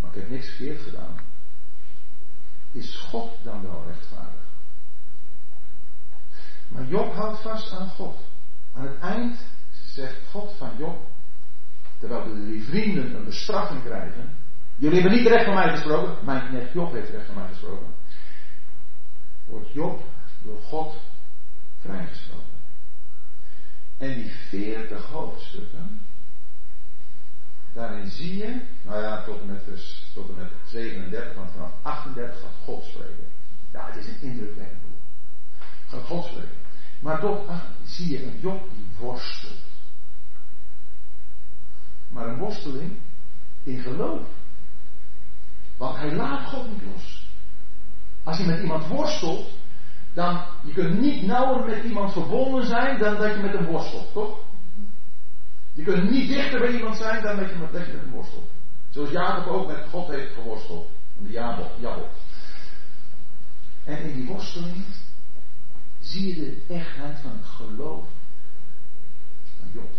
Maar 0.00 0.10
ik 0.14 0.20
heb 0.20 0.30
niks 0.30 0.48
verkeerd 0.48 0.82
gedaan. 0.82 1.31
Is 2.72 2.96
God 2.96 3.30
dan 3.42 3.62
wel 3.62 3.84
rechtvaardig? 3.86 4.40
Maar 6.68 6.86
Job 6.86 7.14
houdt 7.14 7.40
vast 7.40 7.72
aan 7.72 7.88
God. 7.88 8.18
Aan 8.74 8.86
het 8.86 8.98
eind 9.00 9.38
zegt 9.86 10.16
God 10.30 10.54
van 10.58 10.70
Job, 10.78 11.10
terwijl 11.98 12.24
de 12.24 12.44
drie 12.44 12.64
vrienden 12.64 13.14
een 13.14 13.24
bestraffing 13.24 13.84
krijgen. 13.84 14.36
Jullie 14.76 15.00
hebben 15.00 15.18
niet 15.18 15.28
recht 15.28 15.44
van 15.44 15.54
mij 15.54 15.70
gesproken. 15.70 16.24
Mijn 16.24 16.48
knecht 16.48 16.72
Job 16.72 16.92
heeft 16.92 17.10
recht 17.10 17.26
van 17.26 17.34
mij 17.34 17.48
gesproken 17.48 18.00
wordt 19.52 19.72
Job 19.72 20.04
door 20.42 20.60
God 20.62 20.94
vrijgesproken. 21.80 22.60
En 23.98 24.14
die 24.14 24.30
veertig 24.48 25.04
hoofdstukken, 25.04 26.00
daarin 27.72 28.06
zie 28.06 28.36
je, 28.36 28.60
nou 28.82 29.02
ja, 29.02 29.24
tot 29.24 29.40
en 29.40 29.46
met, 29.46 29.62
vers, 29.62 30.10
tot 30.14 30.36
met 30.36 30.50
37, 30.66 31.34
want 31.34 31.50
vanaf 31.50 31.72
38 31.82 32.40
gaat 32.40 32.50
God 32.64 32.84
spreken. 32.84 33.24
Ja, 33.72 33.86
het 33.86 33.96
is 33.96 34.06
een 34.06 34.20
indrukwekkend 34.20 34.82
boek. 34.82 35.00
Gaat 35.88 36.06
God 36.06 36.24
spreken. 36.24 36.60
Maar 37.00 37.20
tot 37.20 37.48
zie 37.84 38.10
je 38.10 38.24
een 38.24 38.38
Job 38.40 38.70
die 38.70 38.86
worstelt. 38.98 39.60
Maar 42.08 42.28
een 42.28 42.38
worsteling 42.38 42.98
in 43.62 43.80
geloof. 43.80 44.26
Want 45.76 45.96
hij 45.96 46.14
laat 46.14 46.48
God 46.48 46.68
niet 46.68 46.82
los. 46.92 47.26
Als 48.22 48.38
je 48.38 48.44
met 48.44 48.60
iemand 48.60 48.86
worstelt, 48.86 49.50
dan 50.14 50.44
je 50.64 50.72
kunt 50.72 51.00
niet 51.00 51.22
nauwer 51.26 51.66
met 51.66 51.84
iemand 51.84 52.12
verbonden 52.12 52.66
zijn 52.66 52.98
dan 52.98 53.16
dat 53.16 53.34
je 53.34 53.42
met 53.42 53.52
hem 53.52 53.64
worstelt, 53.64 54.12
toch? 54.12 54.38
Je 55.72 55.82
kunt 55.82 56.10
niet 56.10 56.28
dichter 56.28 56.60
bij 56.60 56.72
iemand 56.72 56.96
zijn 56.96 57.22
dan 57.22 57.36
dat 57.36 57.48
je 57.48 57.56
met, 57.56 57.86
je 57.86 58.10
worstelt. 58.10 58.50
Zoals 58.90 59.10
Jacob 59.10 59.46
ook 59.46 59.66
met 59.66 59.88
God 59.88 60.08
heeft 60.08 60.34
geworsteld. 60.34 60.90
De 61.18 61.30
Jabok. 61.30 62.10
En 63.84 63.98
in 63.98 64.14
die 64.14 64.26
worsteling 64.26 64.84
zie 66.00 66.28
je 66.28 66.34
de 66.34 66.74
echtheid 66.74 67.18
van 67.20 67.44
geloof 67.44 68.08
van 69.58 69.68
Job. 69.72 69.90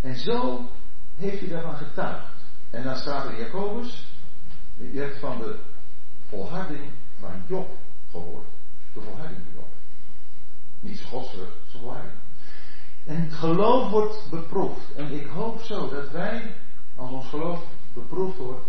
En 0.00 0.16
zo 0.16 0.70
heeft 1.16 1.40
hij 1.40 1.48
daarvan 1.48 1.76
getuigd. 1.76 2.32
En 2.70 2.82
dan 2.82 2.96
staat 2.96 3.24
er 3.24 3.38
Jacobus, 3.38 4.06
je 4.76 5.00
hebt 5.00 5.18
van 5.18 5.38
de 5.38 5.58
volharding 6.28 6.90
van 7.20 7.42
Job 7.48 7.78
gehoord. 8.10 8.46
De 8.92 9.00
volharding 9.00 9.40
van 9.44 9.52
Job. 9.54 9.68
Niet 10.80 10.96
zijn 10.96 11.08
godsvrucht, 11.08 11.56
zijn 11.66 11.82
volharding. 11.82 12.14
En 13.06 13.30
geloof 13.30 13.90
wordt 13.90 14.30
beproefd. 14.30 14.94
En 14.96 15.12
ik 15.12 15.26
hoop 15.26 15.60
zo 15.60 15.88
dat 15.88 16.10
wij, 16.10 16.54
als 16.96 17.10
ons 17.10 17.26
geloof 17.26 17.64
beproefd 17.92 18.38
wordt, 18.38 18.68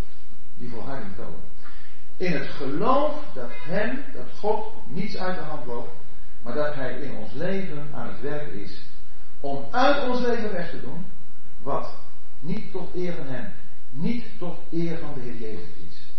die 0.57 0.69
volharding 0.69 1.15
tonen. 1.15 1.53
In 2.17 2.31
het 2.31 2.47
geloof 2.47 3.23
dat 3.33 3.49
Hem, 3.51 4.03
dat 4.13 4.37
God 4.39 4.73
niets 4.87 5.17
uit 5.17 5.35
de 5.35 5.41
hand 5.41 5.65
loopt, 5.65 5.91
maar 6.41 6.53
dat 6.53 6.73
Hij 6.73 6.99
in 6.99 7.15
ons 7.15 7.33
leven 7.33 7.89
aan 7.93 8.07
het 8.07 8.21
werk 8.21 8.51
is 8.51 8.81
om 9.39 9.65
uit 9.71 10.09
ons 10.09 10.19
leven 10.19 10.51
weg 10.51 10.69
te 10.69 10.81
doen 10.81 11.05
wat 11.61 11.93
niet 12.39 12.71
tot 12.71 12.95
eer 12.95 13.13
van 13.13 13.27
Hem, 13.27 13.51
niet 13.89 14.25
tot 14.37 14.57
eer 14.71 14.97
van 14.97 15.13
de 15.13 15.19
Heer 15.19 15.35
Jezus 15.35 15.69
is. 15.87 16.13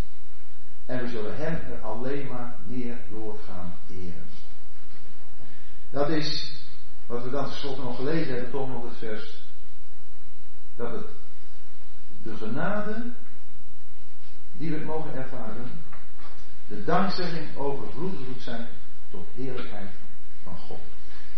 En 0.86 0.98
we 1.02 1.08
zullen 1.08 1.36
Hem 1.36 1.54
er 1.72 1.80
alleen 1.80 2.26
maar 2.26 2.54
meer 2.66 2.96
door 3.10 3.36
gaan 3.46 3.74
eren. 3.90 4.26
Dat 5.90 6.08
is 6.08 6.52
wat 7.06 7.22
we 7.22 7.30
dan 7.30 7.44
tenslotte 7.44 7.80
nog 7.80 7.96
gelezen 7.96 8.32
hebben, 8.32 8.50
toch 8.50 8.68
nog 8.68 8.84
het 8.84 8.98
vers. 8.98 9.42
Dat 10.76 10.92
het 10.92 11.06
de 12.22 12.36
genade 12.36 13.12
die 14.52 14.70
we 14.70 14.84
mogen 14.84 15.14
ervaren, 15.14 15.70
de 16.68 16.84
dankzegging 16.84 17.56
overvloedig 17.56 18.20
moet 18.26 18.42
zijn 18.42 18.66
tot 19.10 19.26
heerlijkheid 19.34 19.90
van 20.42 20.56
God. 20.56 20.80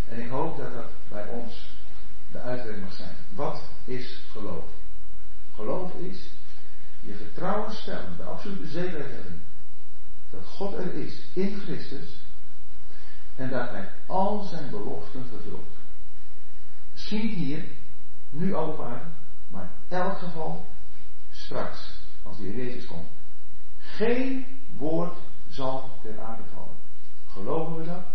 En 0.09 0.21
ik 0.21 0.29
hoop 0.29 0.57
dat 0.57 0.73
dat 0.73 0.89
bij 1.07 1.27
ons 1.27 1.77
de 2.31 2.39
uitwerking 2.39 2.83
mag 2.83 2.93
zijn. 2.93 3.15
Wat 3.35 3.61
is 3.85 4.21
geloof? 4.31 4.65
Geloof 5.55 5.93
is 5.93 6.29
je 7.01 7.15
vertrouwen 7.15 7.73
stellen, 7.73 8.17
de 8.17 8.23
absolute 8.23 8.67
zekerheid 8.67 9.11
hebben 9.11 9.41
dat 10.29 10.45
God 10.45 10.73
er 10.73 10.93
is 10.93 11.21
in 11.33 11.61
Christus 11.65 12.09
en 13.39 13.49
dat 13.49 13.69
Hij 13.69 13.89
al 14.07 14.43
zijn 14.43 14.69
beloften 14.69 15.25
vervult. 15.27 15.77
Misschien 16.91 17.29
hier, 17.29 17.65
nu 18.29 18.53
al 18.53 18.67
op 18.67 18.87
maar 19.47 19.69
in 19.87 19.97
elk 19.97 20.17
geval 20.17 20.65
straks, 21.31 21.99
als 22.23 22.37
Heer 22.37 22.55
Jezus 22.55 22.85
komt. 22.85 23.07
Geen 23.79 24.45
woord 24.77 25.17
zal 25.47 25.89
ter 26.01 26.19
aarde 26.21 26.43
vallen. 26.53 26.75
Geloven 27.27 27.75
we 27.75 27.85
dat? 27.85 28.05